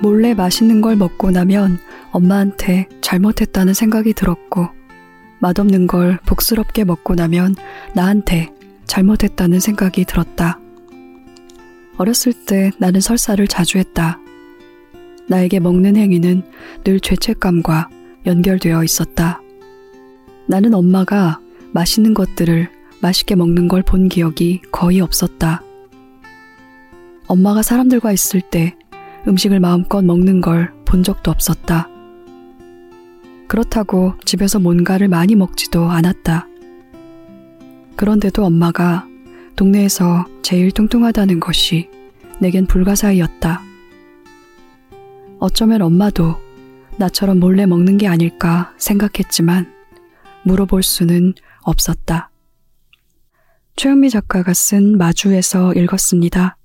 [0.00, 1.78] 몰래 맛있는 걸 먹고 나면
[2.12, 4.68] 엄마한테 잘못했다는 생각이 들었고,
[5.40, 7.54] 맛없는 걸 복스럽게 먹고 나면
[7.94, 8.50] 나한테
[8.86, 10.58] 잘못했다는 생각이 들었다.
[11.96, 14.18] 어렸을 때 나는 설사를 자주 했다.
[15.28, 16.42] 나에게 먹는 행위는
[16.84, 17.88] 늘 죄책감과
[18.24, 19.40] 연결되어 있었다.
[20.46, 21.40] 나는 엄마가
[21.72, 22.68] 맛있는 것들을
[23.00, 25.62] 맛있게 먹는 걸 본 기억이 거의 없었다.
[27.26, 28.74] 엄마가 사람들과 있을 때
[29.26, 31.86] 음식을 마음껏 먹는 걸 본 적도 없었다.
[33.46, 36.46] 그렇다고 집에서 뭔가를 많이 먹지도 않았다.
[37.94, 39.06] 그런데도 엄마가
[39.54, 41.90] 동네에서 제일 뚱뚱하다는 것이
[42.40, 43.60] 내겐 불가사의였다.
[45.40, 46.36] 어쩌면 엄마도
[46.96, 49.70] 나처럼 몰래 먹는 게 아닐까 생각했지만
[50.44, 52.30] 물어볼 수는 없었다.
[53.76, 56.56] 최은미 작가가 쓴 마주에서 읽었습니다.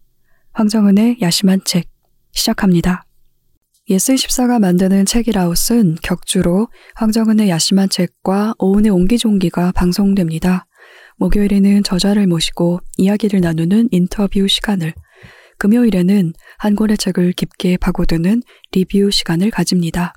[0.54, 1.93] 황정은의 야심한 책
[2.34, 3.06] 시작합니다.
[3.90, 10.66] 예스24가 만드는 책읽아웃은 격주로 황정은의 야심한 책과 오은의 옹기종기가 방송됩니다.
[11.18, 14.94] 목요일에는 저자를 모시고 이야기를 나누는 인터뷰 시간을,
[15.58, 20.14] 금요일에는 한 권의 책을 깊게 파고드는 리뷰 시간을 가집니다.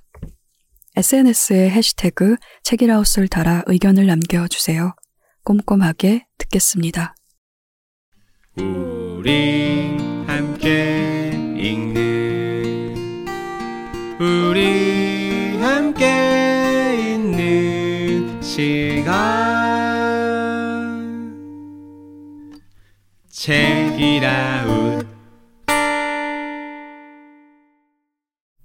[0.97, 4.95] SNS에 해시태그 책이라웃을 달아 의견을 남겨주세요.
[5.45, 7.15] 꼼꼼하게 듣겠습니다.
[8.57, 11.26] 우리 함께
[14.19, 16.07] 우리 함께
[17.17, 19.13] 있는 시간
[23.29, 25.07] 책이라웃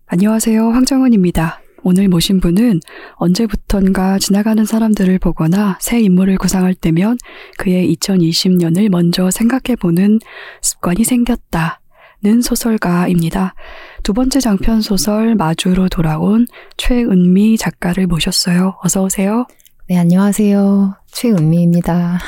[0.05, 0.69] 안녕하세요.
[0.69, 1.59] 황정은입니다.
[1.83, 2.79] 오늘 모신 분은
[3.15, 7.17] 언제부턴가 지나가는 사람들을 보거나 새 인물을 구상할 때면
[7.57, 10.19] 그의 2020년을 먼저 생각해보는
[10.61, 11.81] 습관이 생겼다
[12.23, 13.55] 는 소설가입니다.
[14.03, 18.77] 두 번째 장편 소설 마주로 돌아온 최은미 작가를 모셨어요.
[18.83, 19.45] 어서 오세요.
[19.87, 20.95] 네, 안녕하세요.
[21.11, 22.19] 최은미입니다.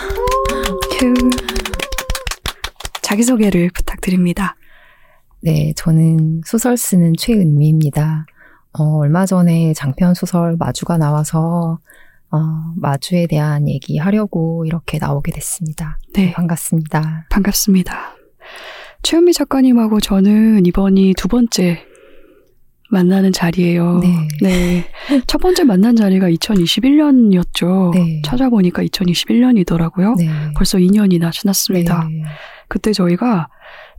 [0.92, 1.14] 큐.
[3.02, 4.56] 자기소개를 부탁드립니다.
[5.42, 8.28] 네, 저는 소설 쓰는 최은미입니다.
[8.78, 11.80] 어, 얼마 전에 장편 소설 마주가 나와서
[12.30, 12.38] 어,
[12.78, 15.98] 마주에 대한 얘기 하려고 이렇게 나오게 됐습니다.
[16.14, 16.34] 네.
[16.34, 17.26] 반갑습니다.
[17.30, 18.16] 반갑습니다.
[19.04, 21.86] 최은미 작가님하고 저는 이번이 두 번째
[22.90, 24.00] 만나는 자리예요.
[24.00, 24.28] 네.
[24.42, 24.86] 네.
[25.28, 27.94] 첫 번째 만난 자리가 2021년이었죠.
[27.96, 28.22] 네.
[28.24, 30.16] 찾아보니까 2021년이더라고요.
[30.18, 30.30] 네.
[30.56, 32.08] 벌써 2년이나 지났습니다.
[32.10, 32.24] 네.
[32.70, 33.50] 그때 저희가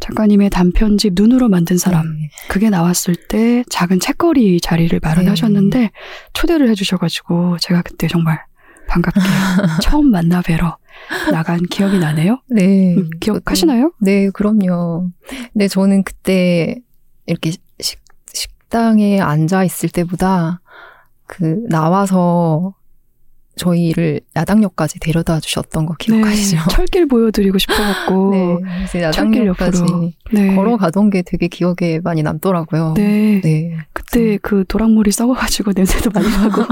[0.01, 2.29] 작가님의 단편집 눈으로 만든 사람 네.
[2.49, 5.91] 그게 나왔을 때 작은 책거리 자리를 마련하셨는데
[6.33, 8.41] 초대를 해주셔가지고 제가 그때 정말
[8.89, 9.21] 반갑게
[9.83, 10.77] 처음 만나 뵈러
[11.31, 12.41] 나간 기억이 나네요.
[12.49, 12.95] 네.
[12.95, 13.93] 음, 기억하시나요?
[14.01, 15.11] 네, 그럼요.
[15.53, 16.81] 근데 저는 그때
[17.27, 18.01] 이렇게 식,
[18.33, 20.61] 식당에 앉아 있을 때보다
[21.27, 22.75] 그 나와서
[23.57, 26.57] 저희를 야당역까지 데려다 주셨던 거 기억하시죠?
[26.57, 28.31] 네, 철길 보여드리고 싶어갖고
[28.93, 30.55] 네, 야당역까지 옆으로 네.
[30.55, 32.95] 걸어가던 게 되게 기억에 많이 남더라고요.
[32.97, 33.41] 네.
[33.43, 33.77] 네.
[33.93, 36.63] 그때 그 도랑물이 썩어가지고 냄새도 많이 나고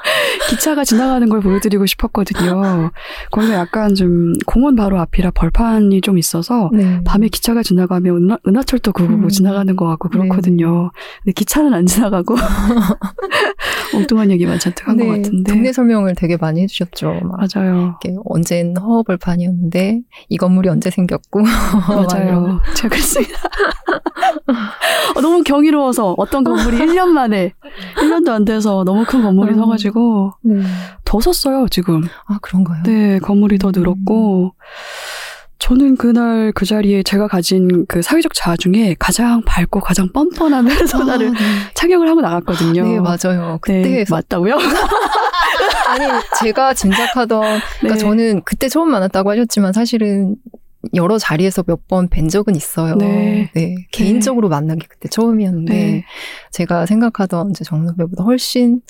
[0.50, 2.90] 기차가 지나가는 걸 보여드리고 싶었거든요.
[3.30, 7.00] 거기가 약간 좀 공원 바로 앞이라 벌판이 좀 있어서 네.
[7.04, 9.28] 밤에 기차가 지나가면 은하, 은하철도 그거 음.
[9.28, 10.90] 지나가는 것 같고 그렇거든요.
[11.22, 12.34] 근데 기차는 안 지나가고
[13.94, 17.20] 엉뚱한 얘기만 잔뜩 한것 네, 같은데 동네 설명을 되게 많이 해주셨죠.
[17.22, 17.96] 막 맞아요.
[18.00, 21.42] 이렇게 언젠 허허벌판이었는데 이 건물이 언제 생겼고
[21.88, 22.60] 맞아요.
[22.74, 23.38] 제가 그랬습니다.
[25.14, 27.52] 어, 너무 경이로워서 어떤 건물이 1년 만에
[27.96, 29.58] 1년도 안 돼서 너무 큰 건물이 음.
[29.58, 30.62] 서가지고 네.
[31.04, 32.02] 더 섰어요 지금.
[32.26, 32.82] 아 그런가요?
[32.84, 33.72] 네, 건물이 더 음.
[33.74, 34.54] 늘었고
[35.58, 41.28] 저는 그날 그 자리에 제가 가진 그 사회적 자아 중에 가장 밝고 가장 뻔뻔한 페르소나를
[41.28, 41.38] 아, 네.
[41.74, 42.82] 착용을 하고 나갔거든요.
[42.82, 43.58] 네 맞아요.
[43.60, 44.56] 그때 네, 맞다고요?
[45.88, 46.04] 아니
[46.40, 47.40] 제가 짐작하던
[47.80, 47.96] 그러니까 네.
[47.98, 50.36] 저는 그때 처음 만났다고 하셨지만 사실은
[50.94, 52.96] 여러 자리에서 몇 번 뵌 적은 있어요.
[52.96, 53.50] 네.
[53.92, 56.04] 개인적으로 만난 게 그때 처음이었는데 네.
[56.50, 58.80] 제가 생각하던 이제 정 선배보다 훨씬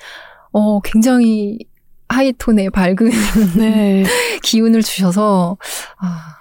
[0.52, 1.58] 어 굉장히
[2.08, 2.96] 하이톤의 밝은
[3.58, 4.04] 네,
[4.42, 5.56] 기운을 주셔서
[5.98, 6.36] 아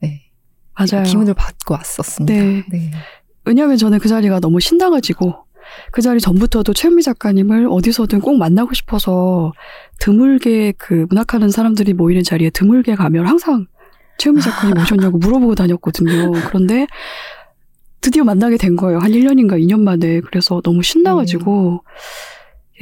[0.00, 0.22] 네.
[0.74, 1.04] 맞아요.
[1.04, 2.32] 기운을 받고 왔었습니다.
[2.34, 2.64] 네.
[2.70, 2.90] 네.
[3.44, 5.34] 왜냐하면 저는 그 자리가 너무 신나가지고
[5.90, 9.52] 그 자리 전부터도 최은미 작가님을 어디서든 꼭 만나고 싶어서
[10.00, 13.66] 드물게 그 문학하는 사람들이 모이는 자리에 드물게 가면 항상
[14.18, 16.32] 최은미 작가님 오셨냐고 물어보고 다녔거든요.
[16.48, 16.86] 그런데
[18.00, 18.98] 드디어 만나게 된 거예요.
[18.98, 20.20] 한 1년인가 2년 만에.
[20.20, 21.82] 그래서 너무 신나가지고,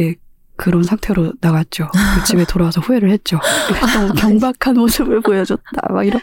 [0.00, 0.14] 예,
[0.56, 1.88] 그런 상태로 나갔죠.
[1.92, 3.38] 그 집에 돌아와서 후회를 했죠.
[3.94, 5.92] 너무 경박한 모습을 보여줬다.
[5.92, 6.20] 막 이런,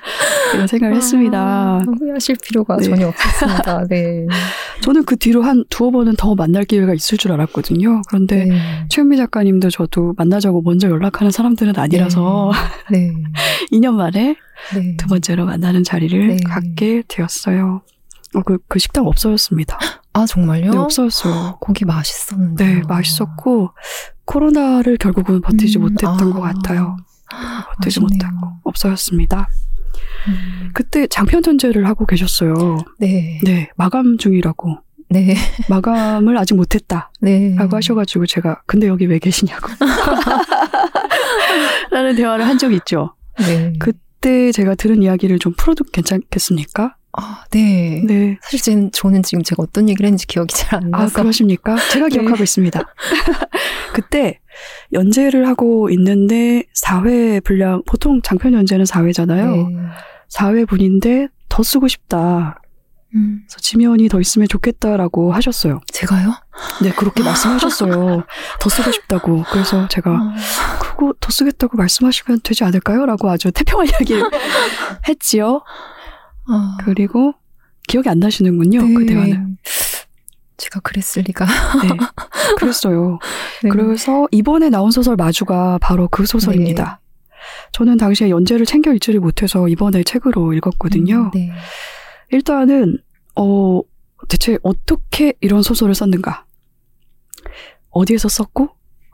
[0.53, 1.39] 이런 생각을 했습니다.
[1.39, 2.83] 아, 후회하실 필요가 네.
[2.83, 3.87] 전혀 없었습니다.
[3.87, 4.25] 네.
[4.81, 8.01] 저는 그 뒤로 한 두어 번은 더 만날 기회가 있을 줄 알았거든요.
[8.07, 8.85] 그런데 네.
[8.89, 12.51] 최은미 작가님도 저도 만나자고 먼저 연락하는 사람들은 아니라서
[12.91, 13.13] 네.
[13.71, 14.35] 2년 만에
[14.73, 14.97] 네.
[14.97, 16.37] 두 번째로 만나는 자리를 네.
[16.45, 17.81] 갖게 되었어요.
[18.35, 19.77] 어, 그, 그 식당 없어졌습니다.
[20.13, 20.71] 아, 정말요?
[20.71, 21.57] 네, 없어졌어요.
[21.61, 22.65] 고기 맛있었는데.
[22.65, 23.71] 네, 맛있었고,
[24.25, 26.33] 코로나를 결국은 버티지 음, 못했던 아.
[26.33, 26.97] 것 같아요.
[27.77, 28.31] 버티지 아쉽네요.
[28.31, 29.47] 못하고, 없어졌습니다.
[30.27, 32.77] 음, 그때 장편 전제를 하고 계셨어요.
[32.99, 33.39] 네.
[33.43, 34.77] 네, 마감 중이라고.
[35.09, 35.35] 네.
[35.69, 37.11] 마감을 아직 못했다.
[37.21, 37.53] 네.
[37.55, 39.67] 라고 하셔가지고 제가, 근데 여기 왜 계시냐고.
[41.91, 43.13] 라는 대화를 한 적이 있죠.
[43.39, 43.73] 네.
[43.79, 46.95] 그때 제가 들은 이야기를 좀 풀어도 괜찮겠습니까?
[47.15, 48.01] 아, 네.
[48.05, 48.37] 네.
[48.41, 51.21] 사실 전- 저는 지금 제가 어떤 얘기를 했는지 기억이 잘안 아, 나서.
[51.21, 51.75] 그러십니까?
[51.91, 52.17] 제가 네.
[52.17, 52.81] 기억하고 있습니다.
[53.93, 54.39] 그때
[54.91, 59.69] 연재를 하고 있는데 4회 분량, 보통 장편 연재는 4회잖아요.
[59.69, 59.75] 네.
[60.33, 62.59] 4회 분인데 더 쓰고 싶다.
[63.15, 65.81] 음, 그래서 지면이 더 있으면 좋겠다라고 하셨어요.
[65.91, 66.33] 제가요?
[66.81, 68.23] 네, 그렇게 말씀하셨어요.
[68.59, 69.43] 더 쓰고 싶다고.
[69.51, 70.35] 그래서 제가 아,
[70.81, 73.05] 그거 더 쓰겠다고 말씀하시면 되지 않을까요?
[73.05, 74.23] 라고 아주 태평한 이야기를
[75.07, 75.61] 했지요.
[76.47, 77.33] 아, 그리고
[77.87, 78.79] 기억이 안 나시는군요.
[78.79, 79.05] 그 네.
[79.05, 79.57] 대화는.
[80.57, 81.45] 제가 그랬을 리가.
[81.45, 81.89] 네.
[82.57, 83.19] 그랬어요.
[83.63, 83.69] 네.
[83.69, 87.01] 그래서 이번에 나온 소설 마주가 바로 그 소설입니다.
[87.73, 91.15] 저는 당시에 연재를 챙겨 읽지를 못해서 이번에 책으로 읽었거든요.
[91.15, 91.51] 음, 네.
[92.29, 92.99] 일단은
[93.35, 93.81] 어
[94.29, 96.45] 대체 어떻게 이런 소설을 썼는가?
[97.89, 98.69] 어디에서 썼고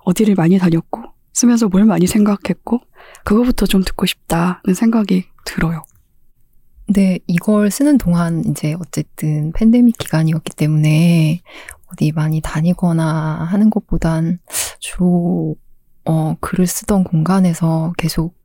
[0.05, 1.03] 어디를 많이 다녔고
[1.33, 2.81] 쓰면서 뭘 많이 생각했고
[3.23, 5.83] 그거부터 좀 듣고 싶다는 생각이 들어요.
[6.91, 11.41] 네, 이걸 쓰는 동안 이제 어쨌든 팬데믹 기간이었기 때문에
[11.91, 14.39] 어디 많이 다니거나 하는 것보단
[14.80, 15.56] 주로
[16.06, 18.36] 어, 글을 쓰던 공간에서 계속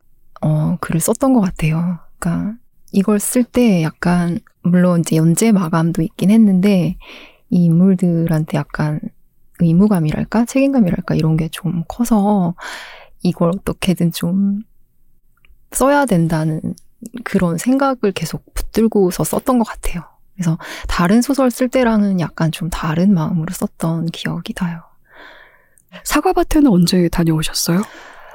[0.43, 1.99] 어, 글을 썼던 것 같아요.
[2.19, 2.57] 그러니까
[2.93, 6.97] 이걸 쓸 때 약간 물론 이제 연재 마감도 있긴 했는데
[7.51, 9.01] 이 인물들한테 약간
[9.61, 12.55] 의무감이랄까 책임감이랄까 이런 게 좀 커서
[13.23, 14.63] 이걸 어떻게든 좀
[15.73, 16.61] 써야 된다는
[17.25, 20.03] 그런 생각을 계속 붙들고서 썼던 것 같아요.
[20.35, 20.59] 그래서
[20.89, 24.83] 다른 소설 쓸 때랑은 약간 좀 다른 마음으로 썼던 기억이 나요.
[26.03, 27.83] 사과밭에는 언제 다녀오셨어요?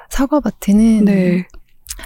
[0.10, 1.48] 사과밭에는 네.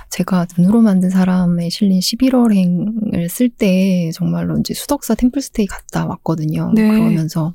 [0.10, 6.72] 제가 눈으로 만든 사람에 실린 11월행을 쓸 때 정말로 이제 수덕사 템플스테이 갔다 왔거든요.
[6.74, 6.88] 네.
[6.88, 7.54] 그러면서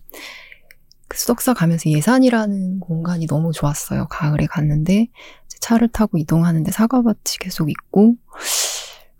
[1.09, 4.07] 그 수덕사 가면서 예산이라는 공간이 너무 좋았어요.
[4.09, 5.09] 가을에 갔는데
[5.61, 8.15] 차를 타고 이동하는데 사과밭이 계속 있고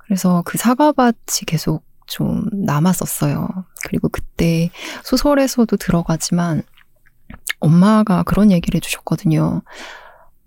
[0.09, 3.47] 그래서 그 사과밭이 계속 좀 남았었어요.
[3.87, 4.71] 그리고 그때
[5.05, 6.63] 소설에서도 들어가지만
[7.61, 9.61] 엄마가 그런 얘기를 해주셨거든요.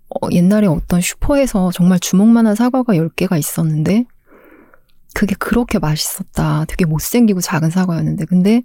[0.08, 4.04] 어, 옛날에 어떤 슈퍼에서 정말 주먹만한 사과가 10개가 있었는데
[5.14, 6.64] 그게 그렇게 맛있었다.
[6.66, 8.62] 되게 못생기고 작은 사과였는데 근데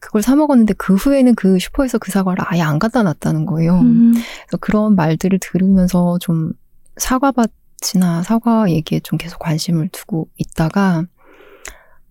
[0.00, 3.78] 그걸 사 먹었는데 그 후에는 그 슈퍼에서 그 사과를 아예 안 갖다 놨다는 거예요.
[3.78, 6.52] 음, 그래서 그런 말들을 들으면서 좀
[6.96, 7.52] 사과밭
[7.94, 11.04] 이나 사과 얘기에 좀 계속 관심을 두고 있다가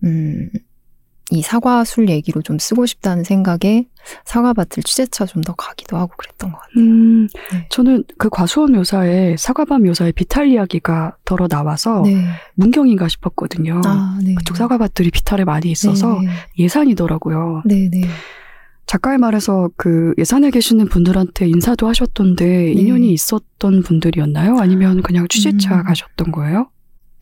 [0.04, 0.50] 음,
[1.32, 3.86] 이 사과술 얘기로 좀 쓰고 싶다는 생각에
[4.24, 6.84] 사과밭을 취재차 좀 더 가기도 하고 그랬던 것 같아요.
[6.84, 7.66] 음, 네.
[7.70, 12.24] 저는 그 과수원 묘사에 사과밭 묘사에 비탈 이야기가 덜어 나와서 네.
[12.54, 13.80] 문경인가 싶었거든요.
[13.84, 14.34] 아, 네.
[14.34, 16.28] 그쪽 사과밭들이 비탈에 많이 있어서 네.
[16.58, 17.62] 예산이더라고요.
[17.64, 18.02] 네, 네.
[18.90, 22.72] 작가의 말에서 그 예산에 계시는 분들한테 인사도 하셨던데 네.
[22.72, 24.58] 인연이 있었던 분들이었나요?
[24.58, 25.84] 아니면 그냥 취재차 음.
[25.84, 26.68] 가셨던 거예요?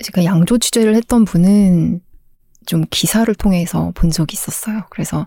[0.02, 2.00] 제가 양조 취재를 했던 분은
[2.64, 4.84] 좀 기사를 통해서 본 적이 있었어요.
[4.88, 5.26] 그래서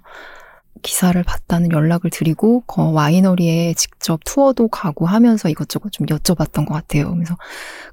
[0.81, 7.13] 기사를 봤다는 연락을 드리고 그 와이너리에 직접 투어도 가고 하면서 이것저것 좀 여쭤봤던 것 같아요.
[7.13, 7.37] 그래서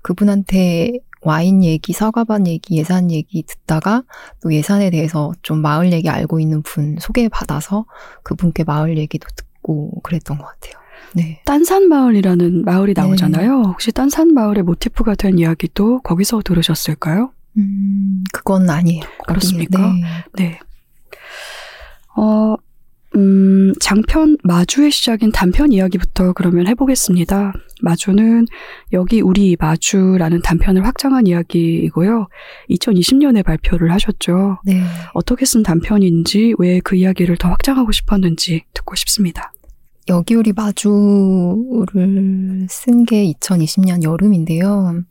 [0.00, 4.02] 그분한테 와인 얘기, 사과밭 얘기, 예산 얘기 듣다가
[4.42, 7.86] 또 예산에 대해서 좀 마을 얘기 알고 있는 분 소개받아서
[8.22, 10.74] 그분께 마을 얘기도 듣고 그랬던 것 같아요.
[11.14, 11.40] 네.
[11.44, 13.00] 딴산마을이라는 마을이 네.
[13.00, 13.62] 나오잖아요.
[13.62, 17.32] 혹시 딴산마을의 모티프가 된 이야기도 거기서 들으셨을까요?
[17.56, 19.02] 음, 그건 아니에요.
[19.26, 19.92] 그렇습니까?
[20.36, 20.50] 네.
[20.50, 20.60] 네.
[22.16, 22.56] 어, 음,
[23.88, 27.54] 장편 마주의 시작인 단편 이야기부터 그러면 해보겠습니다.
[27.80, 28.44] 마주는
[28.92, 32.28] 여기 우리 마주라는 단편을 확장한 이야기이고요.
[32.68, 34.58] 2020년에 발표를 하셨죠.
[34.66, 34.82] 네.
[35.14, 39.52] 어떻게 쓴 단편인지, 왜 그 이야기를 더 확장하고 싶었는지 듣고 싶습니다.
[40.08, 41.86] 여기 우리 마주를
[42.68, 45.02] 쓴 게 2020년 여름인데요.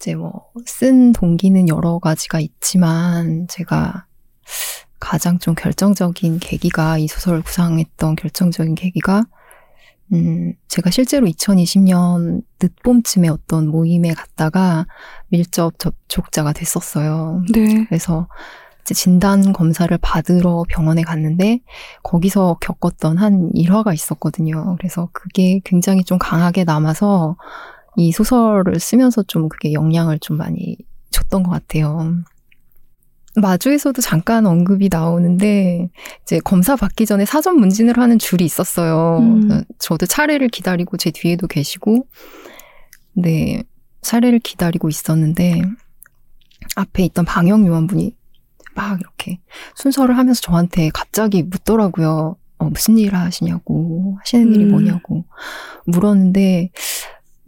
[0.00, 4.06] 이제 뭐, 쓴 동기는 여러 가지가 있지만, 제가
[5.04, 9.24] 가장 좀 결정적인 계기가, 이 소설을 구상했던 결정적인 계기가,
[10.12, 14.86] 음, 제가 실제로 2020년 늦봄쯤에 어떤 모임에 갔다가
[15.28, 17.42] 밀접 접촉자가 됐었어요.
[17.52, 17.84] 네.
[17.88, 18.28] 그래서
[18.84, 21.60] 진단 검사를 받으러 병원에 갔는데
[22.02, 24.76] 거기서 겪었던 한 일화가 있었거든요.
[24.78, 27.36] 그래서 그게 굉장히 좀 강하게 남아서
[27.96, 30.76] 이 소설을 쓰면서 좀 그게 영향을 좀 많이
[31.10, 32.12] 줬던 것 같아요.
[33.36, 35.88] 마주에서도 잠깐 언급이 나오는데
[36.22, 39.18] 이제 검사 받기 전에 사전 문진을 하는 줄이 있었어요.
[39.20, 39.64] 음.
[39.78, 42.06] 저도 차례를 기다리고 제 뒤에도 계시고,
[43.14, 43.62] 네
[44.02, 45.62] 차례를 기다리고 있었는데
[46.76, 48.16] 앞에 있던 방역 요원분이
[48.74, 49.40] 막 이렇게
[49.76, 52.36] 순서를 하면서 저한테 갑자기 묻더라고요.
[52.58, 54.70] 어, 무슨 일 하시냐고 하시는 일이 음.
[54.70, 55.24] 뭐냐고
[55.86, 56.70] 물었는데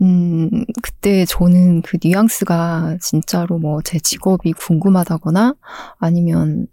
[0.03, 5.55] 음, 그때 저는 그 뉘앙스가 진짜로 뭐 제 직업이 궁금하다거나
[5.99, 6.67] 아니면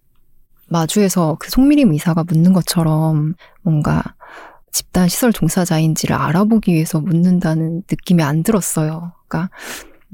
[0.70, 4.04] 마주에서 그 송미림 의사가 묻는 것처럼 뭔가
[4.72, 9.14] 집단 시설 종사자인지를 알아보기 위해서 묻는다는 느낌이 안 들었어요.
[9.28, 9.52] 그러니까,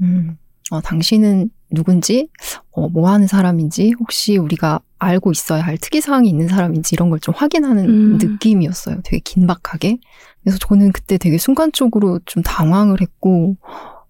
[0.02, 0.36] 음,
[0.70, 2.28] 어, 당신은 누군지,
[2.72, 7.34] 어, 뭐 하는 사람인지, 혹시 우리가 알고 있어야 할 특이사항이 있는 사람인지 이런 걸 좀
[7.36, 8.18] 확인하는 음.
[8.20, 8.98] 느낌이었어요.
[9.04, 9.98] 되게 긴박하게.
[10.42, 13.56] 그래서 저는 그때 되게 순간적으로 좀 당황을 했고,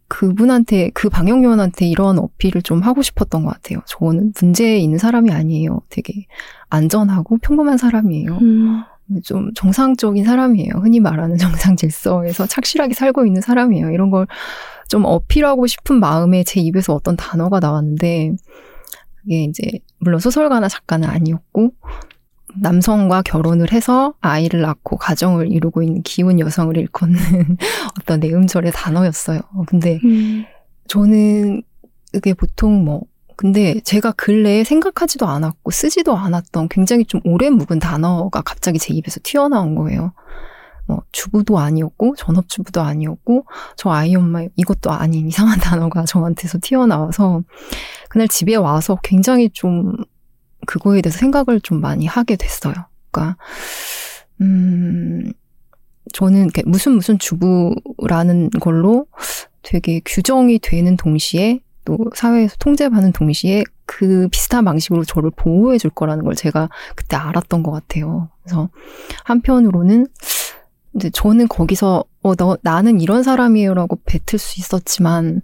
[0.08, 3.80] 그분한테, 그 방역요원한테 이런 어필을 좀 하고 싶었던 것 같아요.
[3.86, 5.80] 저는 문제 있는 사람이 아니에요.
[5.88, 6.26] 되게
[6.68, 8.38] 안전하고 평범한 사람이에요.
[8.42, 8.82] 음.
[9.24, 10.70] 좀 정상적인 사람이에요.
[10.82, 11.36] 흔히 말하는
[11.72, 13.90] 정상 질서에서 착실하게 살고 있는 사람이에요.
[13.90, 14.26] 이런 걸
[14.88, 18.32] 좀 어필하고 싶은 마음에 제 입에서 어떤 단어가 나왔는데,
[19.22, 19.62] 그게 이제,
[19.98, 21.72] 물론 소설가나 작가는 아니었고,
[22.56, 27.16] 남성과 결혼을 해서 아이를 낳고 가정을 이루고 있는 기운 여성을 일컫는
[28.00, 29.40] 어떤 내음절의 단어였어요.
[29.66, 30.44] 근데 음.
[30.88, 31.62] 저는
[32.12, 33.02] 그게 보통 뭐
[33.36, 39.20] 근데 제가 근래에 생각하지도 않았고 쓰지도 않았던 굉장히 좀 오래 묵은 단어가 갑자기 제 입에서
[39.22, 40.12] 튀어나온 거예요.
[40.86, 43.46] 뭐 주부도 아니었고 전업주부도 아니었고
[43.76, 47.42] 저 아이 엄마 이것도 아닌 이상한 단어가 저한테서 튀어나와서
[48.10, 49.94] 그날 집에 와서 굉장히 좀
[50.66, 52.74] 그거에 대해서 생각을 좀 많이 하게 됐어요.
[53.10, 53.36] 그러니까
[54.40, 55.32] 음
[56.12, 59.06] 저는 무슨 무슨 주부라는 걸로
[59.62, 66.24] 되게 규정이 되는 동시에 또 사회에서 통제받는 동시에 그 비슷한 방식으로 저를 보호해 줄 거라는
[66.24, 68.28] 걸 제가 그때 알았던 것 같아요.
[68.42, 68.68] 그래서
[69.24, 70.08] 한편으로는
[70.96, 75.42] 이제 저는 거기서 어, 너, 나는 이런 사람이에요라고 뱉을 수 있었지만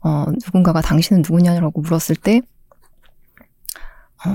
[0.00, 2.40] 어, 누군가가 당신은 누구냐라고 물었을 때
[4.24, 4.30] 어,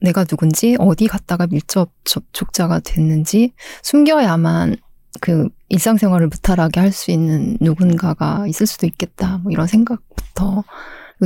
[0.00, 3.52] 내가 누군지 어디 갔다가 밀접 접촉자가 됐는지
[3.82, 4.76] 숨겨야만
[5.20, 9.38] 그 일상생활을 무탈하게 할 수 있는 누군가가 있을 수도 있겠다.
[9.38, 10.64] 뭐 이런 생각부터.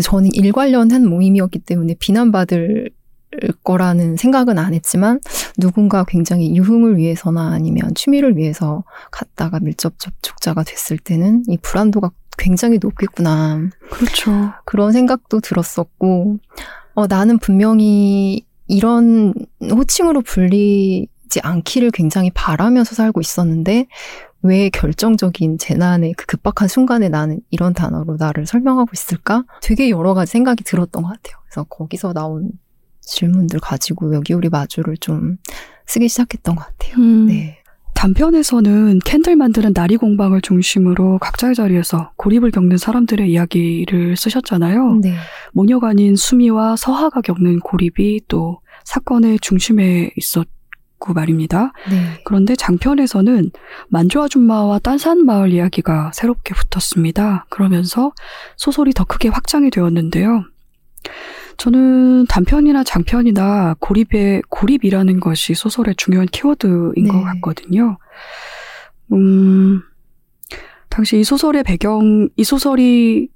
[0.02, 2.90] 저는 일 관련한 모임이었기 때문에 비난받을
[3.62, 5.20] 거라는 생각은 안 했지만
[5.58, 12.78] 누군가 굉장히 유흥을 위해서나 아니면 취미를 위해서 갔다가 밀접 접촉자가 됐을 때는 이 불안도가 굉장히
[12.80, 13.60] 높겠구나.
[13.90, 14.52] 그렇죠.
[14.64, 16.38] 그런 생각도 들었었고,
[16.94, 23.86] 어, 나는 분명히 이런 호칭으로 불리지 않기를 굉장히 바라면서 살고 있었는데,
[24.42, 29.44] 왜 결정적인 재난의 그 급박한 순간에 나는 이런 단어로 나를 설명하고 있을까?
[29.62, 31.36] 되게 여러 가지 생각이 들었던 것 같아요.
[31.44, 32.50] 그래서 거기서 나온
[33.00, 35.38] 질문들 가지고 여기 우리 마주를 좀
[35.86, 36.96] 쓰기 시작했던 것 같아요.
[36.98, 37.26] 음.
[37.26, 37.63] 네.
[38.04, 44.98] 단편에서는 캔들 만드는 나리 공방을 중심으로 각자의 자리에서 고립을 겪는 사람들의 이야기를 쓰셨잖아요.
[45.00, 45.14] 네.
[45.54, 51.72] 모녀가 아닌 수미와 서하가 겪는 고립이 또 사건의 중심에 있었고 말입니다.
[51.88, 52.20] 네.
[52.26, 53.50] 그런데 장편에서는
[53.88, 57.46] 만조 아줌마와 딴산 마을 이야기가 새롭게 붙었습니다.
[57.48, 58.12] 그러면서
[58.58, 60.44] 소설이 더 크게 확장이 되었는데요.
[61.56, 67.08] 저는 단편이나 장편이나 고립의 고립이라는 것이 소설의 중요한 키워드인 네.
[67.08, 67.98] 것 같거든요.
[69.12, 69.82] 음,
[70.88, 73.28] 당시 이 소설의 배경, 이 소설이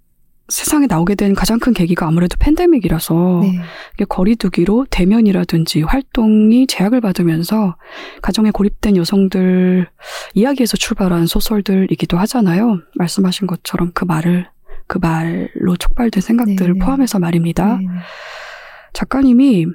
[0.49, 4.05] 세상에 나오게 된 가장 큰 계기가 아무래도 팬데믹이라서 네.
[4.09, 7.77] 거리두기로 대면이라든지 활동이 제약을 받으면서
[8.23, 9.89] 가정에 고립된 여성들
[10.35, 12.81] 이야기에서 출발한 소설들이기도 하잖아요.
[12.95, 14.49] 말씀하신 것처럼 그 말을
[14.89, 16.85] 그 말로 촉발된 생각들을 네네.
[16.85, 17.77] 포함해서 말입니다.
[17.77, 17.87] 네.
[18.95, 19.67] 작가님이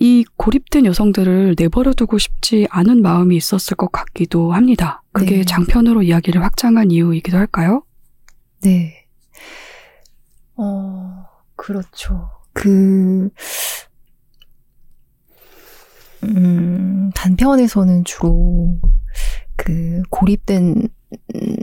[0.00, 5.02] 이 고립된 여성들을 내버려두고 싶지 않은 마음이 있었을 것 같기도 합니다.
[5.12, 5.44] 그게 네.
[5.44, 7.84] 장편으로 이야기를 확장한 이유이기도 할까요?
[8.62, 9.06] 네.
[10.56, 12.30] 어, 그렇죠.
[12.52, 13.28] 그,
[16.22, 18.78] 음, 단편에서는 주로
[19.56, 20.88] 그 고립된
[21.34, 21.56] 음,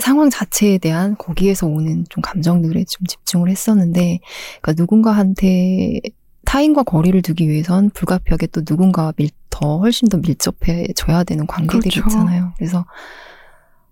[0.00, 4.20] 상황 자체에 대한 거기에서 오는 좀 감정들에 좀 집중을 했었는데,
[4.60, 6.00] 그러니까 누군가한테
[6.44, 12.08] 타인과 거리를 두기 위해선 불가피하게 또 누군가와 밀, 더 훨씬 더 밀접해져야 되는 관계들이 그렇죠.
[12.08, 12.52] 있잖아요.
[12.56, 12.86] 그래서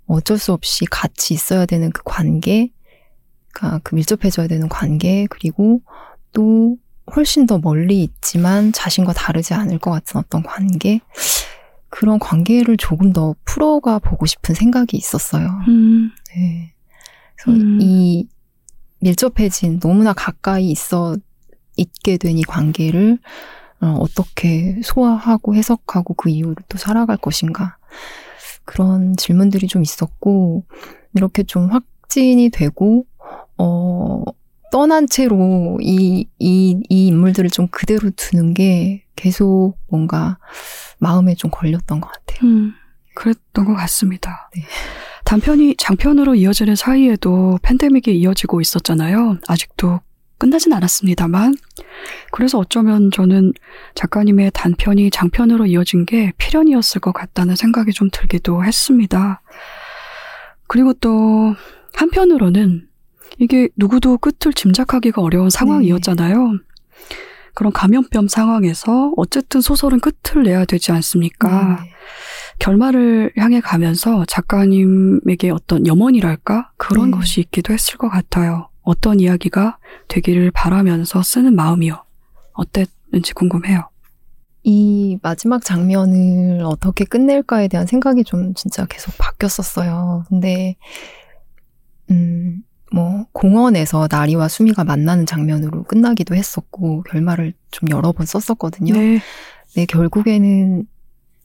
[0.07, 2.71] 어쩔 수 없이 같이 있어야 되는 그 관계,
[3.53, 5.83] 그러니까 그 밀접해져야 되는 관계, 그리고
[6.33, 6.77] 또
[7.15, 11.01] 훨씬 더 멀리 있지만 자신과 다르지 않을 것 같은 어떤 관계,
[11.99, 15.49] 그런 관계를 조금 더 풀어가 보고 싶은 생각이 있었어요.
[15.67, 16.73] 음, 네.
[17.35, 17.79] 그래서 음.
[17.83, 18.29] 이
[19.01, 21.17] 밀접해진 너무나 가까이 있어
[21.77, 23.19] 있게 된 이 관계를
[23.81, 27.79] 어, 어떻게 소화하고 해석하고 그 이후로 또 살아갈 것인가
[28.65, 30.65] 그런 질문들이 좀 있었고
[31.17, 33.07] 이렇게 좀 확진이 되고
[33.57, 34.23] 어
[34.71, 40.39] 떠난 채로 이, 이, 이 인물들을 좀 그대로 두는 게 계속 뭔가
[40.99, 42.49] 마음에 좀 걸렸던 것 같아요.
[42.49, 42.75] 음,
[43.15, 44.51] 그랬던 것 같습니다.
[44.55, 44.63] 네.
[45.25, 49.39] 단편이 장편으로 이어지는 사이에도 팬데믹이 이어지고 있었잖아요.
[49.47, 50.01] 아직도
[50.39, 51.55] 끝나진 않았습니다만.
[52.31, 53.53] 그래서 어쩌면 저는
[53.95, 59.43] 작가님의 단편이 장편으로 이어진 게 필연이었을 것 같다는 생각이 좀 들기도 했습니다.
[60.69, 61.55] 그리고 또
[61.95, 62.88] 한편으로는
[63.39, 66.59] 이게 누구도 끝을 짐작하기가 어려운 상황이었잖아요.
[67.55, 71.81] 그런 감염병 상황에서 어쨌든 소설은 끝을 내야 되지 않습니까?
[71.83, 71.91] 네.
[72.61, 76.73] 결말을 향해 가면서 작가님에게 어떤 염원이랄까?
[76.77, 77.17] 그런 네.
[77.17, 78.69] 것이 있기도 했을 것 같아요.
[78.83, 82.05] 어떤 이야기가 되기를 바라면서 쓰는 마음이요.
[82.53, 83.89] 어땠는지 궁금해요.
[84.65, 90.25] 이 마지막 장면을 어떻게 끝낼까에 대한 생각이 좀 진짜 계속 바뀌었었어요.
[90.29, 90.77] 근데,
[92.11, 98.95] 음, 뭐, 공원에서 나리와 수미가 만나는 장면으로 끝나기도 했었고, 결말을 좀 여러 번 썼었거든요.
[98.95, 99.21] 네.
[99.75, 100.87] 네, 결국에는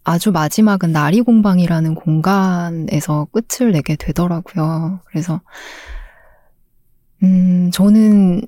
[0.05, 5.01] 아주 마지막은 나리 공방이라는 공간에서 끝을 내게 되더라고요.
[5.05, 5.41] 그래서,
[7.23, 8.41] 음, 저는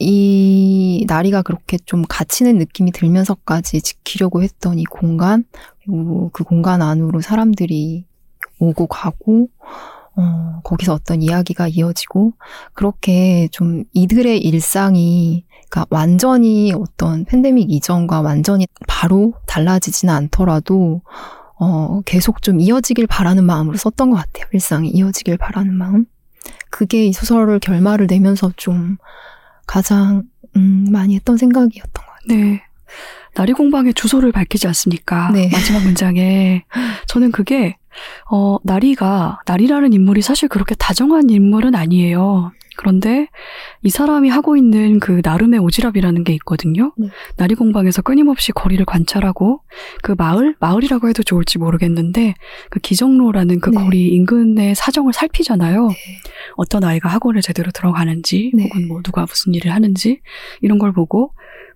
[0.00, 5.44] 이 나리가 그렇게 좀 갇히는 느낌이 들면서까지 지키려고 했던 이 공간,
[5.82, 8.04] 그리고 그 공간 안으로 사람들이
[8.58, 9.48] 오고 가고,
[10.16, 12.32] 어, 거기서 어떤 이야기가 이어지고,
[12.72, 21.02] 그렇게 좀 이들의 일상이, 그러니까 완전히 어떤 팬데믹 이전과 완전히 바로 달라지지는 않더라도,
[21.58, 24.46] 어, 계속 좀 이어지길 바라는 마음으로 썼던 것 같아요.
[24.52, 26.06] 일상이 이어지길 바라는 마음.
[26.70, 28.96] 그게 이 소설을 결말을 내면서 좀
[29.66, 30.24] 가장,
[30.56, 32.38] 음, 많이 했던 생각이었던 것 같아요.
[32.38, 32.62] 네.
[33.34, 35.30] 나리 공방의 주소를 밝히지 않습니까?
[35.32, 35.48] 네.
[35.50, 36.64] 마지막 문장에.
[37.06, 37.76] 저는 그게,
[38.30, 42.52] 어, 나리가, 나리라는 인물이 사실 그렇게 다정한 인물은 아니에요.
[42.76, 43.28] 그런데
[43.82, 46.92] 이 사람이 하고 있는 그 나름의 오지랖이라는 게 있거든요.
[46.96, 47.08] 네.
[47.36, 49.60] 나리 공방에서 끊임없이 거리를 관찰하고
[50.02, 52.34] 그 마을, 마을이라고 해도 좋을지 모르겠는데
[52.70, 53.76] 그 기정로라는 그 네.
[53.76, 55.88] 거리 인근의 사정을 살피잖아요.
[55.88, 55.94] 네.
[56.56, 58.64] 어떤 아이가 학원을 제대로 들어가는지 네.
[58.64, 60.20] 혹은 뭐 누가 무슨 일을 하는지
[60.60, 61.32] 이런 걸 보고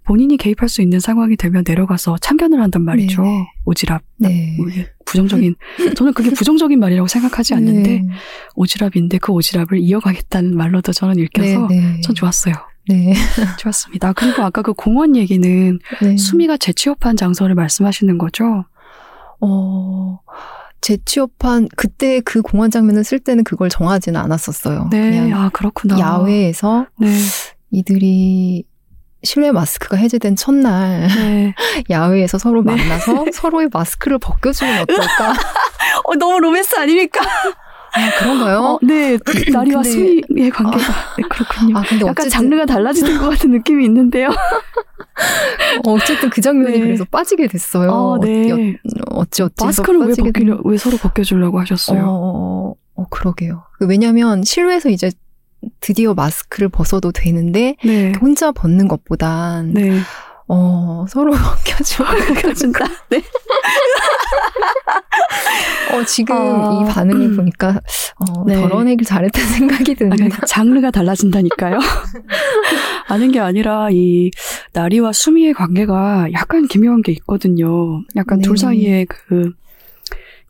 [0.08, 3.20] 본인이 개입할 수 있는 상황이 되면 내려가서 참견을 한단 말이죠.
[3.20, 3.46] 네.
[3.66, 4.00] 오지랖.
[4.16, 4.56] 네.
[4.56, 4.66] 뭐
[5.04, 5.54] 부정적인
[5.96, 8.08] 저는 그게 부정적인 말이라고 생각하지 않는데 네.
[8.56, 12.00] 오지랖인데 그 오지랖을 이어가겠다는 말로도 저는 읽혀서 네, 네.
[12.00, 12.54] 전 좋았어요.
[12.88, 13.12] 네.
[13.60, 14.14] 좋았습니다.
[14.14, 16.16] 그리고 아까 그 공원 얘기는 네.
[16.16, 18.64] 수미가 재취업한 장소를 말씀하시는 거죠?
[19.42, 20.20] 어,
[20.80, 24.88] 재취업한, 그때 그 공원 장면을 쓸 때는 그걸 정하지는 않았었어요.
[24.90, 25.98] 네, 아 그렇구나.
[25.98, 27.14] 야외에서 네,
[27.72, 28.64] 이들이
[29.22, 31.54] 실내 마스크가 해제된 첫날 네.
[31.90, 32.74] 야외에서 서로 네.
[32.76, 35.32] 만나서 서로의 마스크를 벗겨주면 어떨까?
[36.04, 37.20] 어 너무 로맨스 아닙니까?
[37.94, 38.58] 아, 그런가요?
[38.58, 39.18] 어, 네,
[39.50, 41.78] 나리와 근데- 수미의 관계가 네, 그렇군요.
[41.78, 44.28] 아, 근데 약간 어쨌든, 장르가 달라지는 것 같은 느낌이 있는데요.
[45.84, 46.84] 어, 어쨌든 그 장면이 네.
[46.84, 47.90] 그래서 빠지게 됐어요.
[47.90, 48.52] 아, 네.
[48.52, 52.04] 어, 어찌 어찌 마스크를 왜 벗기려, 된- 왜 서로 벗겨주려고 하셨어요?
[52.06, 53.64] 어, 어, 그러게요.
[53.78, 55.10] 그 왜냐면 실외에서 이제
[55.80, 59.98] 드디어 마스크를 벗어도 되는데 네, 혼자 벗는 것보단 네.
[60.48, 62.04] 어, 서로 벗겨줘.
[62.04, 62.84] 벗겨준다.
[63.10, 63.22] 네.
[65.92, 67.36] 어, 지금 아, 이 반응을 음.
[67.36, 67.80] 보니까
[68.16, 68.54] 어, 네.
[68.54, 70.16] 덜어내길 잘했다는 생각이 아, 듭니다.
[70.16, 71.78] 그러니까 장르가 달라진다니까요.
[73.08, 74.30] 아는 게 아니라 이
[74.72, 78.02] 나리와 수미의 관계가 약간 기묘한 게 있거든요.
[78.16, 78.62] 약간 둘 네.
[78.62, 79.52] 사이의 그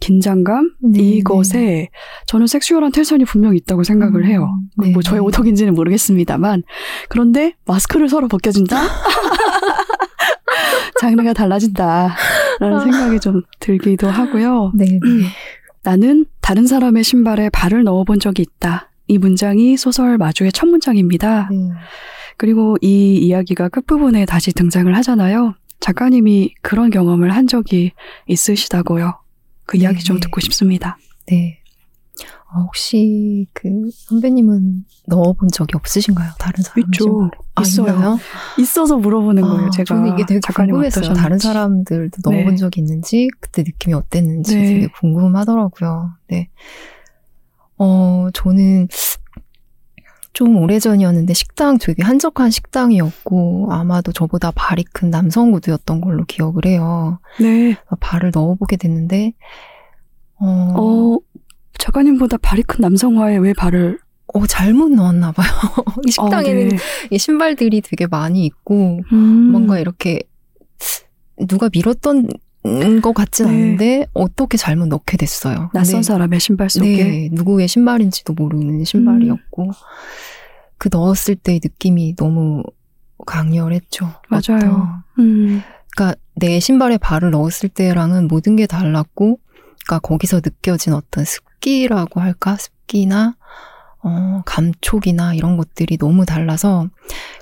[0.00, 1.88] 긴장감 네, 이것에
[2.26, 4.58] 저는 섹슈얼한 텐션이 분명히 있다고 생각을 음, 해요.
[4.76, 5.26] 네, 뭐 저의 네.
[5.26, 6.62] 오덕인지는 모르겠습니다.만
[7.08, 8.76] 그런데 마스크를 서로 벗겨준다.
[11.00, 14.72] 장르가 달라진다라는 생각이 좀 들기도 하고요.
[14.74, 14.98] 네, 네.
[15.82, 18.90] 나는 다른 사람의 신발에 발을 넣어본 적이 있다.
[19.06, 21.48] 이 문장이 소설 마주의 첫 문장입니다.
[21.50, 21.56] 네.
[22.36, 25.54] 그리고 이 이야기가 끝부분에 다시 등장을 하잖아요.
[25.80, 27.92] 작가님이 그런 경험을 한 적이
[28.26, 29.18] 있으시다고요.
[29.68, 30.20] 그 이야기 좀 네.
[30.20, 30.96] 듣고 싶습니다.
[31.26, 31.60] 네.
[32.50, 36.32] 어, 혹시 그 선배님은 넣어본 적이 없으신가요?
[36.38, 37.30] 다른 사람 있죠.
[37.54, 37.92] 아, 있어요.
[37.92, 38.18] 있나요?
[38.58, 39.66] 있어서 물어보는 거예요.
[39.66, 41.12] 아, 제가 저는 이게 되게 궁금했어요.
[41.12, 42.36] 다른 사람들도 네.
[42.36, 44.66] 넣어본 적이 있는지 그때 느낌이 어땠는지 네.
[44.66, 46.14] 되게 궁금하더라고요.
[46.28, 46.48] 네.
[47.76, 48.88] 어, 저는
[50.38, 57.18] 좀 오래전이었는데 식당 되게 한적한 식당이었고 아마도 저보다 발이 큰 남성 구두였던 걸로 기억을 해요.
[57.40, 57.74] 네.
[57.98, 59.32] 발을 넣어보게 됐는데
[60.36, 61.18] 어, 어,
[61.76, 63.98] 작가님보다 발이 큰 남성화에 왜 발을
[64.32, 65.48] 어, 잘못 넣었나 봐요.
[66.06, 66.76] 이 어, 식당에는 네.
[67.10, 69.16] 이 신발들이 되게 많이 있고 음.
[69.16, 70.20] 뭔가 이렇게
[71.48, 72.28] 누가 밀었던
[73.00, 73.52] 것 같진 네.
[73.52, 75.70] 않은데 어떻게 잘못 넣게 됐어요.
[75.72, 79.70] 낯선 근데 사람의 신발 속에 네, 누구의 신발인지도 모르는 신발이었고
[80.78, 82.62] 그 넣었을 때의 느낌이 너무
[83.26, 84.10] 강렬했죠.
[84.28, 85.02] 맞아요.
[85.18, 85.62] 음.
[85.94, 89.40] 그러니까 내 신발에 발을 넣었을 때랑은 모든 게 달랐고,
[89.84, 93.36] 그러니까 거기서 느껴진 어떤 습기라고 할까, 습기나
[94.00, 96.88] 어, 감촉이나 이런 것들이 너무 달라서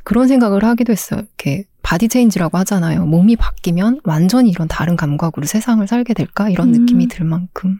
[0.04, 1.20] 그런 생각을 하기도 했어요.
[1.20, 3.06] 이렇게 body change라고 하잖아요.
[3.06, 6.80] 몸이 바뀌면 완전히 이런 다른 감각으로 세상을 살게 될까 이런 음.
[6.80, 7.78] 느낌이 들 만큼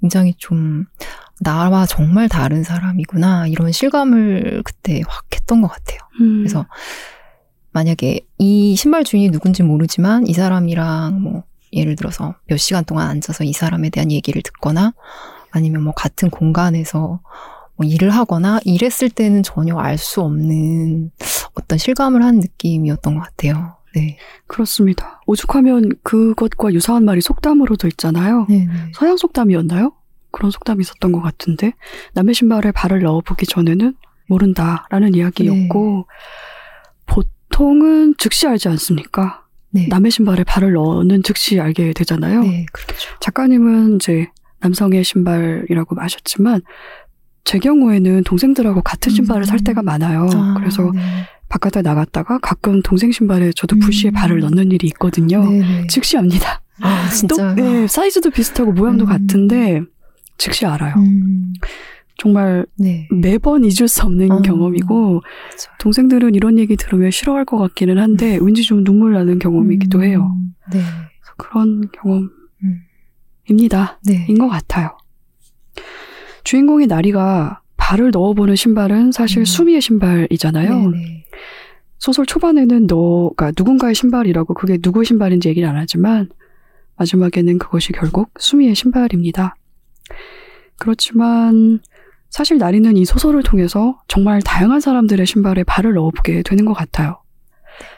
[0.00, 0.84] 굉장히 좀
[1.40, 5.98] 나와 정말 다른 사람이구나 이런 실감을 그때 확 했던 것 같아요.
[6.20, 6.38] 음.
[6.38, 6.66] 그래서
[7.72, 11.42] 만약에 이 신발 주인이 누군지 모르지만 이 사람이랑 뭐
[11.72, 14.92] 예를 들어서 몇 시간 동안 앉아서 이 사람에 대한 얘기를 듣거나
[15.50, 17.20] 아니면 뭐 같은 공간에서
[17.80, 21.10] 뭐 일을 하거나 이랬을 때는 전혀 알 수 없는
[21.54, 23.76] 어떤 실감을 한 느낌이었던 것 같아요.
[23.94, 24.18] 네.
[24.46, 25.20] 그렇습니다.
[25.26, 28.46] 오죽하면 그것과 유사한 말이 속담으로도 있잖아요.
[28.50, 28.68] 네.
[28.92, 29.92] 서양 속담이었나요?
[30.30, 31.72] 그런 속담이 있었던 것 같은데
[32.12, 33.94] 남의 신발에 발을 넣어보기 전에는
[34.28, 36.06] 모른다라는 이야기였고
[37.06, 39.44] 보통은 즉시 알지 않습니까?
[39.70, 39.86] 네.
[39.88, 42.42] 남의 신발에 발을 넣는 즉시 알게 되잖아요.
[42.42, 43.10] 네, 그렇죠.
[43.20, 44.28] 작가님은 이제
[44.60, 46.60] 남성의 신발이라고 하셨지만
[47.50, 49.64] 제 경우에는 동생들하고 같은 신발을 살 음.
[49.64, 50.28] 때가 많아요.
[50.32, 51.00] 아, 그래서 네.
[51.48, 54.14] 바깥에 나갔다가 가끔 동생 신발에 저도 부시에 음.
[54.14, 55.42] 발을 넣는 일이 있거든요.
[55.50, 55.86] 네, 네.
[55.88, 56.62] 즉시 압니다.
[56.80, 57.56] 아, 진짜.
[57.56, 59.08] 또, 네, 사이즈도 비슷하고 모양도 음.
[59.08, 59.82] 같은데
[60.38, 60.94] 즉시 알아요.
[60.98, 61.52] 음,
[62.18, 63.08] 정말 네.
[63.10, 64.42] 매번 잊을 수 없는 어.
[64.42, 65.20] 경험이고 맞아요.
[65.80, 70.36] 동생들은 이런 얘기 들으면 싫어할 것 같기는 한데 왠지 좀 눈물 나는 경험이기도 해요.
[70.36, 70.80] 음, 네.
[71.36, 72.28] 그런 음.
[73.48, 73.98] 경험입니다.
[74.04, 74.26] 네.
[74.28, 74.96] 인것 같아요.
[76.44, 79.44] 주인공의 나리가 발을 넣어보는 신발은 사실 음.
[79.44, 80.90] 수미의 신발이잖아요.
[80.90, 81.24] 네, 네.
[81.98, 86.30] 소설 초반에는 너가 누군가의 신발이라고 그게 누구의 신발인지 얘기를 안 하지만
[86.96, 89.56] 마지막에는 그것이 결국 수미의 신발입니다.
[90.78, 91.80] 그렇지만
[92.30, 97.19] 사실 나리는 이 소설을 통해서 정말 다양한 사람들의 신발에 발을 넣어보게 되는 것 같아요.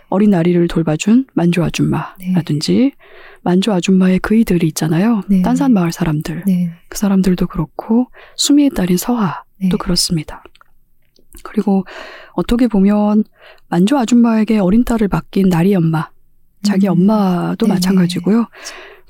[0.08, 2.92] 어린 나리를 돌봐준 만조 아줌마라든지
[3.42, 5.22] 만조 아줌마의 그이들이 있잖아요.
[5.28, 5.42] 네.
[5.42, 6.44] 딴산 마을 사람들.
[6.46, 6.70] 네.
[6.88, 9.68] 그 사람들도 그렇고 수미의 딸인 서하도 네.
[9.78, 10.42] 그렇습니다.
[11.42, 11.84] 그리고
[12.32, 13.24] 어떻게 보면
[13.68, 16.08] 만조 아줌마에게 어린 딸을 맡긴 나리 엄마,
[16.62, 16.92] 자기 음.
[16.92, 17.74] 엄마도 네네.
[17.74, 18.46] 마찬가지고요.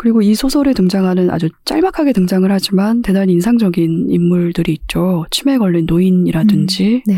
[0.02, 5.26] 그리고 이 소설에 등장하는 아주 짤막하게 등장을 하지만 대단히 인상적인 인물들이 있죠.
[5.30, 7.14] 치매에 걸린 노인이라든지 네.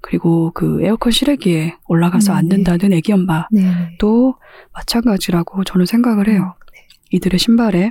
[0.00, 3.62] 그리고 그 에어컨 실외기에 올라가서 음, 앉는다는 애기 엄마도 네.
[3.62, 4.32] 네.
[4.72, 6.54] 마찬가지라고 저는 생각을 해요.
[7.10, 7.90] 이들의 신발에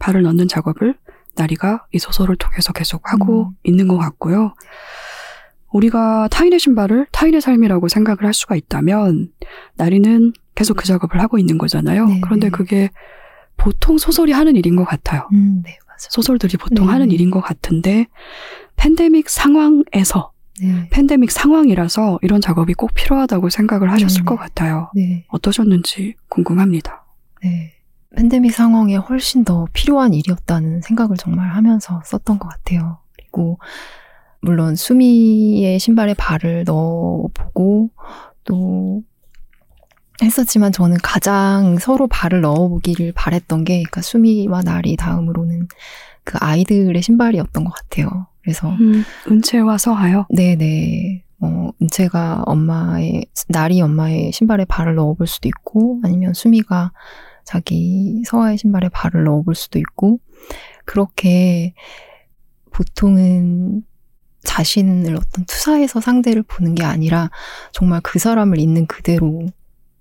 [0.00, 0.96] 발을 넣는 작업을
[1.36, 3.56] 나리가 이 소설을 통해서 계속 하고 음.
[3.62, 4.54] 있는 것 같고요.
[5.70, 9.28] 우리가 타인의 신발을 타인의 삶이라고 생각을 할 수가 있다면
[9.76, 12.06] 나리는 계속 그 작업을 하고 있는 거잖아요.
[12.06, 12.50] 네, 그런데 네.
[12.50, 12.90] 그게
[13.56, 15.28] 보통 소설이 하는 일인 것 같아요.
[15.32, 15.78] 음, 네.
[15.96, 17.14] 소설들이 보통 네, 하는 네.
[17.14, 18.06] 일인 것 같은데
[18.76, 20.88] 팬데믹 상황에서 네.
[20.90, 24.40] 팬데믹 상황이라서 이런 작업이 꼭 필요하다고 생각을 하셨을 네, 것 네.
[24.40, 24.90] 같아요.
[24.94, 25.24] 네.
[25.28, 27.04] 어떠셨는지 궁금합니다.
[27.42, 27.72] 네.
[28.16, 32.98] 팬데믹 상황에 훨씬 더 필요한 일이었다는 생각을 정말 하면서 썼던 것 같아요.
[33.16, 33.58] 그리고
[34.40, 37.90] 물론 수미의 신발에 발을 넣어보고
[38.44, 39.02] 또
[40.22, 45.68] 했었지만 저는 가장 서로 발을 넣어보기를 바랬던 게 그러니까 수미와 나리 다음으로는
[46.24, 48.26] 그 아이들의 신발이었던 것 같아요.
[48.42, 50.26] 그래서 음, 은채와 서하요.
[50.30, 51.24] 네네.
[51.38, 56.92] 뭐, 은채가 엄마의, 나리 엄마의 신발에 발을 넣어볼 수도 있고, 아니면 수미가
[57.44, 60.20] 자기 서아의 신발에 발을 넣어볼 수도 있고,
[60.84, 61.74] 그렇게
[62.70, 63.82] 보통은
[64.42, 67.30] 자신을 어떤 투사해서 상대를 보는 게 아니라,
[67.72, 69.46] 정말 그 사람을 있는 그대로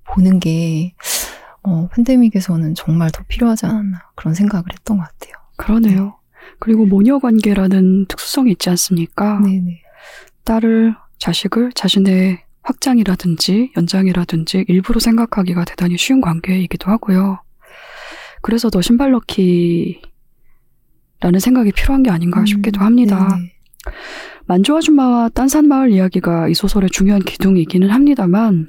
[0.05, 0.93] 보는 게,
[1.63, 5.33] 어, 팬데믹에서는 정말 더 필요하지 않았나, 그런 생각을 했던 것 같아요.
[5.57, 6.17] 그러네요.
[6.59, 9.39] 그리고 모녀 관계라는 특수성이 있지 않습니까?
[9.39, 9.81] 네네.
[10.43, 17.41] 딸을, 자식을 자신의 확장이라든지 연장이라든지 일부러 생각하기가 대단히 쉬운 관계이기도 하고요.
[18.41, 19.99] 그래서 더 신발 넣기라는
[21.39, 23.25] 생각이 필요한 게 아닌가 싶기도 합니다.
[23.25, 23.53] 음, 네네.
[24.45, 28.67] 만조 아줌마와 딴산 마을 이야기가 이 소설의 중요한 기둥이기는 합니다만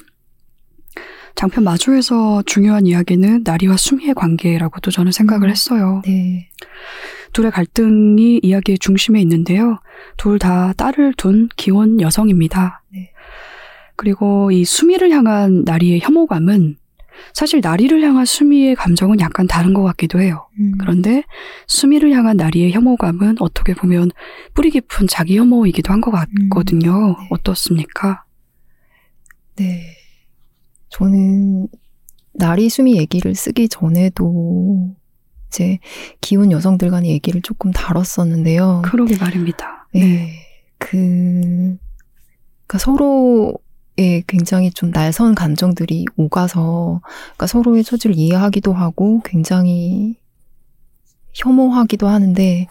[1.35, 5.51] 장편 마주에서 중요한 이야기는 나리와 수미의 관계라고도 저는 생각을 음.
[5.51, 6.03] 했어요.
[6.07, 6.49] 네.
[7.33, 9.81] 둘의 갈등이 이야기의 중심에 있는데요.
[10.17, 12.83] 둘 다 딸을 둔 기혼 여성입니다.
[12.93, 13.11] 네.
[13.97, 16.77] 그리고 이 수미를 향한 나리의 혐오감은
[17.33, 20.49] 사실 나리를 향한 수미의 감정은 약간 다른 것 같기도 해요.
[20.59, 20.73] 음.
[20.79, 21.25] 그런데
[21.67, 24.11] 수미를 향한 나리의 혐오감은 어떻게 보면
[24.55, 27.17] 뿌리 깊은 자기 혐오이기도 한 것 같거든요.
[27.19, 27.27] 네.
[27.31, 28.25] 어떻습니까?
[29.57, 29.97] 네.
[30.95, 31.67] 저는
[32.35, 34.95] 나리 수미 얘기를 쓰기 전에도
[35.49, 35.79] 이제
[36.21, 38.83] 기혼 여성들 간의 얘기를 조금 다뤘었는데요.
[38.85, 39.89] 그러게 말입니다.
[39.93, 40.31] 네.
[40.79, 41.77] 그,
[42.67, 50.17] 그러니까 서로의 굉장히 좀 날선 감정들이 오가서, 그러니까 서로의 처지를 이해하기도 하고, 굉장히
[51.33, 52.69] 혐오하기도 하는데,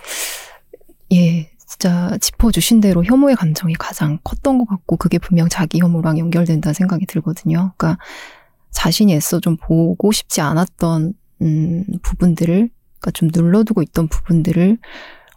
[1.12, 6.74] 예, 진짜 짚어주신 대로 혐오의 감정이 가장 컸던 것 같고, 그게 분명 자기 혐오랑 연결된다는
[6.74, 7.74] 생각이 들거든요.
[7.78, 7.98] 그러니까
[8.72, 14.78] 자신이 애써 좀 보고 싶지 않았던, 음, 부분들을, 그러니까 좀 눌러두고 있던 부분들을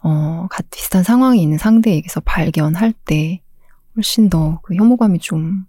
[0.03, 3.41] 어, 같 비슷한 상황에 있는 상대에게서 발견할 때
[3.95, 5.65] 훨씬 더 그 혐오감이 좀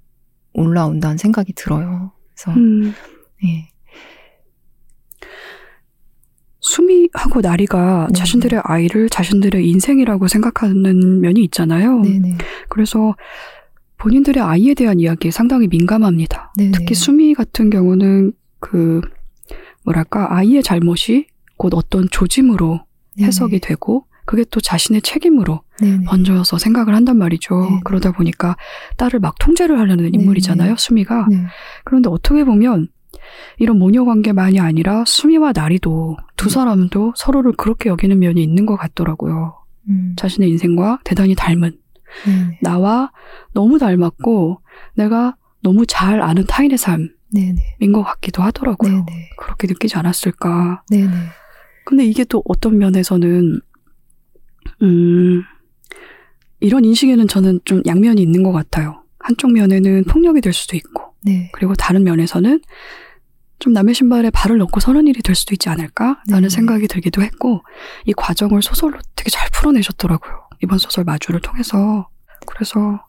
[0.53, 2.13] 올라온다는 생각이 들어요.
[2.35, 2.93] 그래서, 음,
[3.45, 3.69] 예.
[6.69, 8.19] 수미하고 나리가 네.
[8.19, 12.03] 자신들의 아이를 자신들의 인생이라고 생각하는 면이 있잖아요.
[12.03, 12.37] 네네.
[12.69, 13.17] 그래서
[13.97, 16.53] 본인들의 아이에 대한 이야기에 상당히 민감합니다.
[16.59, 16.73] 네네.
[16.73, 19.01] 특히 수미 같은 경우는 그
[19.85, 21.27] 뭐랄까 아이의 잘못이
[21.57, 22.81] 곧 어떤 조짐으로
[23.19, 25.63] 해석이 되고 그게 또 자신의 책임으로.
[26.07, 27.55] 번져서 생각을 한단 말이죠.
[27.71, 27.81] 네.
[27.85, 28.57] 그러다 보니까
[28.97, 30.77] 딸을 막 통제를 하려는 네, 인물이잖아요, 네.
[30.77, 31.29] 수미가.
[31.31, 31.45] 네.
[31.85, 32.89] 그런데 어떻게 보면
[33.59, 36.51] 이런 모녀 관계만이 아니라 수미와 나리도 두 네.
[36.51, 39.57] 사람도 서로를 그렇게 여기는 면이 있는 것 같더라고요.
[39.89, 40.15] 음.
[40.17, 41.73] 자신의 인생과 대단히 닮은
[42.27, 42.59] 네네.
[42.63, 43.11] 나와
[43.53, 44.61] 너무 닮았고
[44.95, 47.93] 내가 너무 잘 아는 타인의 삶인 네네.
[47.93, 48.91] 것 같기도 하더라고요.
[48.91, 49.31] 네네.
[49.37, 50.83] 그렇게 느끼지 않았을까.
[51.85, 53.61] 근데 이게 또 어떤 면에서는
[54.83, 55.43] 음
[56.61, 59.03] 이런 인식에는 저는 좀 양면이 있는 것 같아요.
[59.19, 61.51] 한쪽 면에는 폭력이 될 수도 있고 네.
[61.53, 62.61] 그리고 다른 면에서는
[63.59, 66.49] 좀 남의 신발에 발을 넣고 서는 일이 될 수도 있지 않을까라는 네.
[66.49, 67.63] 생각이 들기도 했고
[68.07, 70.49] 이 과정을 소설로 되게 잘 풀어내셨더라고요.
[70.63, 72.09] 이번 소설 마주를 통해서
[72.47, 73.05] 그래서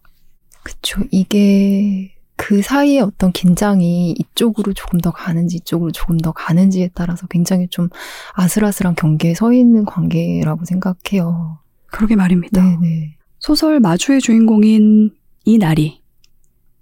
[0.63, 1.01] 그쵸.
[1.12, 7.67] 이게 그 사이에 어떤 긴장이 이쪽으로 조금 더 가는지 이쪽으로 조금 더 가는지에 따라서 굉장히
[7.67, 7.89] 좀
[8.33, 11.59] 아슬아슬한 경계에 서 있는 관계라고 생각해요.
[11.88, 12.62] 그러게 말입니다.
[12.63, 13.17] 네네.
[13.39, 15.12] 소설 마주의 주인공인
[15.45, 16.01] 이나리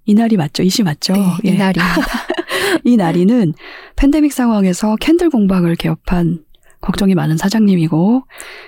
[0.05, 0.63] 이나리 맞죠?
[0.63, 1.13] 이시 맞죠?
[1.13, 1.49] 네, 예.
[1.49, 2.01] 이날입니다.
[2.83, 3.53] 이 나리는
[3.95, 6.43] 팬데믹 상황에서 캔들 공방을 개업한
[6.81, 8.23] 걱정이 많은 사장님이고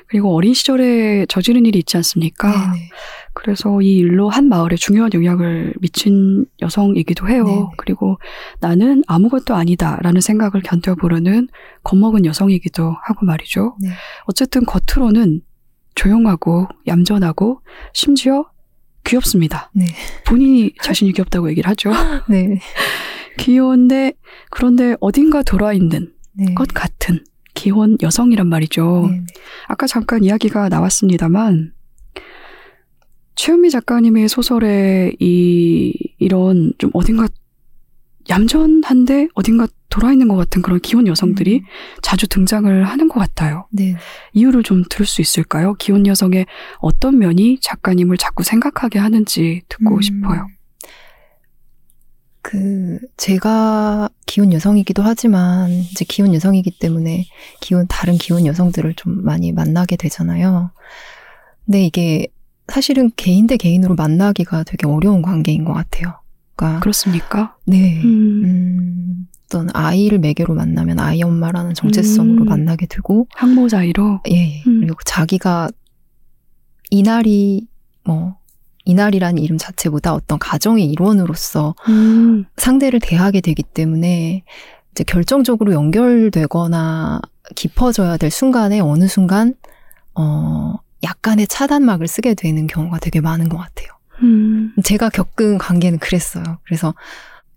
[0.07, 2.51] 그리고 어린 시절에 저지른 일이 있지 않습니까?
[2.51, 2.89] 네네.
[3.33, 7.45] 그래서 이 일로 한 마을에 중요한 영향을 미친 여성이기도 해요.
[7.45, 7.65] 네네.
[7.77, 8.17] 그리고
[8.59, 11.47] 나는 아무것도 아니다라는 생각을 견뎌보려는
[11.83, 13.75] 겁먹은 여성이기도 하고 말이죠.
[13.79, 13.89] 네.
[14.25, 15.41] 어쨌든 겉으로는
[15.95, 17.61] 조용하고 얌전하고
[17.93, 18.45] 심지어
[19.05, 19.71] 귀엽습니다.
[19.73, 19.85] 네.
[20.25, 21.91] 본인이 자신이 귀엽다고 얘기를 하죠.
[23.39, 23.45] 네.
[23.45, 24.13] 귀여운데
[24.51, 26.53] 그런데 어딘가 돌아 있는 네.
[26.53, 27.23] 것 같은
[27.53, 29.09] 기혼 여성이란 말이죠.
[29.11, 29.21] 네.
[29.67, 31.73] 아까 잠깐 이야기가 나왔습니다만
[33.35, 37.27] 최은미 작가님의 소설에 이 이런 좀 어딘가
[38.29, 41.63] 얌전한데 어딘가 돌아있는 것 같은 그런 기혼 여성들이 음.
[42.01, 43.67] 자주 등장을 하는 것 같아요.
[43.71, 43.95] 네.
[44.33, 45.73] 이유를 좀 들을 수 있을까요?
[45.75, 46.45] 기혼 여성의
[46.79, 50.01] 어떤 면이 작가님을 자꾸 생각하게 하는지 듣고 음.
[50.01, 50.47] 싶어요.
[52.41, 57.25] 그 제가 기혼 여성이기도 하지만 이제 기혼 여성이기 때문에
[57.59, 60.71] 기혼 다른 기혼 여성들을 좀 많이 만나게 되잖아요.
[61.65, 62.27] 근데 이게
[62.67, 66.19] 사실은 개인 대 개인으로 만나기가 되게 어려운 관계인 것 같아요.
[66.55, 67.55] 그러니까 그렇습니까?
[67.65, 68.01] 네.
[68.03, 72.45] 음, 음, 어떤 아이를 매개로 만나면 아이 엄마라는 정체성으로 음.
[72.45, 74.63] 만나게 되고 항모자이로 예, 예.
[74.67, 74.81] 음.
[74.81, 75.69] 그리고 자기가
[76.91, 77.67] 이날이
[78.03, 78.38] 뭐
[78.89, 84.43] 이날이라는 이름 자체보다 어떤 가정의 일원으로서 음, 상대를 대하게 되기 때문에
[84.91, 87.21] 이제 결정적으로 연결되거나
[87.55, 89.53] 깊어져야 될 순간에 어느 순간
[90.15, 93.87] 어 약간의 차단막을 쓰게 되는 경우가 되게 많은 것 같아요.
[94.21, 96.43] 음, 제가 겪은 관계는 그랬어요.
[96.65, 96.93] 그래서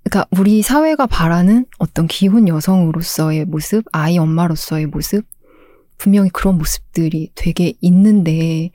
[0.05, 5.25] 그러니까 우리 사회가 바라는 어떤 기혼 여성으로서의 모습, 아이 엄마로서의 모습
[5.97, 8.73] 분명히 그런 모습들이 되게 있는데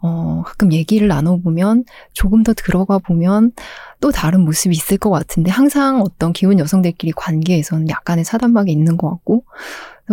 [0.00, 3.52] 어, 가끔 얘기를 나눠보면 조금 더 들어가 보면
[4.00, 9.10] 또 다른 모습이 있을 것 같은데 항상 어떤 기혼 여성들끼리 관계에서는 약간의 차단막이 있는 것
[9.10, 9.44] 같고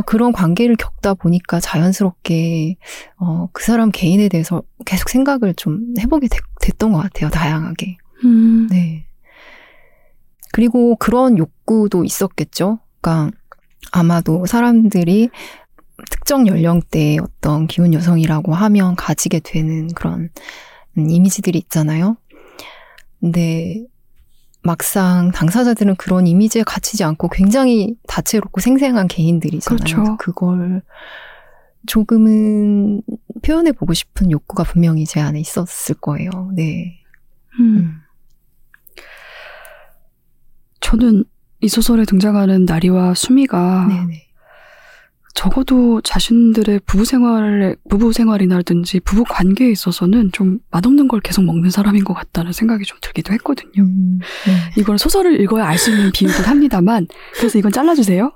[0.05, 2.75] 그런 관계를 겪다 보니까 자연스럽게
[3.17, 7.29] 어, 그 사람 개인에 대해서 계속 생각을 좀 해보게 됐, 됐던 것 같아요.
[7.29, 7.97] 다양하게.
[8.25, 9.05] 음, 네.
[10.51, 12.79] 그리고 그런 욕구도 있었겠죠.
[13.01, 13.37] 그러니까
[13.91, 15.29] 아마도 사람들이
[16.09, 20.29] 특정 연령대의 어떤 기혼 여성이라고 하면 가지게 되는 그런
[20.97, 22.17] 음, 이미지들이 있잖아요.
[23.19, 23.85] 근데
[24.61, 29.77] 막상 당사자들은 그런 이미지에 갇히지 않고 굉장히 다채롭고 생생한 개인들이잖아요.
[29.77, 30.17] 그렇죠.
[30.17, 30.81] 그걸
[31.85, 33.03] 조금은
[33.43, 36.29] 표현해 보고 싶은 욕구가 분명히 제 안에 있었을 거예요.
[36.55, 36.99] 네.
[37.59, 37.77] 음.
[37.77, 38.01] 음.
[40.81, 41.25] 저는
[41.61, 44.24] 이 소설에 등장하는 나리와 수미가 네네.
[45.35, 52.05] 적어도 자신들의 부부 생활에 부부 생활이라든지 부부 관계에 있어서는 좀 맛없는 걸 계속 먹는 사람인
[52.05, 53.83] 것 같다는 생각이 좀 들기도 했거든요.
[53.83, 54.53] 음, 네.
[54.77, 58.31] 이걸 소설을 읽어야 알 수 있는 비유긴 합니다만 그래서 이건 잘라주세요.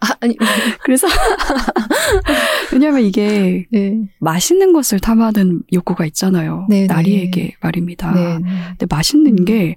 [0.00, 0.36] 아, 아니,
[0.84, 1.08] 그래서
[2.72, 3.98] 왜냐하면 이게 네.
[4.20, 6.66] 맛있는 것을 탐하는 욕구가 있잖아요.
[6.70, 6.86] 네, 네.
[6.86, 8.12] 나리에게 말입니다.
[8.12, 8.38] 네.
[8.38, 8.50] 네.
[8.68, 9.44] 근데 맛있는 음.
[9.44, 9.76] 게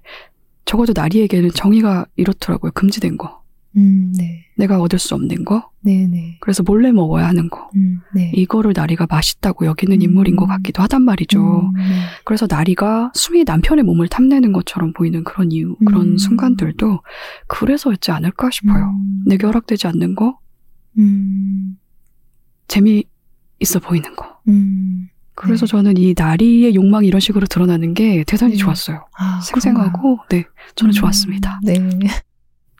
[0.65, 2.71] 적어도 나리에게는 정의가 이렇더라고요.
[2.73, 3.42] 금지된 거.
[3.75, 4.45] 음, 네.
[4.55, 5.69] 내가 얻을 수 없는 거.
[5.81, 6.37] 네, 네.
[6.39, 7.69] 그래서 몰래 먹어야 하는 거.
[7.75, 8.31] 음, 네.
[8.35, 10.01] 이거를 나리가 맛있다고 여기는 음.
[10.01, 11.39] 인물인 것 같기도 하단 말이죠.
[11.39, 11.83] 음, 네.
[12.23, 16.17] 그래서 나리가 수미 남편의 몸을 탐내는 것처럼 보이는 그런 이유, 그런 음.
[16.17, 16.99] 순간들도
[17.47, 18.85] 그래서였지 않을까 싶어요.
[18.85, 19.23] 음.
[19.25, 20.37] 내게 허락되지 않는 거,
[20.99, 21.77] 음,
[22.67, 23.03] 재미
[23.59, 24.37] 있어 보이는 거.
[24.47, 25.07] 음.
[25.35, 25.71] 그래서 네.
[25.71, 28.57] 저는 이 나리의 욕망이 이런 식으로 드러나는 게 대단히 네.
[28.57, 29.07] 좋았어요.
[29.17, 30.43] 아, 생생하고, 네,
[30.75, 31.59] 저는 음, 좋았습니다.
[31.63, 31.75] 네.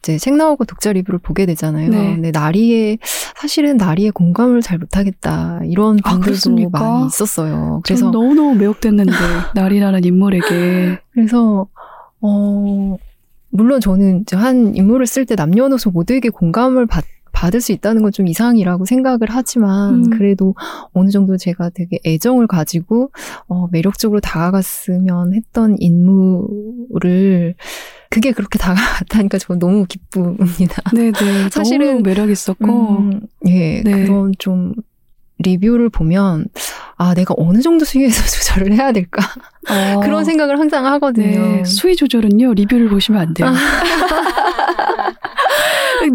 [0.04, 1.88] 이제 책 나오고 독자 리뷰를 보게 되잖아요.
[1.88, 2.14] 네.
[2.14, 2.98] 근데 나리의
[3.36, 6.78] 사실은 나리의 공감을 잘 못하겠다 이런 아, 분들도 그렇습니까?
[6.78, 7.80] 많이 있었어요.
[7.84, 9.12] 그래서 그래서 너무 너무 매혹됐는데,
[9.54, 10.98] 나리라는 인물에게.
[11.12, 11.66] 그래서
[12.20, 12.96] 어
[13.48, 18.12] 물론 저는 이제 한 인물을 쓸 때 남녀노소 모두에게 공감을 받 받을 수 있다는 건
[18.12, 20.10] 좀 이상이라고 생각을 하지만 음.
[20.10, 20.54] 그래도
[20.92, 23.10] 어느 정도 제가 되게 애정을 가지고
[23.48, 27.54] 어, 매력적으로 다가갔으면 했던 인물을
[28.14, 30.82] 그게 그렇게 다가갔다니까 저 너무 기쁩니다.
[30.94, 31.48] 네네.
[31.50, 34.04] 사실은 너무 매력 있었고, 음, 예, 네.
[34.04, 34.72] 그런 좀
[35.38, 36.46] 리뷰를 보면
[36.96, 39.20] 아 내가 어느 정도 수위에서 조절을 해야 될까
[39.68, 41.56] 어, 그런 생각을 항상 하거든요.
[41.56, 43.52] 네, 수위 조절은요, 리뷰를 보시면 안 돼요.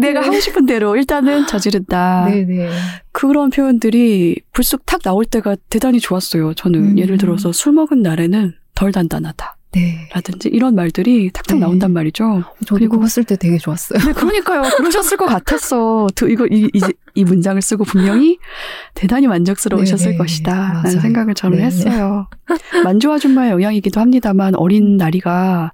[0.00, 2.28] 내가 하고 싶은 대로 일단은 저지른다.
[2.30, 2.70] 네네.
[3.12, 6.54] 그런 표현들이 불쑥 탁 나올 때가 대단히 좋았어요.
[6.54, 6.98] 저는 음.
[6.98, 9.56] 예를 들어서 술 먹은 날에는 덜 단단하다.
[9.72, 10.08] 네.
[10.12, 11.60] 라든지 이런 말들이 탁탁 네.
[11.60, 12.42] 나온단 말이죠.
[12.66, 14.00] 저도 그리고- 그거 쓸 때 되게 좋았어요.
[14.04, 14.62] 네, 그러니까요.
[14.76, 16.08] 그러셨을 것 같았어.
[16.16, 16.80] 또 이거 이, 이,
[17.14, 18.38] 이 문장을 쓰고 분명히
[18.94, 20.18] 대단히 만족스러우셨을 네, 네.
[20.18, 20.72] 것이다.
[20.84, 21.00] 라는.
[21.00, 21.64] 생각을 저는 네.
[21.64, 22.28] 했어요.
[22.82, 25.72] 만주 아줌마의 영향이기도 합니다만 어린 나리가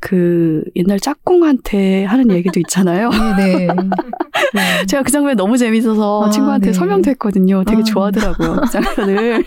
[0.00, 3.10] 그 옛날 짝꿍한테 하는 얘기도 있잖아요.
[3.10, 3.66] 네네.
[4.54, 4.86] 네.
[4.86, 6.72] 제가 그 장면 너무 재밌어서 아, 친구한테 네.
[6.72, 7.62] 설명도 했거든요.
[7.64, 7.84] 되게 아.
[7.84, 8.56] 좋아하더라고요.
[8.62, 9.44] 그 장면을.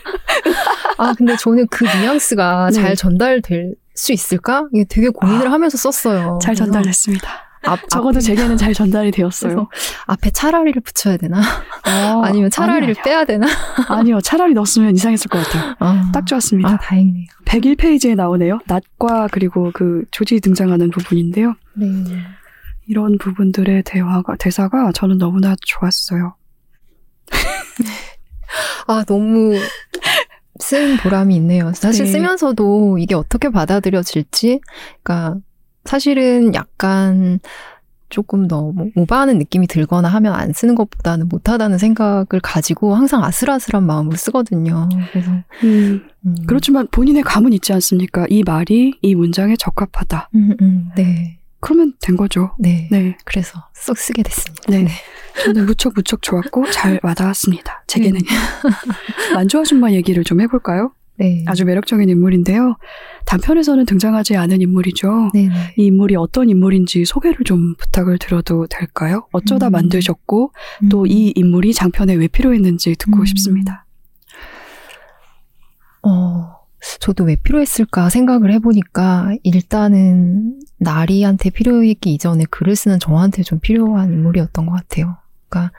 [0.99, 2.73] 아 근데 저는 그 뉘앙스가 네.
[2.73, 4.67] 잘 전달될 수 있을까?
[4.73, 6.39] 이게 되게 고민을 아, 하면서 썼어요.
[6.41, 7.29] 잘 전달됐습니다.
[7.63, 9.67] 앞, 적어도 앞에, 제게는 잘 전달이 되었어요.
[10.05, 11.39] 앞에 차라리를 붙여야 되나?
[11.39, 13.47] 어, 아니면 차라리를 아니요, 빼야 되나?
[13.89, 14.21] 아니요.
[14.21, 15.75] 차라리 넣었으면 이상했을 것 같아요.
[15.79, 16.69] 아, 딱 좋았습니다.
[16.69, 17.25] 아 다행이네요.
[17.45, 18.59] 101페이지에 나오네요.
[18.67, 21.55] 낮과 그리고 그 조지 등장하는 부분인데요.
[21.75, 21.87] 네.
[22.87, 26.35] 이런 부분들의 대화가 대사가 저는 너무나 좋았어요.
[28.87, 29.53] 아 너무
[30.59, 31.71] 쓴 보람이 있네요.
[31.73, 32.11] 사실 네.
[32.11, 34.61] 쓰면서도 이게 어떻게 받아들여질지,
[35.03, 35.37] 그러니까
[35.85, 37.39] 사실은 약간
[38.09, 44.15] 조금 너무 오버하는 느낌이 들거나 하면 안 쓰는 것보다는 못하다는 생각을 가지고 항상 아슬아슬한 마음으로
[44.15, 44.87] 쓰거든요.
[45.11, 45.31] 그래서
[45.63, 46.35] 음, 음.
[46.47, 48.25] 그렇지만 본인의 감은 있지 않습니까?
[48.29, 50.29] 이 말이 이 문장에 적합하다.
[50.35, 52.55] 음, 음, 네, 그러면 된 거죠.
[52.59, 53.17] 네, 네.
[53.25, 54.63] 그래서 쏙 쓰게 됐습니다.
[54.69, 54.87] 네.
[55.43, 57.83] 저는 무척 무척 좋았고 잘 와닿았습니다.
[57.87, 58.21] 제게는.
[58.21, 59.33] 음.
[59.33, 60.91] 만주 아줌마 얘기를 좀 해볼까요?
[61.19, 62.77] 네, 아주 매력적인 인물인데요.
[63.25, 65.31] 단편에서는 등장하지 않은 인물이죠.
[65.33, 65.73] 네, 네.
[65.75, 69.27] 이 인물이 어떤 인물인지 소개를 좀 부탁을 드려도 될까요?
[69.31, 69.71] 어쩌다 음.
[69.71, 70.51] 만드셨고
[70.91, 73.25] 또이 인물이 장편에 왜 필요했는지 듣고 음.
[73.25, 73.85] 싶습니다.
[76.03, 76.56] 어,
[76.99, 84.65] 저도 왜 필요했을까 생각을 해보니까 일단은 나리한테 필요했기 이전에 글을 쓰는 저한테 좀 필요한 인물이었던
[84.65, 85.17] 것 같아요.
[85.49, 85.73] 그러니까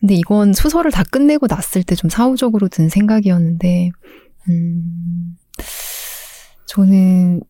[0.00, 3.90] 근데 이건 소설을 다 끝내고 났을 때 좀 사후적으로 든 생각이었는데,
[4.48, 5.36] 음,
[6.66, 7.42] 저는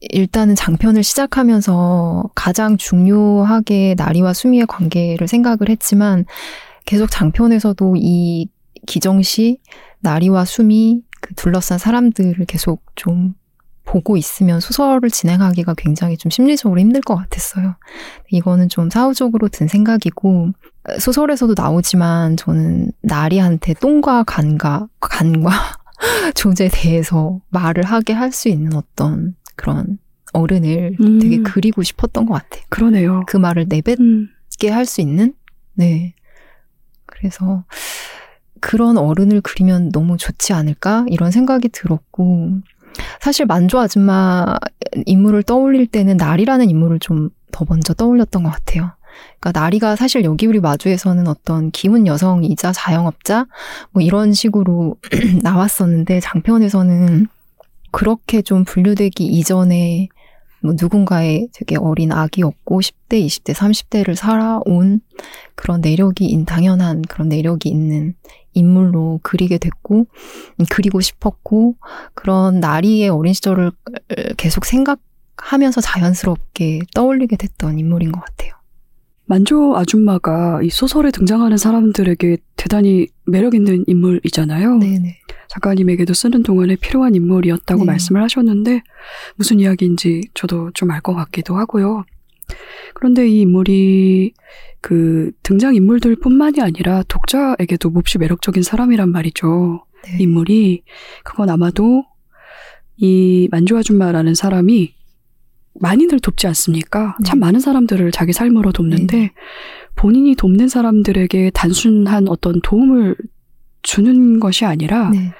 [0.00, 6.24] 일단은 장편을 시작하면서 가장 중요하게 나리와 수미의 관계를 생각을 했지만
[6.86, 8.48] 계속 장편에서도 이
[8.86, 9.60] 기정씨,
[10.00, 13.34] 나리와 수미, 그 둘러싼 사람들을 계속 좀
[13.84, 17.76] 보고 있으면 소설을 진행하기가 굉장히 좀 심리적으로 힘들 것 같았어요.
[18.30, 20.50] 이거는 좀 사후적으로 든 생각이고,
[20.98, 25.50] 소설에서도 나오지만 저는 나리한테 똥과 간과, 간과
[26.34, 29.98] 존재에 대해서 말을 하게 할 수 있는 어떤 그런
[30.32, 31.18] 어른을 음.
[31.18, 32.62] 되게 그리고 싶었던 것 같아요.
[32.68, 33.22] 그러네요.
[33.26, 34.28] 그 말을 내뱉게 음,
[34.70, 35.34] 할수 있는?
[35.74, 36.14] 네.
[37.06, 37.64] 그래서
[38.62, 41.04] 그런 어른을 그리면 너무 좋지 않을까?
[41.08, 42.60] 이런 생각이 들었고,
[43.20, 44.46] 사실 만조 아줌마
[45.04, 48.90] 인물을 떠올릴 때는 날이라는 인물을 좀 더 먼저 떠올렸던 것 같아요.
[49.38, 53.46] 그러니까 나리가 사실 여기 우리 마주에서는 어떤 기훈 여성이자 자영업자
[53.92, 54.96] 뭐 이런 식으로
[55.42, 57.28] 나왔었는데 장편에서는
[57.92, 60.08] 그렇게 좀 분류되기 이전에
[60.62, 65.00] 뭐 누군가의 되게 어린 아기였고 10대, 20대, 30대를 살아온
[65.54, 68.14] 그런 내력이 당연한 그런 내력이 있는
[68.54, 70.06] 인물로 그리게 됐고
[70.70, 71.76] 그리고 싶었고
[72.14, 73.72] 그런 나리의 어린 시절을
[74.36, 78.52] 계속 생각하면서 자연스럽게 떠올리게 됐던 인물인 것 같아요.
[79.26, 84.78] 만조 아줌마가 이 소설에 등장하는 사람들에게 대단히 매력 있는 인물이잖아요.
[84.78, 85.18] 네네.
[85.48, 87.86] 작가님에게도 쓰는 동안에 필요한 인물이었다고 네.
[87.86, 88.82] 말씀을 하셨는데
[89.36, 92.04] 무슨 이야기인지 저도 좀 알 것 같기도 하고요.
[92.94, 94.34] 그런데 이 인물이
[94.80, 99.84] 그 등장 인물들 뿐만이 아니라 독자에게도 몹시 매력적인 사람이란 말이죠.
[100.04, 100.22] 네.
[100.22, 100.82] 인물이
[101.24, 102.04] 그건 아마도
[102.96, 104.94] 이 만조 아줌마라는 사람이
[105.74, 107.16] 많이들 돕지 않습니까?
[107.20, 107.24] 네.
[107.24, 109.30] 참 많은 사람들을 자기 삶으로 돕는데
[109.94, 113.16] 본인이 돕는 사람들에게 단순한 어떤 도움을
[113.82, 115.32] 주는 것이 아니라 네.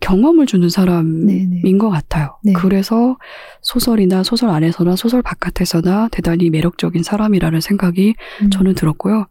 [0.00, 1.78] 경험을 주는 사람인 네, 네.
[1.78, 2.38] 것 같아요.
[2.42, 2.52] 네.
[2.52, 3.16] 그래서
[3.62, 8.50] 소설이나 소설 안에서나 소설 바깥에서나 대단히 매력적인 사람이라는 생각이 음.
[8.50, 9.26] 저는 들었고요.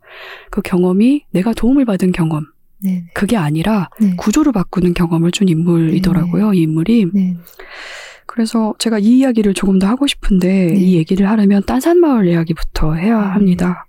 [0.52, 2.46] 그 경험이 내가 도움을 받은 경험,
[2.82, 3.06] 네.
[3.14, 4.16] 그게 아니라 네.
[4.16, 7.08] 구조를 바꾸는 경험을 준 인물이더라고요, 이 인물이.
[7.14, 7.38] 네.
[8.26, 10.80] 그래서 제가 이 이야기를 조금 더 하고 싶은데 네.
[10.80, 13.32] 이 얘기를 하려면 딴산마을 이야기부터 해야 음.
[13.32, 13.88] 합니다.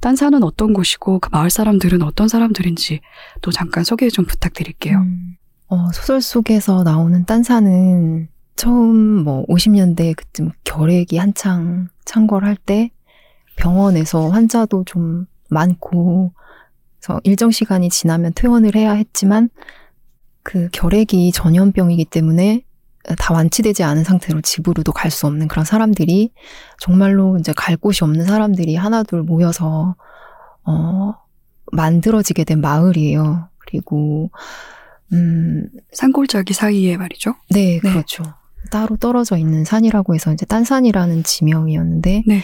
[0.00, 3.00] 딴 산은 어떤 곳이고 그 마을 사람들은 어떤 사람들인지
[3.42, 4.98] 또 잠깐 소개 좀 부탁드릴게요.
[4.98, 5.36] 음.
[5.72, 12.90] 어, 소설 속에서 나오는 딴사는 처음 뭐 50년대 그쯤 결핵이 한창 창궐할 때
[13.56, 16.34] 병원에서 환자도 좀 많고
[17.00, 19.48] 그래서 일정 시간이 지나면 퇴원을 해야 했지만
[20.42, 22.66] 그 결핵이 전염병이기 때문에
[23.16, 26.34] 다 완치되지 않은 상태로 집으로도 갈 수 없는 그런 사람들이
[26.78, 29.96] 정말로 이제 갈 곳이 없는 사람들이 하나둘 모여서
[30.64, 31.14] 어
[31.72, 33.48] 만들어지게 된 마을이에요.
[33.58, 34.30] 그리고
[35.12, 37.34] 음 산골짜기 사이에 말이죠.
[37.50, 37.90] 네, 네.
[37.90, 38.24] 그렇죠.
[38.70, 42.40] 따로 떨어져 있는 산이라고 해서 이제 딴산이라는 지명이었는데, 네.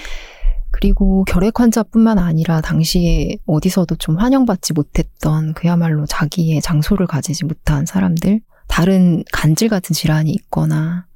[0.71, 8.41] 그리고 결핵 환자뿐만 아니라 당시에 어디서도 좀 환영받지 못했던 그야말로 자기의 장소를 가지지 못한 사람들,
[8.67, 11.07] 다른 간질 같은 질환이 있거나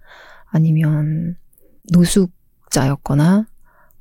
[0.51, 1.37] 아니면
[1.93, 3.47] 노숙자였거나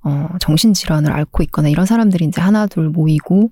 [0.03, 3.51] 어, 정신질환을 앓고 있거나 이런 사람들이 이제 하나둘 모이고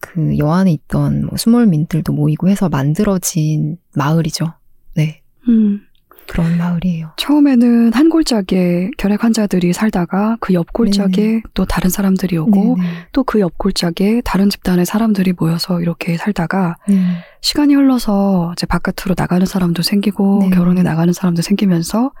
[0.00, 4.52] 그 여안에 있던 뭐 수몰민들도 모이고 해서 만들어진 마을이죠.
[4.94, 5.22] 네.
[5.48, 5.80] 음,
[6.28, 7.12] 그런 마을이에요.
[7.16, 12.88] 처음에는 한 골짜기에 결핵 환자들이 살다가 그 옆 골짜기에 또 다른 사람들이 오고 네네.
[13.12, 17.00] 또그 옆 골짜기에 다른 집단의 사람들이 모여서 이렇게 살다가 네.
[17.40, 20.50] 시간이 흘러서 이제 바깥으로 나가는 사람도 생기고 네.
[20.50, 22.12] 결혼에 나가는 사람도 생기면서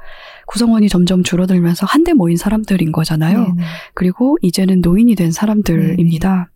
[0.46, 3.38] 구성원이 점점 줄어들면서 한데 모인 사람들인 거잖아요.
[3.38, 3.62] 네네.
[3.94, 6.50] 그리고 이제는 노인이 된 사람들입니다.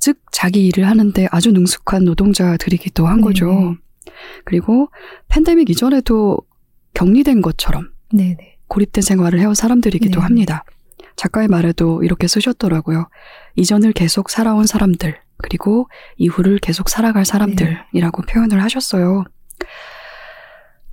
[0.00, 3.24] 즉 자기 일을 하는데 아주 능숙한 노동자들이기도 한 네네.
[3.24, 3.76] 거죠.
[4.44, 4.88] 그리고
[5.28, 6.38] 팬데믹 이전에도
[6.94, 8.56] 격리된 것처럼 네네.
[8.66, 10.24] 고립된 생활을 해온 사람들이기도 네.
[10.24, 10.64] 합니다.
[11.16, 13.08] 작가의 말에도 이렇게 쓰셨더라고요.
[13.56, 19.24] 이전을 계속 살아온 사람들, 그리고 이후를 계속 살아갈 사람들이라고 표현을 하셨어요.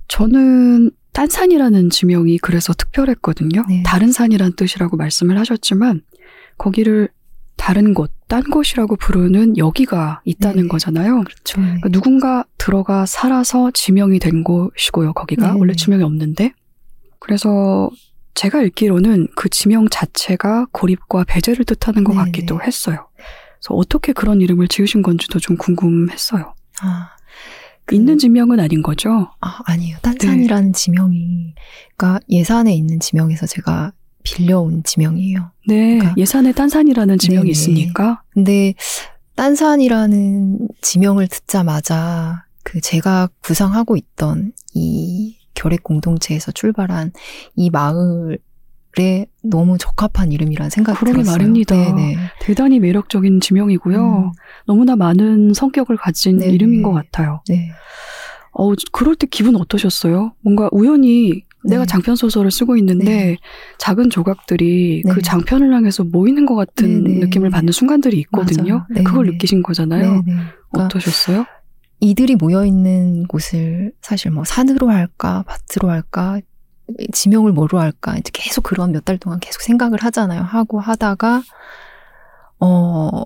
[0.08, 3.64] 저는 딴산이라는 지명이 그래서 특별했거든요.
[3.68, 3.82] 네.
[3.84, 6.02] 다른 산이란 뜻이라고 말씀을 하셨지만
[6.58, 7.08] 거기를
[7.58, 10.68] 다른 곳, 딴 곳이라고 부르는 여기가 있다는 네.
[10.68, 11.22] 거잖아요.
[11.24, 11.60] 그렇죠.
[11.60, 15.52] 그러니까 누군가 들어가 살아서 지명이 된 곳이고요, 거기가.
[15.52, 15.58] 네.
[15.58, 16.52] 원래 지명이 없는데.
[17.18, 17.90] 그래서
[18.34, 22.64] 제가 읽기로는 그 지명 자체가 고립과 배제를 뜻하는 것 네, 같기도 네.
[22.66, 23.08] 했어요.
[23.16, 26.54] 그래서 어떻게 그런 이름을 지으신 건지도 좀 궁금했어요.
[26.80, 27.10] 아,
[27.84, 29.30] 그- 있는 지명은 아닌 거죠?
[29.40, 29.98] 아, 아니에요.
[30.02, 31.54] 딴산이라는 지명이,
[31.96, 33.92] 그러니까 예산에 있는 지명에서 제가
[34.36, 35.50] 빌려온 지명이에요.
[35.66, 37.50] 네, 그러니까- 예산에 딴산이라는 지명이 네네.
[37.50, 38.22] 있으니까.
[38.30, 38.74] 근데
[39.48, 47.12] 딴산이라는 지명을 듣자마자 그 제가 구상하고 있던 이 결핵 공동체에서 출발한
[47.56, 51.32] 이 마을에 너무 적합한 이름이라는 생각이 그러게 들었어요.
[51.36, 51.74] 말입니다.
[51.76, 52.16] 네네.
[52.40, 54.18] 대단히 매력적인 지명이고요.
[54.26, 54.32] 음,
[54.66, 56.52] 너무나 많은 성격을 가진 네네.
[56.52, 57.40] 이름인 것 같아요.
[57.48, 57.70] 네.
[58.52, 60.32] 어, 그럴 때 기분 어떠셨어요?
[60.40, 61.86] 뭔가 우연히 내가 네.
[61.86, 63.36] 장편 소설을 쓰고 있는데 네.
[63.78, 65.12] 작은 조각들이 네.
[65.12, 67.18] 그 장편을 향해서 모이는 것 같은 네, 네.
[67.20, 68.86] 느낌을 받는 순간들이 있거든요.
[68.90, 69.32] 네, 그걸 네.
[69.32, 70.22] 느끼신 거잖아요.
[70.24, 71.44] 그러니까 어떠셨어요?
[72.00, 76.40] 이들이 모여 있는 곳을 사실 뭐 산으로 할까 밭으로 할까
[77.12, 80.42] 지명을 뭐로 할까 이제 계속 그런 몇 달 동안 계속 생각을 하잖아요.
[80.42, 81.42] 하고 하다가
[82.60, 83.22] 어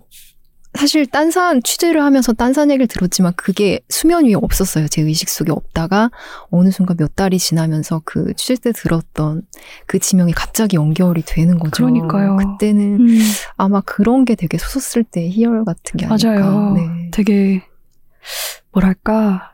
[0.75, 4.89] 사실 딴산 취재를 하면서 딴산 얘기를 들었지만 그게 수면 위에 없었어요.
[4.89, 6.11] 제 의식 속에 없다가
[6.51, 9.43] 어느 순간 몇 달이 지나면서 그 취재 때 들었던
[9.87, 11.73] 그 지명이 갑자기 연결이 되는 거죠.
[11.73, 12.37] 그러니까요.
[12.37, 13.19] 그때는 음,
[13.57, 16.31] 아마 그런 게 되게 쓸때 희열 같은 게 아닐까.
[16.31, 16.73] 맞아요.
[16.75, 17.11] 네.
[17.13, 17.63] 되게
[18.73, 19.53] 뭐랄까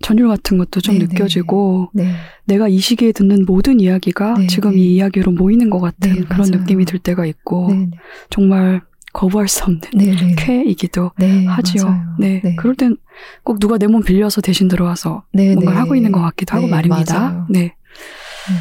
[0.00, 1.06] 전율 같은 것도 좀 네네.
[1.12, 2.14] 느껴지고 네.
[2.44, 4.78] 내가 이 시기에 듣는 모든 이야기가 네, 지금 네.
[4.78, 6.60] 이 이야기로 모이는 것 같은 네, 그런 맞아요.
[6.62, 7.90] 느낌이 들 때가 있고 네.
[8.30, 8.82] 정말
[9.12, 10.14] 거부할 수 없는 네.
[10.16, 10.34] 네.
[10.36, 11.44] 쾌이기도 네.
[11.46, 11.84] 하지요.
[11.84, 12.16] 맞아요.
[12.18, 12.56] 네.
[12.56, 12.96] 그럴 땐
[13.44, 15.78] 꼭 누가 내 몸 빌려서 대신 들어와서 네, 뭔가 네.
[15.78, 17.20] 하고 있는 것 같기도 하고 네, 말입니다.
[17.20, 17.46] 맞아요.
[17.50, 17.74] 네.
[18.50, 18.56] 음.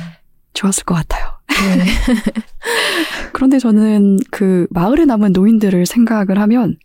[0.54, 1.40] 좋았을 것 같아요.
[1.78, 1.86] 네.
[3.34, 6.78] 그런데 저는 그 마을에 남은 노인들을 생각을 하면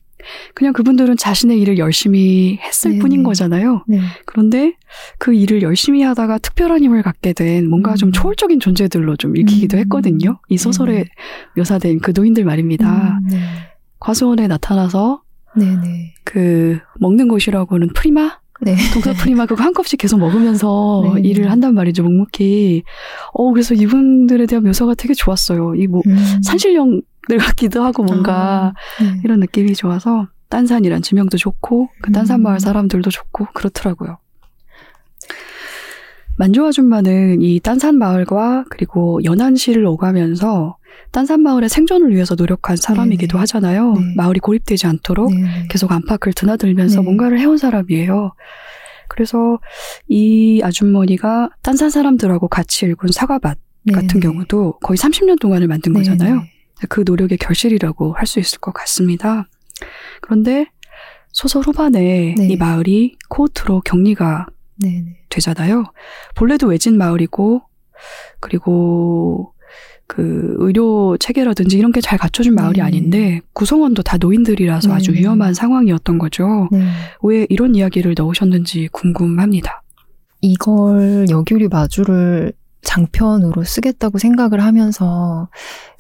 [0.55, 3.01] 그냥 그분들은 자신의 일을 열심히 했을 네네.
[3.01, 3.85] 뿐인 거잖아요.
[3.87, 4.01] 네.
[4.25, 4.75] 그런데
[5.19, 8.13] 그 일을 열심히 하다가 특별한 힘을 갖게 된 뭔가 좀 음.
[8.13, 9.81] 초월적인 존재들로 좀 읽히기도 음.
[9.81, 10.39] 했거든요.
[10.49, 11.09] 이 소설에 네네.
[11.57, 13.19] 묘사된 그 노인들 말입니다.
[13.21, 13.41] 음, 네.
[13.99, 15.23] 과수원에 나타나서
[15.57, 15.77] 네.
[15.77, 16.15] 네.
[16.25, 18.39] 그 먹는 곳이라고는 프리마?
[18.63, 18.75] 네.
[18.93, 21.29] 동서 프리마 그거 한 컵씩 계속 먹으면서 네.
[21.29, 22.83] 일을 한단 말이죠, 묵묵히.
[23.33, 25.75] 어, 그래서 이분들에 대한 묘사가 되게 좋았어요.
[25.75, 26.17] 이 뭐, 음.
[26.43, 29.21] 산신령 들 같기도 하고 뭔가 아, 네.
[29.25, 32.43] 이런 느낌이 좋아서 딴산이란 지명도 좋고 그 딴산 음.
[32.45, 34.19] 마을 사람들도 좋고 그렇더라고요.
[36.39, 40.77] 만조 아줌마는 이 딴산 마을과 그리고 연안시를 오가면서
[41.11, 43.41] 딴산 마을의 생존을 위해서 노력한 사람이기도 네네.
[43.41, 43.93] 하잖아요.
[43.95, 44.01] 네.
[44.17, 45.67] 마을이 고립되지 않도록 네, 네.
[45.71, 47.05] 계속 안팎을 드나들면서 네.
[47.05, 48.35] 뭔가를 해온 사람이에요.
[49.09, 49.59] 그래서
[50.09, 54.21] 이 아주머니가 딴산 사람들하고 같이 읽은 사과밭 네, 같은 네.
[54.21, 56.43] 경우도 거의 30년 동안을 만든 네, 거잖아요.
[56.81, 56.87] 네.
[56.89, 59.47] 그 노력의 결실이라고 할 수 있을 것 같습니다.
[60.21, 60.67] 그런데
[61.33, 62.49] 소설 후반에 네.
[62.49, 64.47] 이 마을이 코호트로 격리가
[64.79, 65.17] 네, 네.
[65.29, 65.85] 되잖아요.
[66.35, 67.63] 본래도 외진 마을이고
[68.41, 69.53] 그리고
[70.07, 72.83] 그 의료 체계라든지 이런 게 잘 갖춰진 마을이 네.
[72.83, 75.19] 아닌데 구성원도 다 노인들이라서 아주 네.
[75.21, 76.69] 위험한 상황이었던 거죠.
[76.71, 76.87] 네.
[77.23, 79.83] 왜 이런 이야기를 넣으셨는지 궁금합니다.
[80.43, 82.53] 이걸 여기우리 마주를
[82.83, 85.49] 장편으로 쓰겠다고 생각을 하면서,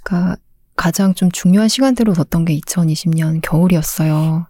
[0.04, 0.36] 그러니까
[0.76, 4.46] 가장 좀 중요한 시간대로 뒀던 게 2020년 겨울이었어요.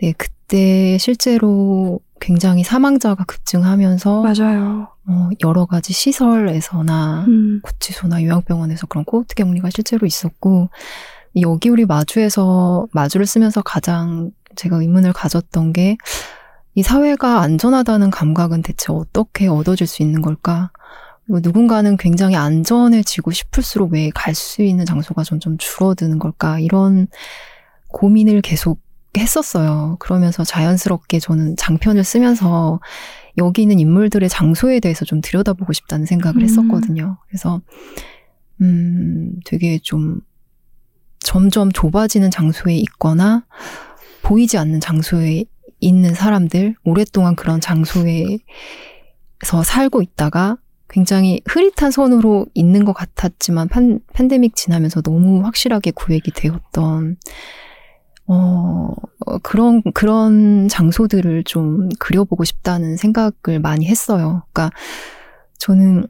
[0.00, 4.88] 네, 그때 실제로 굉장히 사망자가 급증하면서 맞아요.
[5.06, 10.70] 어, 여러 가지 시설에서나 음, 구치소나 요양병원에서 그런 코호트 격리가 실제로 있었고
[11.34, 15.96] 이 여기 우리 마주에서 마주를 쓰면서 가장 제가 의문을 가졌던 게
[16.78, 20.70] 이 사회가 안전하다는 감각은 대체 어떻게 얻어질 수 있는 걸까?
[21.28, 26.58] 그리고 누군가는 굉장히 안전해지고 싶을수록 왜 갈 수 있는 장소가 점점 줄어드는 걸까?
[26.58, 27.06] 이런
[27.88, 28.80] 고민을 계속
[29.16, 29.96] 했었어요.
[30.00, 32.80] 그러면서 자연스럽게 저는 장편을 쓰면서
[33.36, 36.42] 여기 있는 인물들의 장소에 대해서 좀 들여다보고 싶다는 생각을 음.
[36.42, 37.18] 했었거든요.
[37.28, 37.60] 그래서,
[38.60, 40.20] 음, 되게 좀
[41.20, 43.44] 점점 좁아지는 장소에 있거나
[44.22, 45.44] 보이지 않는 장소에
[45.80, 48.38] 있는 사람들, 오랫동안 그런 장소에서
[49.64, 50.56] 살고 있다가
[50.88, 57.16] 굉장히 흐릿한 선으로 있는 것 같았지만 판, 팬데믹 지나면서 너무 확실하게 구획이 되었던
[58.26, 58.92] 어,
[59.26, 64.42] 어, 그런, 그런 장소들을 좀 그려보고 싶다는 생각을 많이 했어요.
[64.52, 64.70] 그러니까
[65.58, 66.06] 저는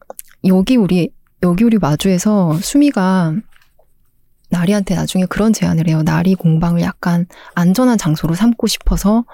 [0.46, 1.10] 여기 우리,
[1.44, 3.34] 여기 우리 마주에서 수미가
[4.50, 6.02] 나리한테 나중에 그런 제안을 해요.
[6.02, 9.24] 나리 공방을 약간 안전한 장소로 삼고 싶어서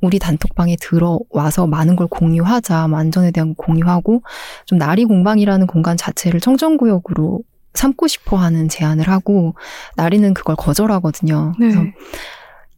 [0.00, 2.88] 우리 단톡방에 들어와서 많은 걸 공유하자.
[2.88, 4.22] 뭐 안전에 대한 공유하고
[4.66, 7.40] 좀 나리 공방이라는 공간 자체를 청정구역으로
[7.74, 9.54] 삼고 싶어 하는 제안을 하고
[9.96, 11.54] 나리는 그걸 거절하거든요.
[11.58, 11.68] 네.
[11.68, 11.84] 그래서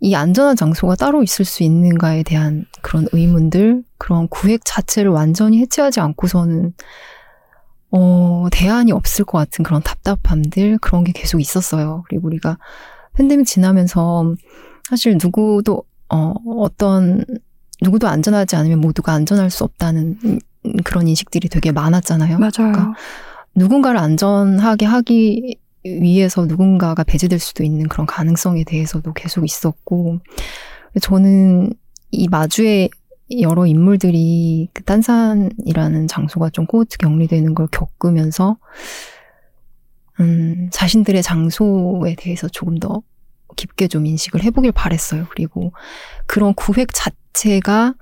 [0.00, 6.00] 이 안전한 장소가 따로 있을 수 있는가에 대한 그런 의문들, 그런 구획 자체를 완전히 해체하지
[6.00, 6.74] 않고서는
[7.92, 12.04] 어, 대안이 없을 것 같은 그런 답답함들, 그런 게 계속 있었어요.
[12.08, 12.58] 그리고 우리가
[13.14, 14.34] 팬데믹 지나면서
[14.88, 17.24] 사실 누구도, 어, 어떤,
[17.82, 20.38] 누구도 안전하지 않으면 모두가 안전할 수 없다는 음,
[20.84, 22.38] 그런 인식들이 되게 많았잖아요.
[22.38, 22.50] 맞아요.
[22.56, 22.92] 그러니까
[23.54, 30.18] 누군가를 안전하게 하기 위해서 누군가가 배제될 수도 있는 그런 가능성에 대해서도 계속 있었고,
[31.00, 31.74] 저는
[32.10, 32.88] 이 마주에
[33.40, 38.58] 여러 인물들이 그 딴산이라는 장소가 좀 코호트 격리되는 걸 겪으면서,
[40.20, 43.02] 음, 자신들의 장소에 대해서 조금 더
[43.56, 45.26] 깊게 좀 인식을 해보길 바랬어요.
[45.30, 45.72] 그리고
[46.26, 47.94] 그런 구획 자체가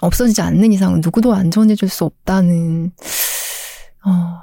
[0.00, 2.92] 없어지지 않는 이상은 누구도 안전해질 수 없다는,
[4.04, 4.42] 어,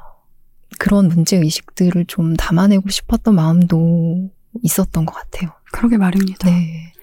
[0.80, 4.30] 그런 문제 의식들을 좀 담아내고 싶었던 마음도
[4.64, 5.52] 있었던 것 같아요.
[5.72, 6.50] 그러게 말입니다.
[6.50, 6.94] 네.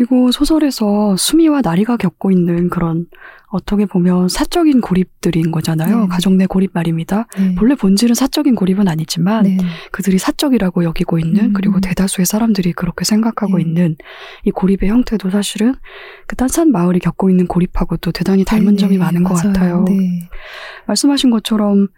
[0.00, 3.04] 그리고 소설에서 수미와 나리가 겪고 있는 그런
[3.48, 6.00] 어떻게 보면 사적인 고립들인 거잖아요.
[6.00, 6.06] 네.
[6.08, 7.26] 가족 내 고립 말입니다.
[7.36, 7.54] 네.
[7.54, 9.58] 본래 본질은 사적인 고립은 아니지만 네.
[9.92, 11.52] 그들이 사적이라고 여기고 있는 음.
[11.52, 13.62] 그리고 대다수의 사람들이 그렇게 생각하고 네.
[13.62, 13.96] 있는
[14.44, 15.74] 이 고립의 형태도 사실은
[16.26, 19.52] 그 딴산 마을이 겪고 있는 고립하고도 대단히 닮은 네, 점이 네, 많은 것 맞아요.
[19.52, 19.84] 같아요.
[19.86, 20.30] 네.
[20.86, 21.88] 말씀하신 것처럼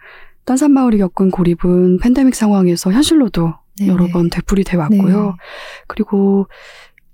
[0.45, 4.11] 딴산 마을이 겪은 고립은 팬데믹 상황에서 현실로도 네, 여러 네.
[4.11, 5.25] 번 되풀이 돼 왔고요.
[5.27, 5.33] 네.
[5.87, 6.49] 그리고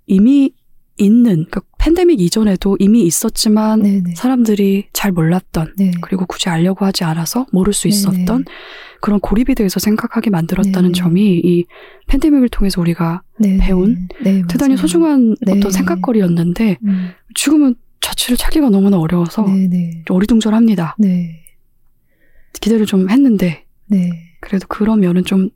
[0.07, 0.55] 이미
[0.99, 4.15] 있는 그러니까 팬데믹 이전에도 이미 있었지만 네, 네.
[4.17, 5.93] 사람들이 잘 몰랐던 네.
[6.01, 8.53] 그리고 굳이 알려고 하지 않아서 모를 수 네, 있었던 네.
[9.01, 10.93] 그런 고립에 대해서 생각하게 만들었다는 네, 네.
[10.93, 11.65] 점이 이
[12.09, 14.77] 팬데믹을 통해서 우리가 네, 배운 네, 대단히.
[14.77, 15.53] 소중한 네.
[15.57, 19.45] 어떤 생각거리였는데 음, 지금은 자취를 찾기가 너무나 어려워서.
[19.45, 20.97] 좀 어리둥절합니다.
[20.99, 21.45] 네.
[22.61, 24.11] 기대를 좀 했는데 네.
[24.41, 25.51] 그래도 그런 면은 좀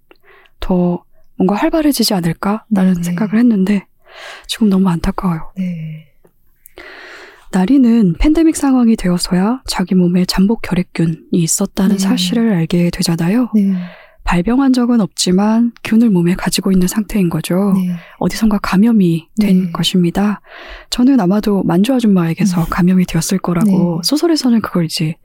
[0.63, 1.05] 더
[1.37, 3.03] 뭔가 활발해지지 않을까라는 네.
[3.03, 3.85] 생각을 했는데
[4.47, 5.53] 지금 너무 안타까워요.
[5.57, 6.09] 네.
[7.53, 12.03] 나리는 팬데믹 상황이 되어서야 자기 몸에 잠복 결핵균이 있었다는 네.
[12.03, 13.51] 사실을 알게 되잖아요.
[13.55, 13.75] 네.
[14.25, 17.75] 발병한 적은 없지만 균을 몸에 가지고 있는 상태인 거죠.
[17.75, 17.97] 네.
[18.19, 19.73] 어디선가 감염이 된 네.
[19.73, 20.41] 것입니다.
[20.91, 22.67] 저는 아마도 만주 아줌마에게서 음.
[22.71, 24.09] 감염이 되었을 거라고 네.
[24.09, 25.17] 소설에서는 그걸 이제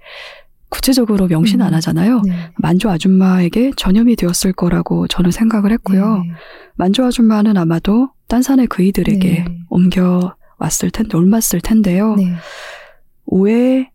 [0.70, 1.68] 구체적으로 명시는 음.
[1.68, 2.22] 안 하잖아요.
[2.26, 2.52] 네.
[2.58, 6.24] 만주 아줌마에게 전염이 되었을 거라고 저는 생각을 했고요.
[6.24, 6.32] 네.
[6.76, 9.46] 만주 아줌마는 아마도 딴 산의 그이들에게 네.
[9.70, 12.16] 옮겨 왔을 텐데 옮았을 텐데요.
[12.16, 12.34] 네.
[13.28, 13.90] 왜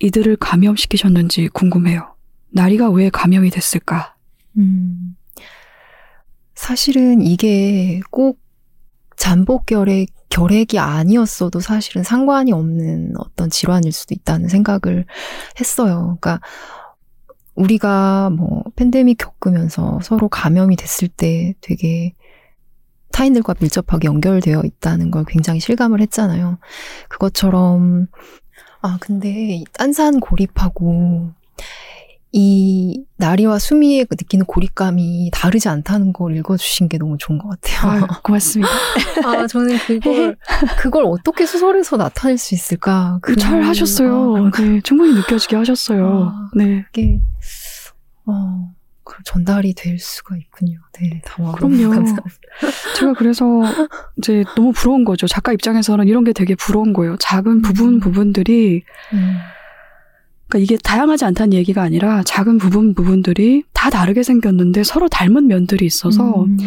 [0.00, 2.14] 이들을 감염시키셨는지 궁금해요.
[2.50, 4.16] 나리가 왜 감염이 됐을까?
[4.56, 5.16] 음.
[6.54, 8.40] 사실은 이게 꼭
[9.16, 15.06] 잠복 결핵, 결핵이 아니었어도 사실은 상관이 없는 어떤 질환일 수도 있다는 생각을
[15.58, 16.18] 했어요.
[16.20, 16.40] 그러니까
[17.54, 22.14] 우리가 뭐 팬데믹 겪으면서 서로 감염이 됐을 때 되게
[23.16, 26.58] 타인들과 밀접하게 연결되어 있다는 걸 굉장히 실감을 했잖아요.
[27.08, 28.08] 그것처럼
[28.82, 31.30] 아 근데 이 딴산 고립하고
[32.32, 37.90] 이 나리와 수미의 그 느끼는 고립감이 다르지 않다는 걸 읽어주신 게 너무 좋은 것 같아요.
[37.90, 38.70] 아유, 고맙습니다.
[39.24, 40.36] 아, 저는 그걸,
[40.78, 43.18] 그걸 어떻게 소설에서 나타낼 수 있을까.
[43.22, 44.36] 그- 잘 하셨어요.
[44.36, 44.50] 아.
[44.60, 46.30] 네, 충분히 느껴지게 하셨어요.
[46.34, 46.50] 아.
[46.54, 46.84] 네.
[46.92, 47.22] 그게,
[48.26, 48.70] 어,
[49.06, 50.80] 그 전달이 될 수가 있군요.
[51.00, 51.54] 네, 당황.
[51.54, 51.90] 그럼요.
[51.90, 52.24] 감사합니다.
[52.96, 53.62] 제가 그래서
[54.18, 55.28] 이제 너무 부러운 거죠.
[55.28, 57.16] 작가 입장에서는 이런 게 되게 부러운 거예요.
[57.20, 58.00] 작은 부분 음.
[58.00, 58.82] 부분들이
[59.12, 59.36] 음,
[60.48, 65.86] 그러니까 이게 다양하지 않다는 얘기가 아니라 작은 부분 부분들이 다 다르게 생겼는데 서로 닮은 면들이
[65.86, 66.58] 있어서 음,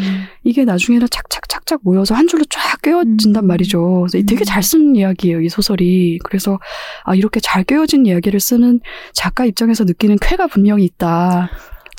[0.46, 3.48] 이게 나중에는 착착착착 모여서 한 줄로 쫙 꿰어진단 음.
[3.48, 4.08] 말이죠.
[4.10, 4.46] 그래서 되게 음.
[4.46, 6.20] 잘쓴 이야기예요, 이 소설이.
[6.24, 6.58] 그래서
[7.04, 8.80] 아 이렇게 잘 꿰어진 이야기를 쓰는
[9.12, 11.50] 작가 입장에서 느끼는 쾌가 분명히 있다.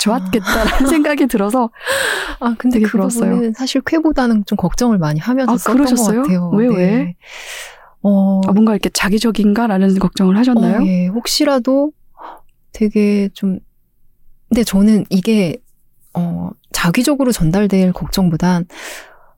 [0.01, 1.69] 좋았겠다라는 생각이 들어서
[2.39, 2.97] 아, 근데 그.
[2.97, 6.21] 부분은 사실 쾌보다는 좀 걱정을 많이 하면서 아, 썼던 그러셨어요?
[6.21, 6.49] 것 같아요.
[6.49, 6.75] 왜, 네.
[6.75, 7.15] 왜?
[8.03, 10.81] 어, 아, 뭔가 이렇게 자기적인가라는 걱정을 하셨나요?
[10.81, 11.07] 어, 예.
[11.07, 11.91] 혹시라도
[12.73, 13.59] 되게 좀,
[14.49, 15.57] 근데 저는 이게,
[16.13, 18.65] 어, 자기적으로 전달될 걱정보단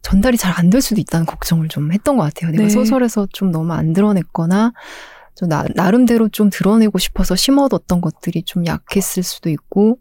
[0.01, 2.51] 전달이 잘 안 될 수도 있다는 걱정을 좀 했던 것 같아요.
[2.51, 2.69] 내가 네.
[2.69, 4.73] 소설에서 좀 너무 안 드러냈거나,
[5.35, 9.99] 좀 나, 나름대로 좀 드러내고 싶어서 심어뒀던 것들이 좀 약했을 수도 있고,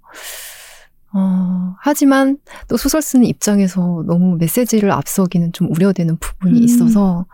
[1.15, 6.65] 어, 하지만 또 소설 쓰는 입장에서 너무 메시지를 앞서기는 좀 우려되는 부분이 음.
[6.65, 7.27] 있어서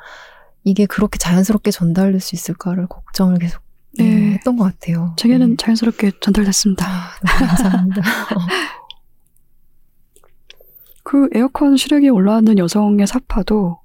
[0.65, 3.63] 이게 그렇게 자연스럽게 전달될 수 있을까를 걱정을 계속
[3.97, 4.33] 네, 네.
[4.35, 5.15] 했던 것 같아요.
[5.17, 5.57] 제게는 네.
[5.57, 6.87] 자연스럽게 전달됐습니다.
[6.87, 8.01] 아, 감사합니다.
[8.35, 8.39] 어,
[11.05, 13.81] 그 에어컨 실외기에 올라왔는 여성의 사파도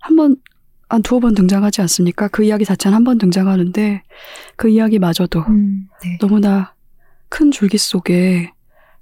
[0.00, 0.36] 한 번,
[0.88, 2.28] 한 두어 번 등장하지 않습니까?
[2.28, 4.02] 그 이야기 자체는 한 번 등장하는데
[4.56, 6.18] 그 이야기마저도 음, 네.
[6.20, 6.74] 너무나
[7.28, 8.52] 큰 줄기 속에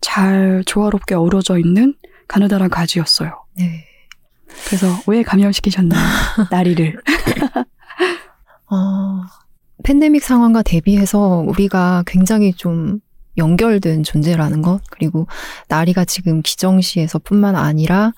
[0.01, 1.95] 잘 조화롭게 어우러져 있는
[2.29, 3.45] 가느다란 가지였어요.
[3.59, 3.85] 네.
[4.67, 6.01] 그래서 왜 감염시키셨나요?
[6.51, 7.01] 나리를.
[8.71, 9.23] 어,
[9.83, 13.01] 팬데믹 상황과 대비해서 우리가 굉장히 좀
[13.37, 15.27] 연결된 존재라는 것, 그리고
[15.69, 18.13] 나리가 지금 기정시에서 뿐만 아니라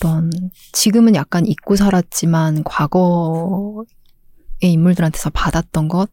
[0.00, 0.30] 어떤
[0.72, 3.84] 지금은 약간 잊고 살았지만 과거의
[4.60, 6.10] 인물들한테서 받았던 것,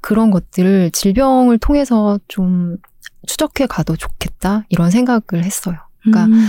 [0.00, 2.76] 그런 것들을 질병을 통해서 좀
[3.26, 5.76] 추적해 가도 좋겠다, 이런 생각을 했어요.
[6.02, 6.48] 그러니까 음,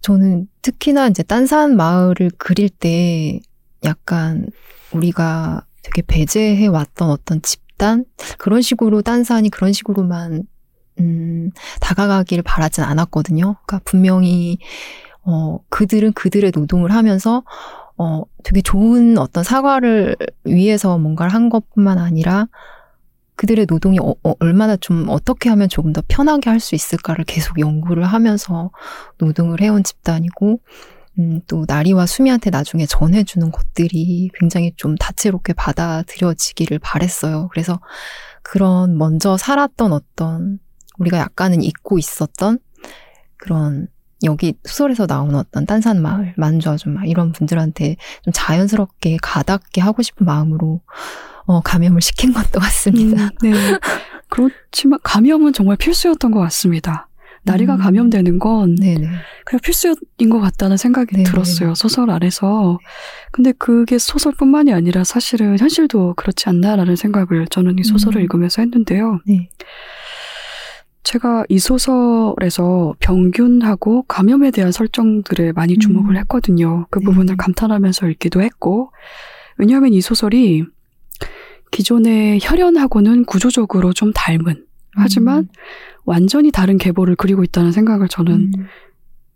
[0.00, 3.40] 저는 특히나 이제 딴산 마을을 그릴 때
[3.84, 4.48] 약간
[4.92, 8.04] 우리가 되게 배제해 왔던 어떤 집단?
[8.36, 10.42] 그런 식으로 딴산이 그런 식으로만
[10.98, 11.50] 음,
[11.80, 13.56] 다가가기를 바라진 않았거든요.
[13.64, 14.58] 그러니까 분명히
[15.22, 17.42] 어 그들은 그들의 노동을 하면서
[17.96, 22.46] 어 되게 좋은 어떤 사과를 위해서 뭔가를 한 것뿐만 아니라
[23.36, 27.58] 그들의 노동이 어, 어, 얼마나 좀 어떻게 하면 조금 더 편하게 할 수 있을까를 계속
[27.58, 28.70] 연구를 하면서
[29.18, 30.60] 노동을 해온 집단이고
[31.18, 37.48] 음, 또 나리와 수미한테 나중에 전해주는 것들이 굉장히 좀 다채롭게 받아들여지기를 바랬어요.
[37.50, 37.80] 그래서
[38.42, 40.58] 그런 먼저 살았던 어떤
[40.98, 42.58] 우리가 약간은 잊고 있었던
[43.36, 43.88] 그런
[44.24, 50.26] 여기 소설에서 나오는 어떤 딴산 마을, 만주 아줌마 이런 분들한테 좀 자연스럽게 가닿게 하고 싶은
[50.26, 50.80] 마음으로
[51.46, 53.24] 어, 감염을 시킨 것도 같습니다.
[53.24, 53.52] 음, 네.
[54.28, 57.08] 그렇지만 감염은 정말 필수였던 것 같습니다.
[57.42, 57.78] 나리가 음.
[57.78, 59.08] 감염되는 건 네네.
[59.46, 59.94] 그냥 필수인
[60.30, 61.22] 것 같다는 생각이 네.
[61.22, 61.74] 들었어요.
[61.74, 62.78] 소설 안에서.
[63.32, 68.22] 근데 그게 소설뿐만이 아니라 사실은 현실도 그렇지 않나라는 생각을 저는 이 소설을 음.
[68.24, 69.20] 읽으면서 했는데요.
[69.26, 69.48] 네.
[71.02, 76.16] 제가 이 소설에서 병균하고 감염에 대한 설정들에 많이 주목을 음.
[76.18, 76.86] 했거든요.
[76.90, 77.06] 그 네.
[77.06, 78.92] 부분을 감탄하면서 읽기도 했고,
[79.56, 80.64] 왜냐하면 이 소설이
[81.70, 85.48] 기존의 혈연하고는 구조적으로 좀 닮은, 하지만
[86.04, 88.66] 완전히 다른 계보를 그리고 있다는 생각을 저는 음.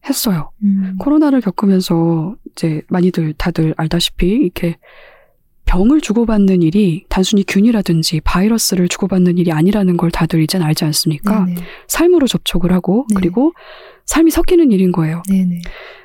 [0.06, 0.50] 했어요.
[0.62, 0.96] 음.
[0.98, 4.76] 코로나를 겪으면서 이제 많이들 다들 알다시피 이렇게
[5.66, 11.46] 병을 주고받는 일이 단순히 균이라든지 바이러스를 주고받는 일이 아니라는 걸 다들 이젠 알지 않습니까?
[11.46, 11.60] 네네.
[11.88, 13.14] 삶으로 접촉을 하고 네.
[13.16, 13.52] 그리고
[14.06, 15.22] 삶이 섞이는 일인 거예요.
[15.28, 15.60] 네네.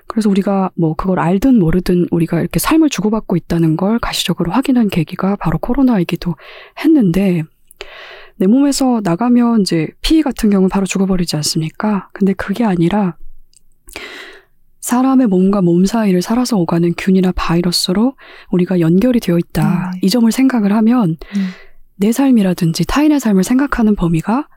[0.07, 5.35] 그래서 우리가 뭐 그걸 알든 모르든 우리가 이렇게 삶을 주고받고 있다는 걸 가시적으로 확인한 계기가
[5.35, 6.35] 바로 코로나이기도
[6.83, 7.43] 했는데
[8.37, 12.09] 내 몸에서 나가면 이제 피 같은 경우는 바로 죽어버리지 않습니까?
[12.13, 13.17] 근데 그게 아니라
[14.89, 18.15] 사람의 몸과 몸 사이를 살아서 오가는 균이나 바이러스로
[18.49, 19.91] 우리가 연결이 되어 있다.
[19.93, 19.99] 네.
[20.01, 21.49] 이 점을 생각을 하면 음.
[21.95, 24.47] 내 삶이라든지 타인의 삶을 생각하는 범위가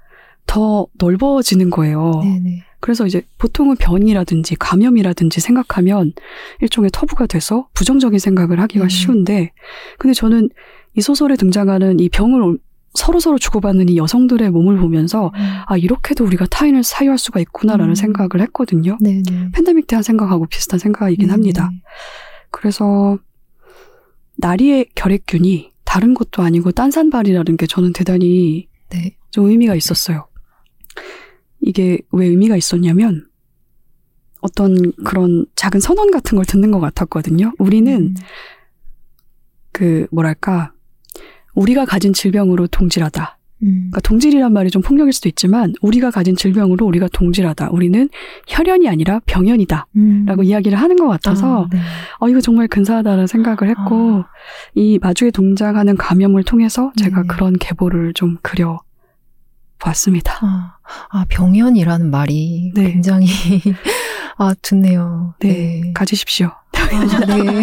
[0.47, 2.23] 더 넓어지는 거예요.
[2.25, 2.63] 네네.
[2.81, 6.15] 그래서 이제 보통은 변이라든지 감염이라든지 생각하면
[6.63, 8.89] 일종의 터부가 돼서 부정적인 생각을 하기가 음.
[8.89, 9.53] 쉬운데,
[9.99, 10.49] 근데 저는
[10.97, 12.57] 이 소설에 등장하는 이 병을
[12.95, 15.33] 서로서로 주고받는 이 여성들의 몸을 보면서,
[15.67, 17.95] 아, 이렇게도 우리가 타인을 사유할 수가 있구나라는 음.
[17.95, 18.99] 생각을 했거든요.
[19.01, 19.53] 네네.
[19.53, 21.33] 팬데믹 때 한 생각하고 비슷한 생각이긴 네네.
[21.33, 21.71] 합니다.
[22.51, 23.19] 그래서,
[24.37, 29.17] 나리의 결핵균이 다른 것도 아니고 딴산발이라는 게 저는 대단히 네.
[29.31, 30.27] 좀 의미가 있었어요.
[31.61, 33.27] 이게 왜 의미가 있었냐면
[34.41, 37.53] 어떤 그런 작은 선언 같은 걸 듣는 것 같았거든요.
[37.59, 38.15] 우리는 음.
[39.71, 40.72] 그 뭐랄까
[41.55, 43.39] 우리가 가진 질병으로 동질하다.
[43.63, 43.69] 음.
[43.91, 47.71] 그러니까 동질이란 말이 좀 폭력일 수도 있지만 우리가 가진 질병으로 우리가 동질하다.
[47.71, 48.09] 우리는
[48.49, 49.87] 혈연이 아니라 병연이다.
[49.97, 50.25] 음.
[50.27, 51.79] 라고 이야기를 하는 것 같아서 아, 네.
[52.21, 54.29] 어 이거 정말 근사하다는 생각을 했고 아.
[54.75, 57.29] 이 마주에 동장하는 감염을 통해서 제가 네.
[57.29, 58.81] 그런 계보를 좀 그려
[59.79, 60.39] 봤습니다.
[60.43, 60.77] 아,
[61.11, 62.93] 아, 병연이라는 말이 네.
[62.93, 63.27] 굉장히
[64.39, 65.35] 아 좋네요.
[65.41, 66.51] 네, 가지십시오.
[66.91, 67.63] 아, 네.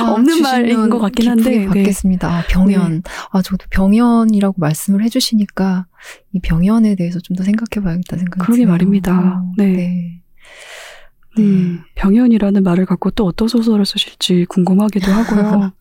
[0.00, 1.66] 아, 없는 말인 것 같긴 한데, 네.
[1.66, 2.28] 받겠습니다.
[2.28, 3.02] 아, 병연.
[3.30, 5.86] 아, 저도 병연이라고 말씀을 해주시니까
[6.32, 8.68] 이 병연에 대해서 좀 더 생각해봐야겠다 생각이 그러게 드네요.
[8.72, 9.18] 말입니다.
[9.18, 9.66] 어, 네.
[9.72, 10.22] 네.
[11.38, 15.72] 음, 병연이라는 말을 갖고 또 어떤 소설을 쓰실지 궁금하기도 하고요.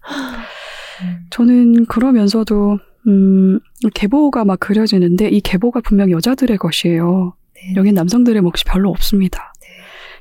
[1.02, 1.18] 음.
[1.30, 3.60] 저는 그러면서도 음,
[3.94, 7.34] 계보가 막 그려지는데 이 계보가 분명 여자들의 것이에요.
[7.56, 7.74] 네.
[7.76, 9.51] 여긴 남성들의 몫이 별로 없습니다.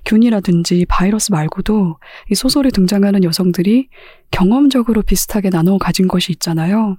[0.05, 1.99] 균이라든지 바이러스 말고도
[2.31, 3.89] 이 소설에 등장하는 여성들이
[4.31, 6.97] 경험적으로 비슷하게 나눠 가진 것이 있잖아요.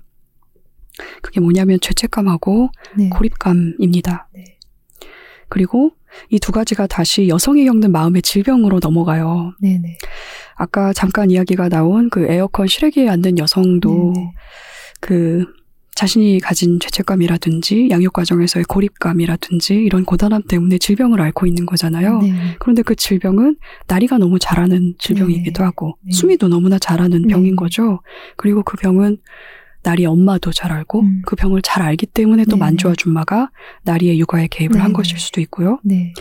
[1.22, 3.10] 그게 뭐냐면 죄책감하고 네.
[3.10, 4.28] 고립감입니다.
[4.34, 4.58] 네.
[5.50, 5.92] 그리고
[6.30, 9.54] 이 두 가지가 다시 여성이 겪는 마음의 질병으로 넘어가요.
[9.62, 9.98] 네네.
[10.56, 14.34] 아까 잠깐 이야기가 나온 그 에어컨 실외기에 앉는 여성도 네네.
[15.00, 15.46] 그
[15.96, 22.20] 자신이 가진 죄책감이라든지 양육 과정에서의 고립감이라든지 이런 고단함 때문에 질병을 앓고 있는 거잖아요.
[22.22, 22.34] 네.
[22.60, 25.64] 그런데 그 질병은 나리가 너무 잘하는 질병이기도 네.
[25.64, 26.14] 하고 네.
[26.14, 27.28] 수미도 너무나 잘하는 네.
[27.28, 28.00] 병인 거죠.
[28.38, 29.18] 그리고 그 병은
[29.84, 31.22] 나리 엄마도 잘 알고 음.
[31.26, 32.60] 그 병을 잘 알기 때문에 또 네.
[32.60, 33.52] 만주 아줌마가
[33.84, 34.94] 나리의 육아에 개입을 한 네.
[34.94, 35.80] 것일 수도 있고요.
[35.84, 36.14] 네.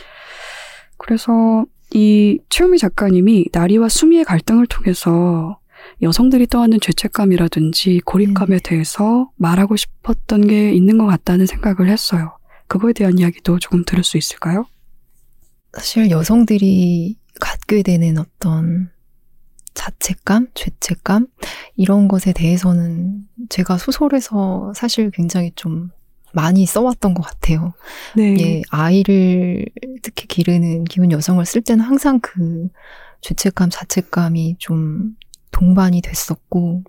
[0.96, 5.59] 그래서 이 최우미 작가님이 나리와 수미의 갈등을 통해서
[6.02, 8.60] 여성들이 떠안는 죄책감이라든지 고립감에 네.
[8.62, 12.36] 대해서 말하고 싶었던 게 있는 것 같다는 생각을 했어요.
[12.68, 14.64] 그거에 대한 이야기도 조금 들을 수 있을까요?
[15.72, 18.90] 사실 여성들이 갖게 되는 어떤
[19.74, 21.26] 자책감, 죄책감
[21.76, 25.90] 이런 것에 대해서는 제가 소설에서 사실 굉장히 좀
[26.32, 27.72] 많이 써왔던 것 같아요.
[28.16, 28.36] 네.
[28.38, 29.66] 예, 아이를
[30.02, 32.68] 특히 기르는 기혼 여성을 쓸 때는 항상 그
[33.20, 35.16] 죄책감, 자책감이 좀
[35.60, 36.82] 동반이 됐었고,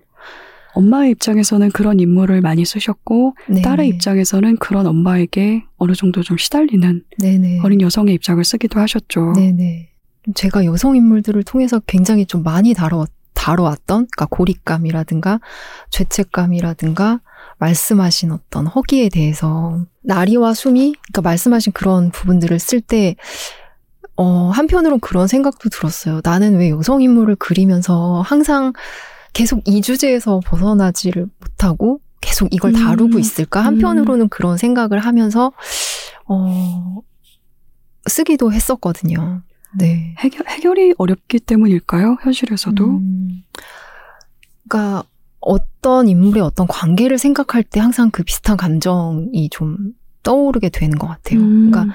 [0.74, 3.60] 엄마의 입장에서는 그런 인물을 많이 쓰셨고 네.
[3.60, 7.60] 딸의 입장에서는 그런 엄마에게 어느 정도 좀 시달리는 네네.
[7.62, 9.34] 어린 여성의 입장을 쓰기도 하셨죠.
[9.34, 9.90] 네네.
[10.34, 15.40] 제가 여성 인물들을 통해서 굉장히 좀 많이 다뤄, 다뤄왔던, 그러니까 고립감이라든가,
[15.90, 17.20] 죄책감이라든가,
[17.58, 23.16] 말씀하신 어떤 허기에 대해서, 나리와 숨이, 그러니까 말씀하신 그런 부분들을 쓸 때,
[24.16, 26.20] 어, 한편으론 그런 생각도 들었어요.
[26.22, 28.72] 나는 왜 여성 인물을 그리면서 항상
[29.32, 32.84] 계속 이 주제에서 벗어나지를 못하고 계속 이걸 음.
[32.84, 33.62] 다루고 있을까?
[33.62, 35.52] 한편으로는 그런 생각을 하면서,
[36.26, 37.02] 어,
[38.06, 39.42] 쓰기도 했었거든요.
[39.78, 40.14] 네.
[40.18, 42.18] 해결, 해결이 어렵기 때문일까요?
[42.22, 42.84] 현실에서도.
[42.84, 43.42] 음,
[44.68, 45.02] 그러니까
[45.40, 51.40] 어떤 인물의 어떤 관계를 생각할 때 항상 그 비슷한 감정이 좀 떠오르게 되는 것 같아요.
[51.40, 51.70] 음.
[51.70, 51.94] 그러니까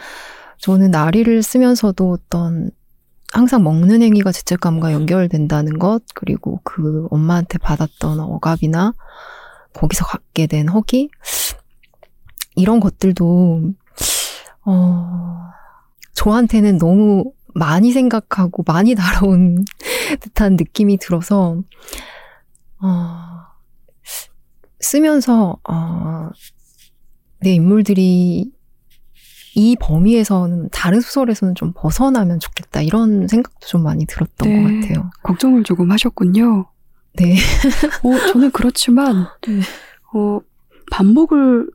[0.57, 2.71] 저는 나리를 쓰면서도 어떤
[3.33, 8.93] 항상 먹는 행위가 죄책감과 연결된다는 것, 그리고 그 엄마한테 받았던 억압이나
[9.73, 11.09] 거기서 갖게 된 허기,
[12.55, 13.73] 이런 것들도,
[14.65, 15.37] 어,
[16.13, 19.65] 저한테는 너무 많이 생각하고 많이 다뤄온
[20.19, 21.61] 듯한 느낌이 들어서,
[22.81, 22.87] 어,
[24.79, 26.29] 쓰면서, 어,
[27.41, 28.51] 내 인물들이
[29.57, 34.61] 이 범위에서는 다른 소설에서는 좀 벗어나면 좋겠다 이런 생각도 좀 많이 들었던 네.
[34.61, 35.09] 것 같아요.
[35.23, 36.67] 걱정을 조금 하셨군요.
[37.13, 37.37] 네.
[38.03, 39.61] 어, 저는 그렇지만, 네.
[40.13, 40.39] 어,
[40.91, 41.71] 반복을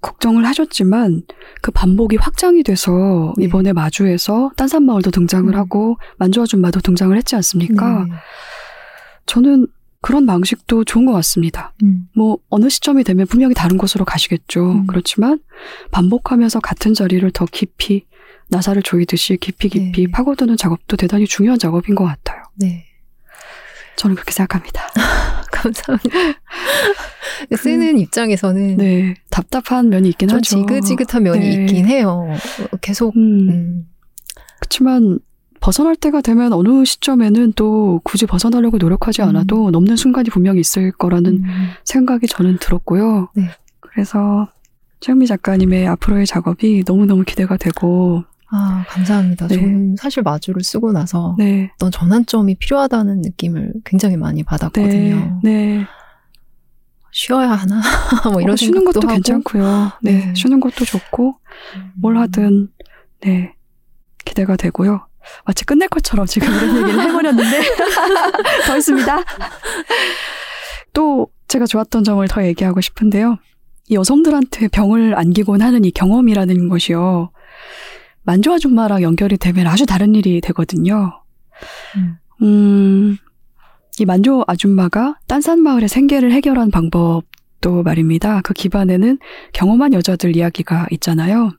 [0.00, 1.22] 걱정을 하셨지만,
[1.62, 3.44] 그 반복이 확장이 돼서 네.
[3.44, 5.56] 이번에 마주에서 딴산마을도 등장을 음.
[5.56, 8.06] 하고, 만주 아줌마도 등장을 했지 않습니까?
[8.06, 8.10] 네.
[9.26, 9.68] 저는
[10.04, 11.72] 그런 방식도 좋은 것 같습니다.
[11.82, 12.08] 음.
[12.14, 14.72] 뭐, 어느 시점이 되면 분명히 다른 곳으로 가시겠죠.
[14.72, 14.86] 음.
[14.86, 15.40] 그렇지만,
[15.92, 18.04] 반복하면서 같은 자리를 더 깊이,
[18.48, 20.10] 나사를 조이듯이 깊이 깊이 네.
[20.12, 22.42] 파고드는 작업도 대단히 중요한 작업인 것 같아요.
[22.56, 22.84] 네.
[23.96, 24.82] 저는 그렇게 생각합니다.
[25.50, 26.18] 감사합니다.
[27.56, 29.14] 쓰는 입장에서는 네.
[29.30, 30.66] 답답한 면이 있긴 좀 하죠.
[30.66, 31.54] 지긋지긋한 면이 네.
[31.54, 32.28] 있긴 해요.
[32.82, 33.88] 계속 음, 음,
[34.60, 35.18] 그렇지만
[35.64, 39.28] 벗어날 때가 되면 어느 시점에는 또 굳이 벗어나려고 노력하지 음.
[39.28, 43.30] 않아도 넘는 순간이 분명히 있을 거라는 음, 생각이 저는 들었고요.
[43.34, 43.48] 네.
[43.80, 44.46] 그래서
[45.00, 49.48] 최영미 작가님의 앞으로의 작업이 너무너무 기대가 되고, 아 감사합니다.
[49.48, 49.54] 네.
[49.54, 51.70] 저는 사실 마주를 쓰고 나서 네.
[51.76, 54.44] 어떤 전환점이 필요하다는 느낌을 굉장히 많이 네.
[54.44, 55.40] 받았거든요.
[55.42, 55.86] 네.
[57.10, 57.80] 쉬어야 하나?
[58.30, 59.14] 뭐 이런 어, 쉬는 것도 하고.
[59.14, 59.92] 괜찮고요.
[60.02, 60.26] 네.
[60.26, 60.34] 네.
[60.34, 61.38] 쉬는 것도 좋고,
[61.94, 62.20] 뭘 음.
[62.20, 62.68] 하든,
[63.22, 63.54] 네.
[64.26, 65.06] 기대가 되고요.
[65.44, 67.62] 마치 끝낼 것처럼 지금 이런 얘기를 해버렸는데,
[68.66, 69.24] 더 있습니다.
[70.92, 73.38] 또 제가 좋았던 점을 더 얘기하고 싶은데요.
[73.88, 77.30] 이 여성들한테 병을 안기곤 하는 이 경험이라는 것이요.
[78.22, 81.22] 만주 아줌마랑 연결이 되면 아주 다른 일이 되거든요.
[81.96, 82.16] 음.
[82.42, 83.16] 음,
[83.98, 88.40] 이 만조 아줌마가 딴산 마을의 생계를 해결한 방법도 말입니다.
[88.42, 89.18] 그 기반에는
[89.52, 91.50] 경험한 여자들 이야기가 있잖아요.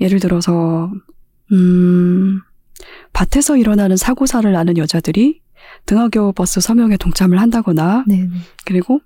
[0.00, 0.90] 예를 들어서,
[1.52, 2.40] 음,
[3.12, 5.40] 밭에서 일어나는 사고사를 아는 여자들이
[5.86, 8.28] 등하교 버스 서명에 동참을 한다거나, 네네.
[8.64, 9.00] 그리고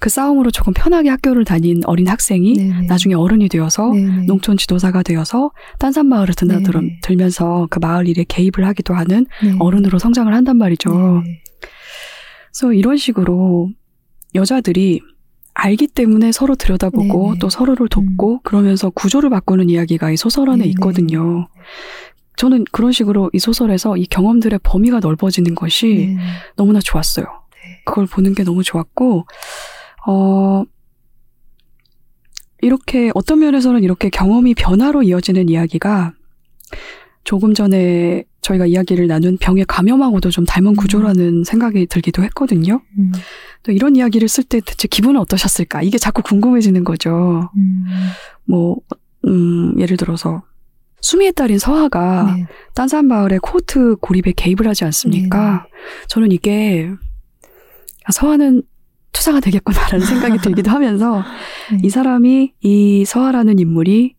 [0.00, 2.86] 그 싸움으로 조금 편하게 학교를 다닌 어린 학생이 네네.
[2.86, 4.26] 나중에 어른이 되어서 네네.
[4.26, 6.62] 농촌 지도사가 되어서 딴산 마을을 네네.
[6.62, 9.56] 드나들면서 그 마을 일에 개입을 하기도 하는 네.
[9.58, 11.22] 어른으로 성장을 한단 말이죠.
[12.52, 13.70] 그래서 이런 식으로
[14.34, 15.00] 여자들이
[15.54, 17.32] 알기 때문에 서로 들여다보고 네네.
[17.32, 17.38] 음.
[17.40, 20.70] 또 서로를 돕고 그러면서 구조를 바꾸는 이야기가 이 소설 안에 네네.
[20.70, 21.48] 있거든요.
[22.38, 26.18] 저는 그런 식으로 이 소설에서 이 경험들의 범위가 넓어지는 것이 네네.
[26.56, 27.24] 너무나 좋았어요.
[27.24, 27.82] 네.
[27.84, 29.26] 그걸 보는 게 너무 좋았고,
[30.06, 30.64] 어,
[32.60, 36.12] 이렇게 어떤 면에서는 이렇게 경험이 변화로 이어지는 이야기가
[37.24, 40.76] 조금 전에 저희가 이야기를 나눈 병에 감염하고도 좀 닮은 음.
[40.76, 42.80] 구조라는 생각이 들기도 했거든요.
[42.98, 43.12] 음.
[43.64, 45.82] 또 이런 이야기를 쓸 때 대체 기분은 어떠셨을까?
[45.82, 47.50] 이게 자꾸 궁금해지는 거죠.
[47.56, 47.84] 음.
[48.44, 48.76] 뭐,
[49.26, 50.42] 음, 예를 들어서
[51.00, 52.46] 수미의 딸인 서하가 네.
[52.74, 55.66] 딴산 마을의 코트 고립에 개입을 하지 않습니까?
[56.08, 56.90] 저는 이게
[58.04, 58.62] 아, 서하는
[59.12, 61.22] 투사가 되겠구나라는 생각이 들기도 하면서
[61.72, 61.78] 네.
[61.82, 64.14] 이 사람이 이 서하라는 인물이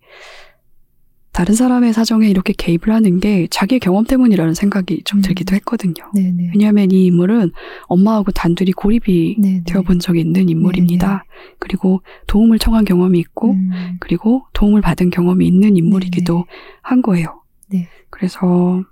[1.40, 5.22] 다른 사람의 사정에 이렇게 개입을 하는 게 자기의 경험 때문이라는 생각이 좀 음.
[5.22, 6.12] 들기도 했거든요.
[6.14, 6.52] 네네.
[6.54, 9.64] 왜냐하면 이 인물은 엄마하고 단둘이 고립이 네네.
[9.66, 11.24] 되어본 적이 있는 인물입니다.
[11.58, 13.72] 그리고 도움을 청한 경험이 있고 음.
[14.02, 16.44] 그리고 도움을 받은 경험이 있는 인물이기도
[16.82, 17.42] 한 거예요.
[17.70, 17.88] 네.
[18.10, 18.84] 그래서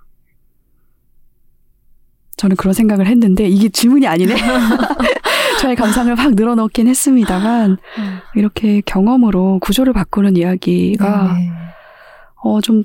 [2.38, 4.34] 저는 그런 생각을 했는데 이게 질문이 아니네.
[5.60, 8.18] 저의 감상을 확 늘어넣긴 했습니다만 음.
[8.36, 11.67] 이렇게 경험으로 구조를 바꾸는 이야기가 네네.
[12.42, 12.84] 어 좀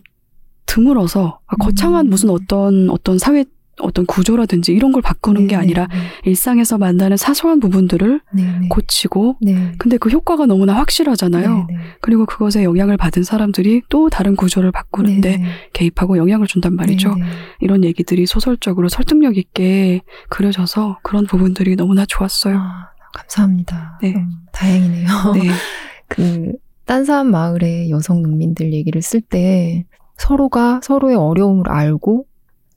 [0.66, 2.10] 드물어서 아, 거창한 음.
[2.10, 3.46] 무슨 어떤 어떤 사회
[3.80, 5.56] 어떤 구조라든지 이런 걸 바꾸는 게 네네.
[5.56, 5.88] 아니라
[6.26, 8.68] 일상에서 만나는 사소한 부분들을 네네.
[8.70, 9.74] 고치고 네.
[9.80, 11.66] 근데 그 효과가 너무나 확실하잖아요.
[11.68, 11.80] 네네.
[12.00, 15.50] 그리고 그것에 영향을 받은 사람들이 또 다른 구조를 바꾸는데 네네.
[15.74, 17.16] 개입하고 영향을 준단 말이죠.
[17.16, 17.30] 네네.
[17.62, 22.58] 이런 얘기들이 소설적으로 설득력 있게 그려져서 그런 부분들이 너무나 좋았어요.
[22.60, 23.98] 아, 감사합니다.
[24.04, 24.14] 네.
[24.16, 25.08] 음, 다행이네요.
[25.34, 25.42] 네.
[26.08, 26.52] 그
[26.86, 29.86] 딴산 마을의 여성 농민들 얘기를 쓸 때
[30.18, 32.26] 서로가 서로의 어려움을 알고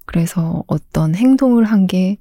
[0.04, 2.18] 그래서 어떤 행동을 한게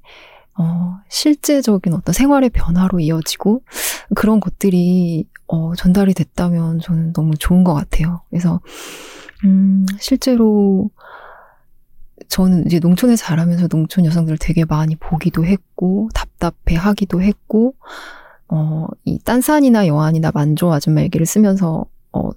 [0.58, 3.62] 어, 실제적인 어떤 생활의 변화로 이어지고
[4.14, 8.22] 그런 것들이 어, 전달이 됐다면 저는 너무 좋은 것 같아요.
[8.30, 8.60] 그래서
[9.44, 10.90] 음, 실제로
[12.28, 17.74] 저는 이제 농촌에 자라면서 농촌 여성들을 되게 많이 보기도 했고 답답해 하기도 했고
[18.48, 22.30] 어, 이 딴산이나 여안이나 만조 아줌마 얘기를 쓰면서 어,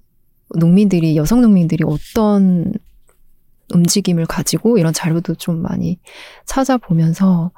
[0.57, 2.73] 농민들이 여성 농민들이 어떤
[3.73, 5.99] 움직임을 가지고 이런 자료도 좀 많이
[6.45, 7.51] 찾아보면서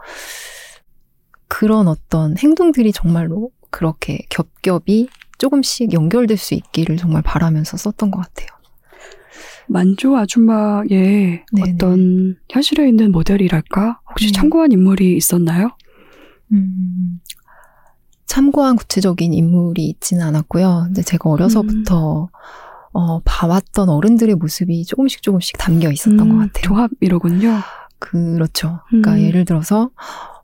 [1.47, 8.47] 그런 어떤 행동들이 정말로 그렇게 겹겹이 조금씩 연결될 수 있기를 정말 바라면서 썼던 것 같아요.
[9.67, 11.73] 만조 아줌마의 네네.
[11.73, 14.01] 어떤 현실에 있는 모델이랄까?
[14.09, 14.33] 혹시 음.
[14.33, 15.69] 참고한 인물이 있었나요?
[16.51, 17.21] 음,
[18.31, 20.83] 참고한 구체적인 인물이 있지는 않았고요.
[20.85, 22.29] 근데 제가 어려서부터
[22.93, 26.61] 어, 봐왔던 어른들의 모습이 조금씩 조금씩 담겨 있었던 음, 것 같아요.
[26.61, 27.59] 조합이로군요.
[27.99, 28.79] 그렇죠.
[28.87, 29.19] 그러니까 음.
[29.19, 29.89] 예를 들어서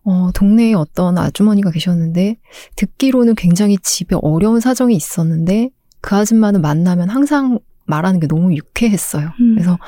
[0.04, 2.36] 어, 동네에 어떤 아주머니가 계셨는데
[2.76, 5.70] 듣기로는 굉장히 집에 어려운 사정이 있었는데
[6.02, 9.30] 그 아줌마는 만나면 항상 말하는 게 너무 유쾌했어요.
[9.40, 9.56] 음.
[9.56, 9.80] 그래서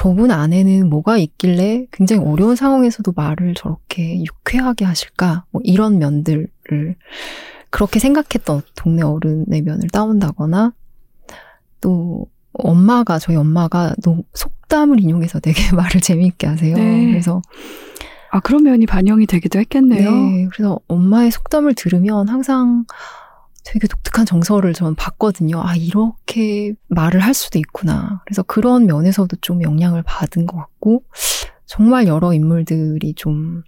[0.00, 5.44] 저분 안에는 뭐가 있길래 굉장히 어려운 상황에서도 말을 저렇게 유쾌하게 하실까?
[5.50, 6.48] 뭐 이런 면들을
[7.68, 10.72] 그렇게 생각했던 동네 어른의 면을 따온다거나
[11.82, 16.78] 또 엄마가 저희 엄마가 너무 속담을 인용해서 되게 말을 재미있게 하세요.
[16.78, 17.04] 네.
[17.04, 17.42] 그래서
[18.30, 20.10] 아, 그런 면이 반영이 되기도 했겠네요.
[20.10, 22.86] 네, 그래서 엄마의 속담을 들으면 항상
[23.64, 25.60] 되게 독특한 정서를 전 봤거든요.
[25.62, 28.22] 아, 이렇게 말을 할 수도 있구나.
[28.24, 31.04] 그래서 그런 면에서도 좀 영향을 받은 것 같고,
[31.66, 33.62] 정말 여러 인물들이 좀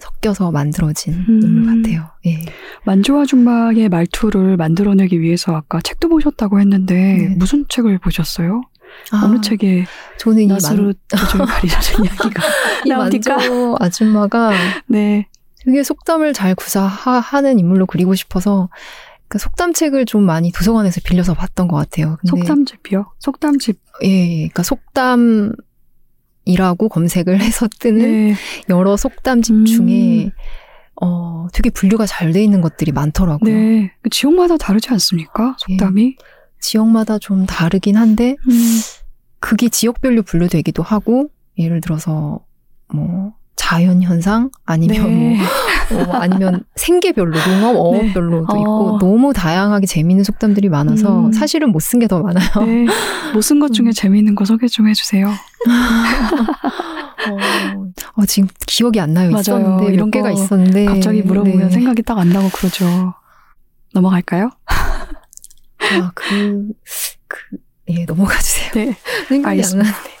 [0.00, 1.40] 섞여서 만들어진 음.
[1.42, 2.08] 인물 같아요.
[2.26, 2.44] 예.
[2.84, 7.34] 만조 아줌마의 말투를 만들어내기 위해서 아까 책도 보셨다고 했는데 네네.
[7.36, 8.62] 무슨 책을 보셨어요?
[9.12, 9.84] 아, 어느 책에
[10.18, 12.42] 저는 이, 만, 나스루 도저히 가리라는 이야기가
[12.86, 12.88] 이?
[12.88, 14.52] 만조 아줌마가
[14.86, 15.28] 네.
[15.64, 18.68] 되게 속담을 잘 구사하는 인물로 그리고 싶어서
[19.28, 22.16] 그 속담책을 좀 많이 도서관에서 빌려서 봤던 것 같아요.
[22.26, 23.12] 속담집이요?
[23.20, 23.78] 속담집.
[24.02, 24.36] 예, 예.
[24.38, 25.52] 그러니까 속담
[26.46, 28.34] 이라고 검색을 해서 뜨는 네.
[28.68, 29.64] 여러 속담집 음.
[29.66, 30.32] 중에
[31.00, 33.54] 어 되게 분류가 잘 돼 있는 것들이 많더라고요.
[33.54, 33.92] 네.
[34.02, 35.56] 그 지역마다 다르지 않습니까?
[35.58, 36.16] 속담이?
[36.60, 38.80] 지역마다 좀 다르긴 한데 음.
[39.38, 42.44] 그게 지역별로 분류되기도 하고 예를 들어서
[42.92, 45.38] 뭐 자연 현상 아니면 네.
[45.92, 48.60] 뭐 어, 아니면 생계별로 농업 어업별로도 네.
[48.60, 48.98] 있고 어.
[48.98, 51.32] 너무 다양하게 재미있는 속담들이 많아서 음.
[51.32, 52.48] 사실은 못 쓴 게 더 많아요.
[52.64, 52.86] 네.
[53.34, 53.92] 못쓴 것 중에 음.
[53.92, 55.28] 재미있는 거 소개 좀 해주세요.
[58.16, 59.30] 어, 지금 기억이 안 나요.
[59.30, 59.40] 맞아요.
[59.40, 61.70] 있었는데 몇 이런 개가 거 있었는데 갑자기 물어보면 네.
[61.70, 63.14] 생각이 딱 안 나고 그러죠.
[63.92, 64.50] 넘어갈까요?
[64.66, 66.68] 아, 그,
[67.26, 67.38] 그,
[67.88, 68.70] 예, 넘어가 주세요.
[68.74, 68.96] 네.
[69.28, 69.90] 생각이 안 알겠습니다.
[69.90, 70.19] 나는데.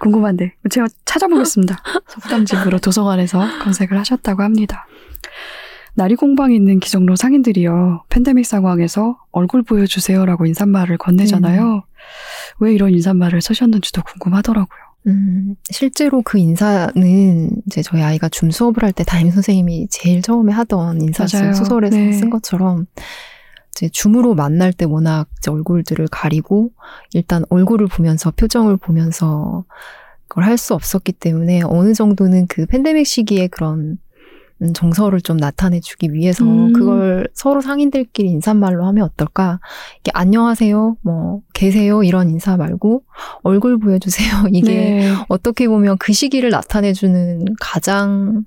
[0.00, 1.76] 궁금한데 제가 찾아보겠습니다.
[2.08, 4.86] 속담집으로 도서관에서 검색을 하셨다고 합니다.
[5.94, 8.04] 나리 공방에 있는 기정로 상인들이요.
[8.08, 11.82] 팬데믹 상황에서 얼굴 보여주세요라고 인사말을 건네잖아요.
[12.60, 14.80] 왜 이런 인사말을 쓰셨는지도 궁금하더라고요.
[15.06, 20.52] 음, 실제로 그 인사는 이제 저희 아이가 줌 수업을 할 때 담임 선생님이 제일 처음에
[20.52, 20.98] 하던.
[21.18, 21.52] 맞아요.
[21.54, 22.12] 소설에서 네.
[22.12, 22.86] 쓴 것처럼
[23.80, 26.70] 이제 줌으로 만날 때 워낙 얼굴들을 가리고
[27.14, 29.64] 일단 얼굴을 보면서 표정을 보면서
[30.28, 33.98] 그걸 할 수 없었기 때문에 어느 정도는 그 팬데믹 시기에 그런
[34.62, 36.74] 음, 정서를 좀 나타내주기 위해서 음.
[36.74, 39.58] 그걸 서로 상인들끼리 인사말로 하면 어떨까?
[40.00, 43.02] 이게 안녕하세요, 뭐 계세요 이런 인사 말고
[43.42, 44.28] 얼굴 보여주세요.
[44.52, 45.14] 이게 네.
[45.28, 48.44] 어떻게 보면 그 시기를 나타내주는 가장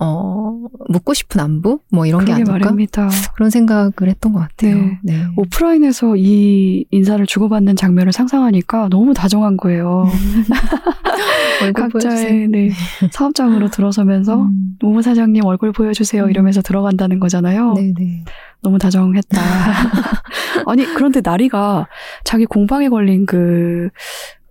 [0.00, 3.08] 어 묻고 싶은 안부 뭐 이런 게 아닐까 말입니다.
[3.34, 4.76] 그런 생각을 했던 것 같아요.
[4.76, 4.98] 네.
[5.02, 5.26] 네.
[5.36, 10.06] 오프라인에서 이 인사를 주고받는 장면을 상상하니까 너무 다정한 거예요.
[11.74, 12.70] 각자의 네,
[13.10, 14.76] 사업장으로 들어서면서 음.
[14.80, 16.30] 노무 사장님 얼굴 보여주세요 음.
[16.30, 17.74] 이러면서 들어간다는 거잖아요.
[17.74, 18.24] 네네.
[18.62, 19.40] 너무 다정했다.
[20.66, 21.86] 아니 그런데 나리가
[22.24, 23.90] 자기 공방에 걸린 그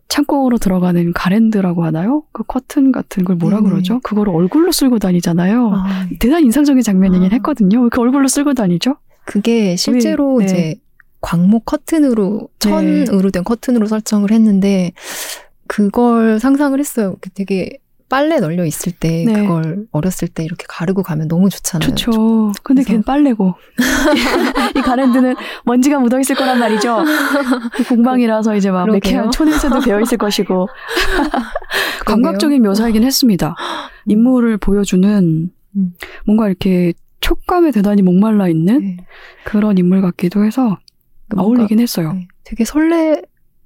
[0.08, 2.24] 창고로 들어가는 가랜드라고 하나요?
[2.32, 3.70] 그 커튼 같은 걸 뭐라 네네.
[3.70, 4.00] 그러죠?
[4.02, 5.72] 그거를 얼굴로 쓸고 다니잖아요.
[5.74, 7.34] 아, 대단히 인상적인 장면이긴 아.
[7.36, 7.80] 했거든요.
[7.80, 8.98] 왜 이렇게 얼굴로 쓸고 다니죠?
[9.26, 10.46] 그게 실제로 네.
[10.46, 10.76] 이제
[11.22, 14.92] 광목 커튼으로 천으로 된 커튼으로 설정을 했는데
[15.68, 17.16] 그걸 상상을 했어요.
[17.22, 17.80] 그 되게
[18.14, 19.34] 빨래 널려 있을 때 네.
[19.34, 21.90] 그걸 어렸을 때 이렇게 가르고 가면 너무 좋잖아요.
[21.96, 22.52] 좋죠.
[22.62, 23.56] 근데 그래서- 걔는 빨래고
[24.78, 25.34] 이 가랜드는
[25.66, 27.04] 먼지가 묻어 있을 거란 말이죠.
[27.74, 28.88] 그 공방이라서 이제 막.
[28.88, 30.68] 매캐한 초냄새도 배어 있을 것이고
[32.06, 33.56] 감각적인 묘사이긴 했습니다.
[34.06, 35.94] 인물을 보여주는 음.
[36.28, 38.98] 뭔가 이렇게 촉감에 대단히 목말라 있는 네.
[39.44, 40.78] 그런 인물 같기도 해서
[41.30, 42.14] 뭔가 어울리긴 했어요.
[42.14, 43.24] 네, 되게 설레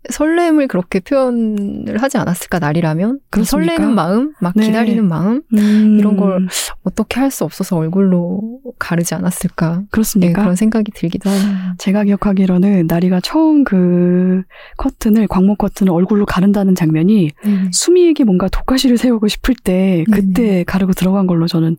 [0.10, 3.44] 설렘을 그렇게 표현을 하지 않았을까 날이라면 그?
[3.44, 4.66] 설레는 마음, 막 네.
[4.66, 6.48] 기다리는 마음 음, 이런 걸
[6.84, 10.42] 어떻게 할 수 없어서 얼굴로 가르지 않았을까 네, 그렇습니까?
[10.42, 11.74] 그런 생각이 들기도 하네요.
[11.78, 14.44] 제가 기억하기로는 나리가 처음 그
[14.78, 17.70] 커튼을 광목 커튼을 얼굴로 가른다는 장면이 네.
[17.72, 20.64] 수미에게 뭔가 독가시를 세우고 싶을 때 그때 네네.
[20.64, 21.76] 가르고 들어간 걸로 저는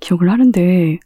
[0.00, 0.98] 기억을 하는데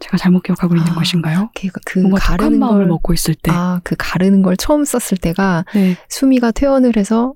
[0.00, 1.50] 제가 잘못 기억하고 있는 아, 것인가요?
[1.54, 3.50] 그, 그 뭔가 가르는 마음을 걸 먹고 있을 때.
[3.52, 5.96] 아, 그 가르는 걸 처음 썼을 때가 네.
[6.08, 7.34] 수미가 퇴원을 해서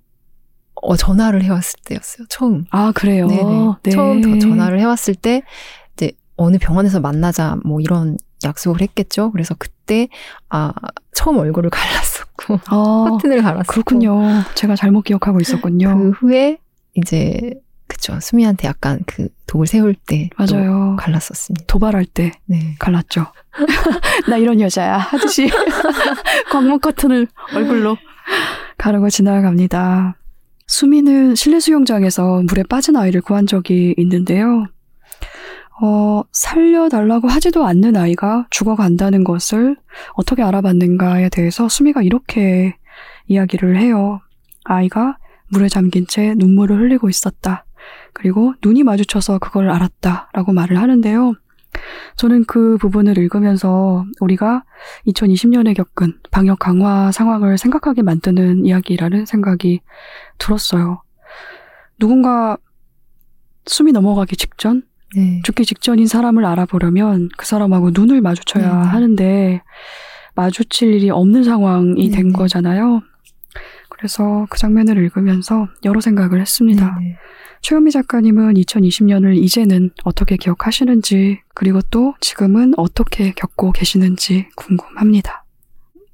[0.74, 2.26] 어, 전화를 해왔을 때였어요.
[2.28, 2.64] 처음.
[2.70, 3.26] 아 그래요.
[3.28, 3.72] 네네.
[3.84, 3.90] 네.
[3.90, 5.42] 처음 더 전화를 해왔을 때
[5.94, 9.30] 이제 어느 병원에서 만나자 뭐 이런 약속을 했겠죠.
[9.30, 10.08] 그래서 그때
[10.48, 10.72] 아
[11.14, 14.22] 처음 얼굴을 갈랐었고 아, 커튼을 갈았었고 그렇군요.
[14.54, 15.96] 제가 잘못 기억하고 있었군요.
[15.96, 16.58] 그 후에
[16.94, 17.54] 이제
[17.92, 20.96] 그쵸 수미한테 약간 그 독을 세울 때또 맞아요.
[20.98, 21.66] 갈랐었습니다.
[21.66, 22.74] 도발할 때 네.
[22.78, 23.26] 갈랐죠.
[24.30, 25.50] 나 이런 여자야 하듯이
[26.50, 27.98] 광목 커튼을 얼굴로
[28.78, 30.16] 가르고 지나갑니다.
[30.66, 34.64] 수미는 실내 수영장에서 물에 빠진 아이를 구한 적이 있는데요.
[35.82, 39.76] 어, 살려달라고 하지도 않는 아이가 죽어간다는 것을
[40.14, 42.74] 어떻게 알아봤는가에 대해서 수미가 이렇게
[43.26, 44.20] 이야기를 해요.
[44.64, 45.18] 아이가
[45.48, 47.66] 물에 잠긴 채 눈물을 흘리고 있었다.
[48.12, 50.30] 그리고 눈이 마주쳐서 그걸 알았다.
[50.32, 51.34] 라고 말을 하는데요.
[52.16, 54.64] 저는 그 부분을 읽으면서 우리가
[55.06, 59.80] 2020년에 겪은 방역 강화 상황을 생각하게 만드는 이야기라는 생각이
[60.38, 61.02] 들었어요.
[61.98, 62.56] 누군가
[63.66, 64.82] 숨이 넘어가기 직전,
[65.16, 65.40] 네.
[65.44, 68.84] 죽기 직전인 사람을 알아보려면 그 사람하고 눈을 마주쳐야 네네.
[68.88, 69.62] 하는데
[70.34, 72.32] 마주칠 일이 없는 상황이 된 네네.
[72.32, 73.02] 거잖아요.
[73.88, 76.98] 그래서 그 장면을 읽으면서 여러 생각을 했습니다.
[77.62, 85.44] 최은미 작가님은 2020년을 이제는 어떻게 기억하시는지, 그리고 또 지금은 어떻게 겪고 계시는지 궁금합니다.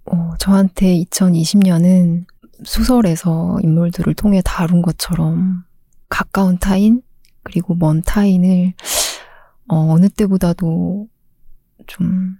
[0.05, 2.27] 어, 저한테 2020년은
[2.65, 5.65] 소설에서 인물들을 통해 다룬 것처럼
[6.11, 7.01] 가까운 타인,
[7.43, 8.75] 그리고 먼 타인을
[9.69, 11.09] 어, 어느 때보다도
[11.87, 12.37] 좀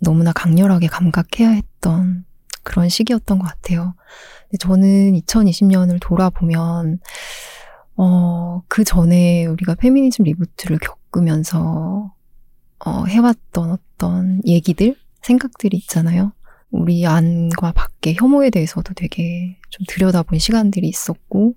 [0.00, 2.26] 너무나 강렬하게 감각해야 했던
[2.62, 3.94] 그런 시기였던 것 같아요.
[4.58, 7.00] 저는 2020년을 돌아보면,
[7.96, 12.12] 어, 그 전에 우리가 페미니즘 리부트를 겪으면서,
[12.84, 16.32] 어, 해왔던 어떤 얘기들, 생각들이 있잖아요.
[16.70, 21.54] 우리 안과 밖의 혐오에 대해서도 되게 좀 들여다본 시간들이 있었고,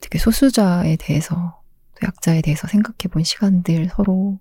[0.00, 1.60] 되게 소수자에 대해서,
[2.00, 4.38] 또 약자에 대해서 생각해 본 시간들, 서로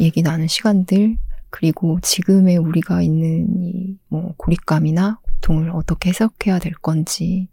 [0.00, 1.18] 얘기 나눈 시간들,
[1.50, 7.48] 그리고 지금의 우리가 있는 이 뭐 고립감이나 고통을 어떻게 해석해야 될 건지,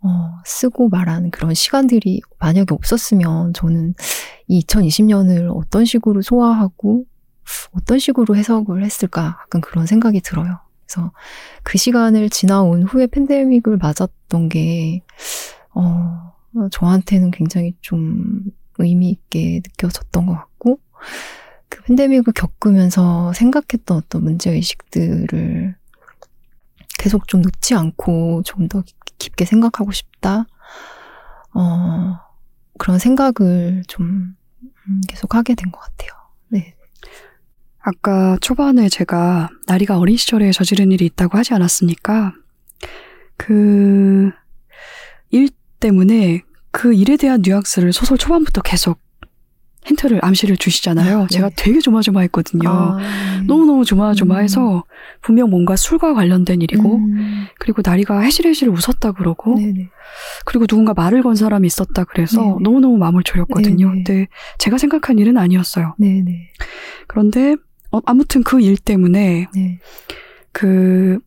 [0.00, 3.94] 어, 쓰고 말하는 그런 시간들이 만약에 없었으면 저는
[4.46, 7.04] 이 2020년을 어떤 식으로 소화하고
[7.72, 10.60] 어떤 식으로 해석을 했을까 약간 그런 생각이 들어요.
[10.86, 11.12] 그래서
[11.62, 15.02] 그 시간을 지나온 후에 팬데믹을 맞았던 게,
[15.74, 16.32] 어,
[16.70, 18.44] 저한테는 굉장히 좀
[18.78, 20.80] 의미 있게 느껴졌던 것 같고,
[21.68, 25.76] 그 팬데믹을 겪으면서 생각했던 어떤 문제 의식들을
[26.98, 28.82] 계속 좀 놓지 않고 좀 더
[29.18, 30.46] 깊게 생각하고 싶다.
[31.54, 32.18] 어,
[32.78, 34.34] 그런 생각을 좀
[34.88, 36.10] 음, 계속 하게 된 것 같아요.
[36.48, 36.74] 네.
[37.80, 42.32] 아까 초반에 제가 나리가 어린 시절에 저지른 일이 있다고 하지 않았습니까?
[43.36, 44.30] 그
[45.30, 45.50] 일
[45.80, 48.98] 때문에 그 일에 대한 뉘앙스를 소설 초반부터 계속
[49.84, 51.18] 힌트를 암시를 주시잖아요.
[51.18, 51.26] 아, 네.
[51.28, 52.68] 제가 되게 조마조마했거든요.
[52.68, 52.96] 아,
[53.40, 53.46] 네.
[53.46, 54.84] 너무너무 조마조마해서
[55.22, 59.88] 분명 뭔가 술과 관련된 일이고 음, 그리고 나리가 해실해실 웃었다 그러고 네네.
[60.44, 62.56] 그리고 누군가 말을 건 사람이 있었다 그래서 네네.
[62.62, 63.88] 너무너무 마음을 졸였거든요.
[63.88, 64.02] 네네.
[64.04, 64.26] 근데
[64.58, 65.94] 제가 생각한 일은 아니었어요.
[65.98, 66.50] 네네.
[67.06, 67.56] 그런데
[67.90, 69.78] 어, 아무튼 그 일 때문에 네.
[70.52, 71.18] 그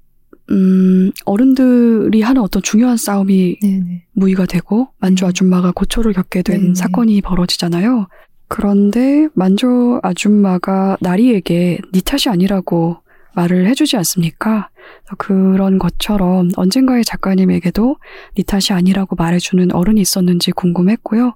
[0.50, 4.06] 음, 어른들이 하는 어떤 중요한 싸움이 네네.
[4.12, 5.30] 무의가 되고 만주 네.
[5.30, 6.74] 아줌마가 고초를 겪게 된 네네.
[6.76, 8.08] 사건이 벌어지잖아요.
[8.52, 12.98] 그런데 만주 아줌마가 나리에게 네 탓이 아니라고
[13.34, 14.70] 말을 해주지 않습니까?
[15.18, 17.96] 그런 것처럼 언젠가의 작가님에게도
[18.36, 21.34] 네 탓이 아니라고 말해주는 어른이 있었는지 궁금했고요.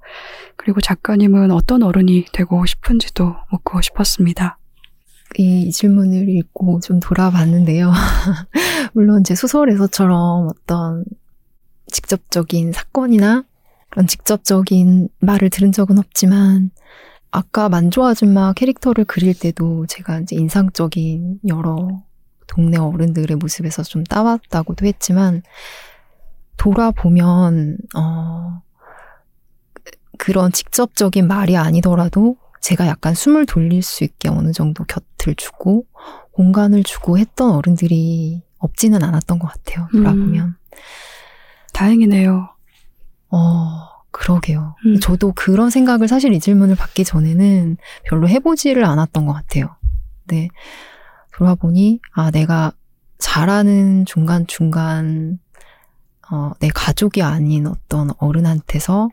[0.58, 4.58] 그리고 작가님은 어떤 어른이 되고 싶은지도 묻고 싶었습니다.
[5.38, 7.94] 이 질문을 읽고 좀 돌아봤는데요.
[8.92, 11.06] 물론 제 소설에서처럼 어떤
[11.88, 13.46] 직접적인 사건이나
[13.96, 16.70] 그런 직접적인 말을 들은 적은 없지만
[17.32, 21.88] 아까 만조 아줌마 캐릭터를 그릴 때도 제가 이제 인상적인 여러
[22.46, 25.44] 동네 어른들의 모습에서 좀 따왔다고도 했지만
[26.58, 28.62] 돌아보면 어
[30.18, 35.86] 그런 직접적인 말이 아니더라도 제가 약간 숨을 돌릴 수 있게 어느 정도 곁을 주고
[36.34, 39.88] 공간을 주고 했던 어른들이 없지는 않았던 것 같아요.
[39.94, 40.00] 음.
[40.04, 40.58] 돌아보면.
[41.72, 42.55] 다행이네요.
[43.36, 44.76] 어, 그러게요.
[44.86, 45.00] 음.
[45.02, 47.76] 저도 그런 생각을 사실 이 질문을 받기 전에는
[48.06, 49.76] 별로 해보지를 않았던 것 같아요.
[50.26, 50.48] 근데
[51.34, 52.72] 돌아보니, 아, 내가
[53.18, 55.40] 잘하는 중간중간,
[56.32, 59.10] 어, 내 가족이 아닌 어떤 어른한테서,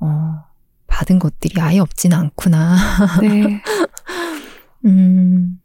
[0.00, 0.44] 어,
[0.86, 2.76] 받은 것들이 아예 없진 않구나.
[3.22, 3.62] 네.
[4.84, 5.60] 음,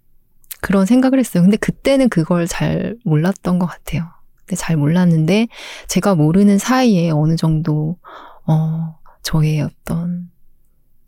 [0.61, 1.43] 그런 생각을 했어요.
[1.43, 4.09] 근데 그때는 그걸 잘 몰랐던 것 같아요.
[4.51, 5.47] 근데 잘 몰랐는데,
[5.87, 7.97] 제가 모르는 사이에 어느 정도,
[8.45, 10.29] 어, 저의 어떤,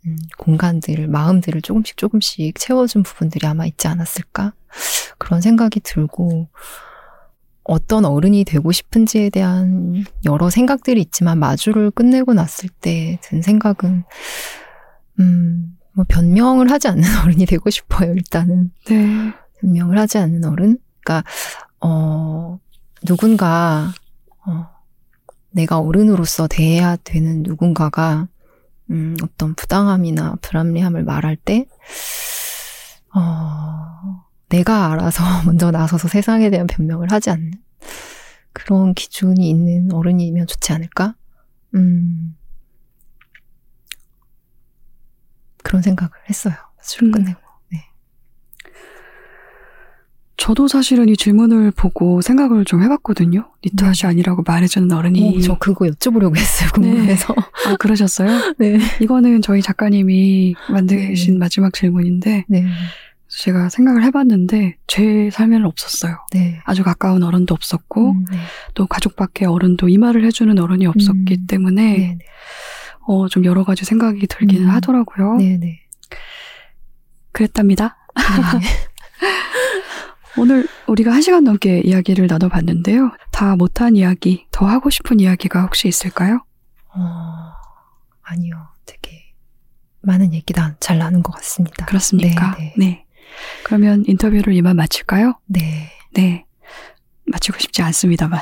[0.05, 4.53] 음, 공간들을, 마음들을 조금씩 조금씩 채워준 부분들이 아마 있지 않았을까?
[5.17, 6.47] 그런 생각이 들고,
[7.65, 14.03] 어떤 어른이 되고 싶은지에 대한 여러 생각들이 있지만 마주를 끝내고 났을 때 든 생각은,
[15.19, 18.71] 음, 뭐 변명을 하지 않는 어른이 되고 싶어요, 일단은.
[18.87, 19.33] 네.
[19.61, 20.77] 변명을 하지 않는 어른?
[21.03, 21.23] 그러니까,
[21.81, 22.59] 어,
[23.05, 23.91] 누군가,
[24.45, 24.67] 어,
[25.51, 28.27] 내가 어른으로서 대해야 되는 누군가가,
[28.89, 31.65] 음, 어떤 부당함이나 불합리함을 말할 때,
[33.13, 37.51] 어, 내가 알아서 먼저 나서서 세상에 대한 변명을 하지 않는
[38.53, 41.15] 그런 기준이 있는 어른이면 좋지 않을까?
[41.75, 42.35] 음,
[45.63, 46.53] 그런 생각을 했어요.
[46.81, 47.11] 술 음.
[47.11, 47.42] 끝내고.
[50.37, 53.49] 저도 사실은 이 질문을 보고 생각을 좀 해봤거든요.
[53.63, 55.37] 니트하시 아니라고 말해주는 어른이.
[55.37, 57.35] 어, 저 그거 여쭤보려고 했어요, 궁금해서.
[57.67, 58.53] 아, 그러셨어요?
[58.57, 58.79] 네.
[58.99, 61.39] 이거는 저희 작가님이 만드신 네.
[61.39, 62.65] 마지막 질문인데, 네.
[63.29, 66.17] 제가 생각을 해봤는데, 제 삶에는 없었어요.
[66.33, 66.59] 네.
[66.65, 68.37] 아주 가까운 어른도 없었고, 음, 네.
[68.73, 71.47] 또 가족 밖의 어른도 이 말을 해주는 어른이 없었기 음.
[71.47, 71.97] 때문에, 네.
[71.97, 72.17] 네.
[73.05, 74.69] 어, 좀 여러 가지 생각이 들기는 음.
[74.71, 75.35] 하더라고요.
[75.35, 75.57] 네.
[75.59, 75.79] 네.
[77.31, 77.97] 그랬답니다.
[80.35, 80.41] 네.
[80.41, 83.11] 오늘 우리가 한 시간 넘게 이야기를 나눠봤는데요.
[83.31, 86.43] 다 못한 이야기, 더 하고 싶은 이야기가 혹시 있을까요?
[86.95, 86.99] 어,
[88.23, 88.67] 아니요.
[88.85, 89.33] 되게
[90.01, 91.85] 많은 얘기다 잘 나눈 것 같습니다.
[91.85, 92.55] 그렇습니까?
[92.57, 92.73] 네.
[92.77, 93.05] 네.
[93.63, 95.39] 그러면 인터뷰를 이만 마칠까요?
[95.45, 95.89] 네.
[96.13, 96.45] 네.
[97.25, 98.41] 마치고 싶지 않습니다만.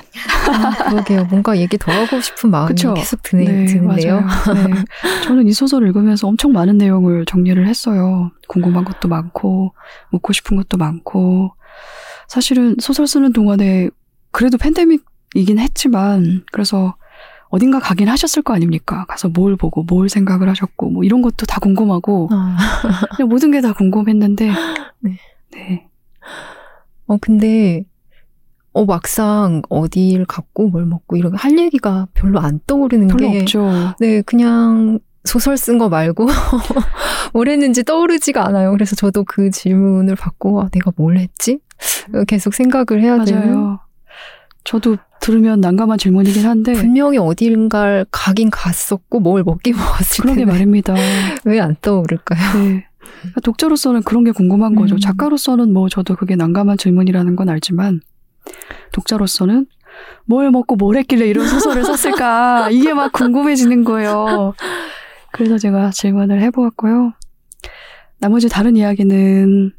[0.49, 1.25] 아, 그러게요.
[1.25, 2.95] 뭔가 얘기 더 하고 싶은 마음이 그쵸?
[2.95, 4.21] 계속 드네, 드는데요.
[4.21, 4.27] 맞아요.
[4.55, 4.83] 네.
[5.23, 8.31] 저는 이 소설을 읽으면서 엄청 많은 내용을 정리를 했어요.
[8.47, 9.75] 궁금한 것도 많고,
[10.09, 11.53] 묻고 싶은 것도 많고.
[12.27, 13.89] 사실은 소설 쓰는 동안에
[14.31, 16.95] 그래도 팬데믹이긴 했지만, 그래서
[17.49, 19.05] 어딘가 가긴 하셨을 거 아닙니까?
[19.09, 22.55] 가서 뭘 보고, 뭘 생각을 하셨고, 뭐 이런 것도 다 궁금하고, 아,
[23.17, 24.51] 그냥 모든 게 다 궁금했는데,
[25.01, 25.17] 네.
[25.53, 25.87] 네.
[27.07, 27.83] 어, 근데,
[28.73, 33.41] 어, 막상 어딜 갔고 뭘 먹고 이런 할 얘기가 별로 안 떠오르는 별로 게.
[33.41, 33.69] 없죠.
[33.99, 36.27] 네, 그냥 소설 쓴 거 말고
[37.33, 38.71] 뭘 했는지 떠오르지가 않아요.
[38.71, 41.59] 그래서 저도 그 질문을 받고 아, 내가 뭘 했지?
[42.27, 43.41] 계속 생각을 해야 되는.
[43.53, 43.79] 맞아요.
[44.63, 50.93] 저도 들으면 난감한 질문이긴 한데, 분명히 어딘가를 가긴 갔었고 뭘 먹긴 먹었을 그러게 말입니다.
[51.45, 52.39] 왜 안 떠오를까요?
[52.63, 52.85] 네.
[53.21, 54.95] 그러니까 독자로서는 그런 게 궁금한 거죠.
[54.95, 54.99] 음.
[54.99, 58.01] 작가로서는 뭐 저도 그게 난감한 질문이라는 건 알지만
[58.93, 59.67] 독자로서는
[60.25, 64.53] 뭘 먹고 뭘 했길래 이런 소설을 썼을까 이게 막 궁금해지는 거예요.
[65.31, 67.13] 그래서 제가 질문을 해보았고요.
[68.19, 69.71] 나머지 다른 이야기는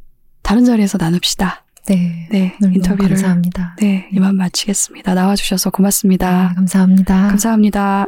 [0.42, 1.64] 다른 자리에서 나눕시다.
[1.86, 2.28] 네.
[2.30, 3.76] 네, 인터뷰를 감사합니다.
[3.78, 5.14] 네 이만 마치겠습니다.
[5.14, 6.48] 나와주셔서 고맙습니다.
[6.50, 7.28] 네, 감사합니다.
[7.28, 8.06] 감사합니다.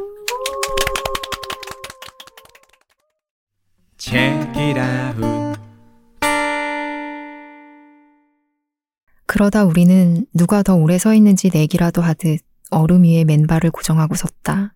[3.97, 5.55] Check it out.
[9.25, 12.39] 그러다 우리는 누가 더 오래 서 있는지 내기라도 하듯
[12.71, 14.73] 얼음 위에 맨발을 고정하고 섰다.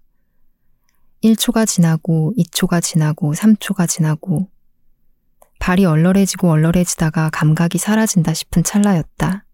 [1.23, 4.49] 1초가 지나고 2초가 지나고 3초가 지나고
[5.59, 9.45] 발이 얼얼해지고 얼얼해지다가 감각이 사라진다 싶은 찰나였다.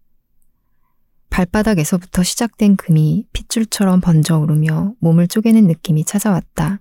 [1.30, 6.80] 발바닥에서부터 시작된 금이 핏줄처럼 번져 오르며 몸을 쪼개는 느낌이 찾아왔다.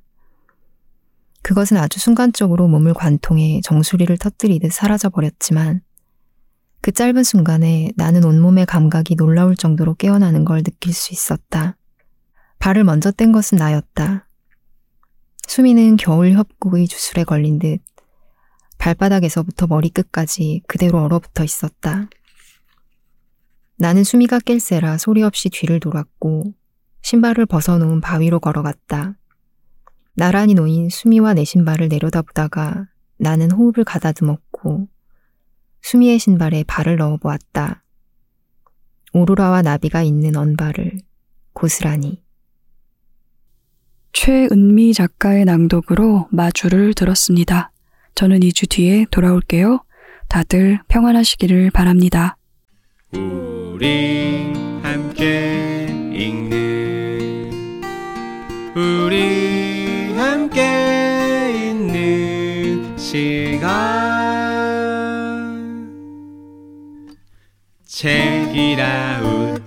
[1.42, 5.82] 그것은 아주 순간적으로 몸을 관통해 정수리를 터뜨리듯 사라져버렸지만
[6.82, 11.76] 그 짧은 순간에 나는 온몸의 감각이 놀라울 정도로 깨어나는 걸 느낄 수 있었다.
[12.60, 14.25] 발을 먼저 뗀 것은 나였다.
[15.48, 17.80] 수미는 겨울 협곡의 주술에 걸린 듯
[18.78, 22.10] 발바닥에서부터 머리끝까지 그대로 얼어붙어 있었다.
[23.78, 26.54] 나는 수미가 깰새라 소리 없이 뒤를 돌았고
[27.02, 29.16] 신발을 벗어놓은 바위로 걸어갔다.
[30.16, 34.88] 나란히 놓인 수미와 내 신발을 내려다보다가 나는 호흡을 가다듬었고
[35.82, 37.84] 수미의 신발에 발을 넣어 보았다.
[39.14, 41.00] 오로라와 나비가 있는 언발을
[41.54, 42.25] 고스란히.
[44.16, 47.72] 최은미 작가의 낭독으로 마주를 들었습니다.
[48.16, 49.84] 저는 2주 뒤에 돌아올게요.
[50.30, 52.38] 다들 평안하시기를 바랍니다.
[53.12, 57.52] 우리 함께 읽는
[58.74, 63.76] 우리 함께 있는 시간
[67.86, 69.65] 책이라운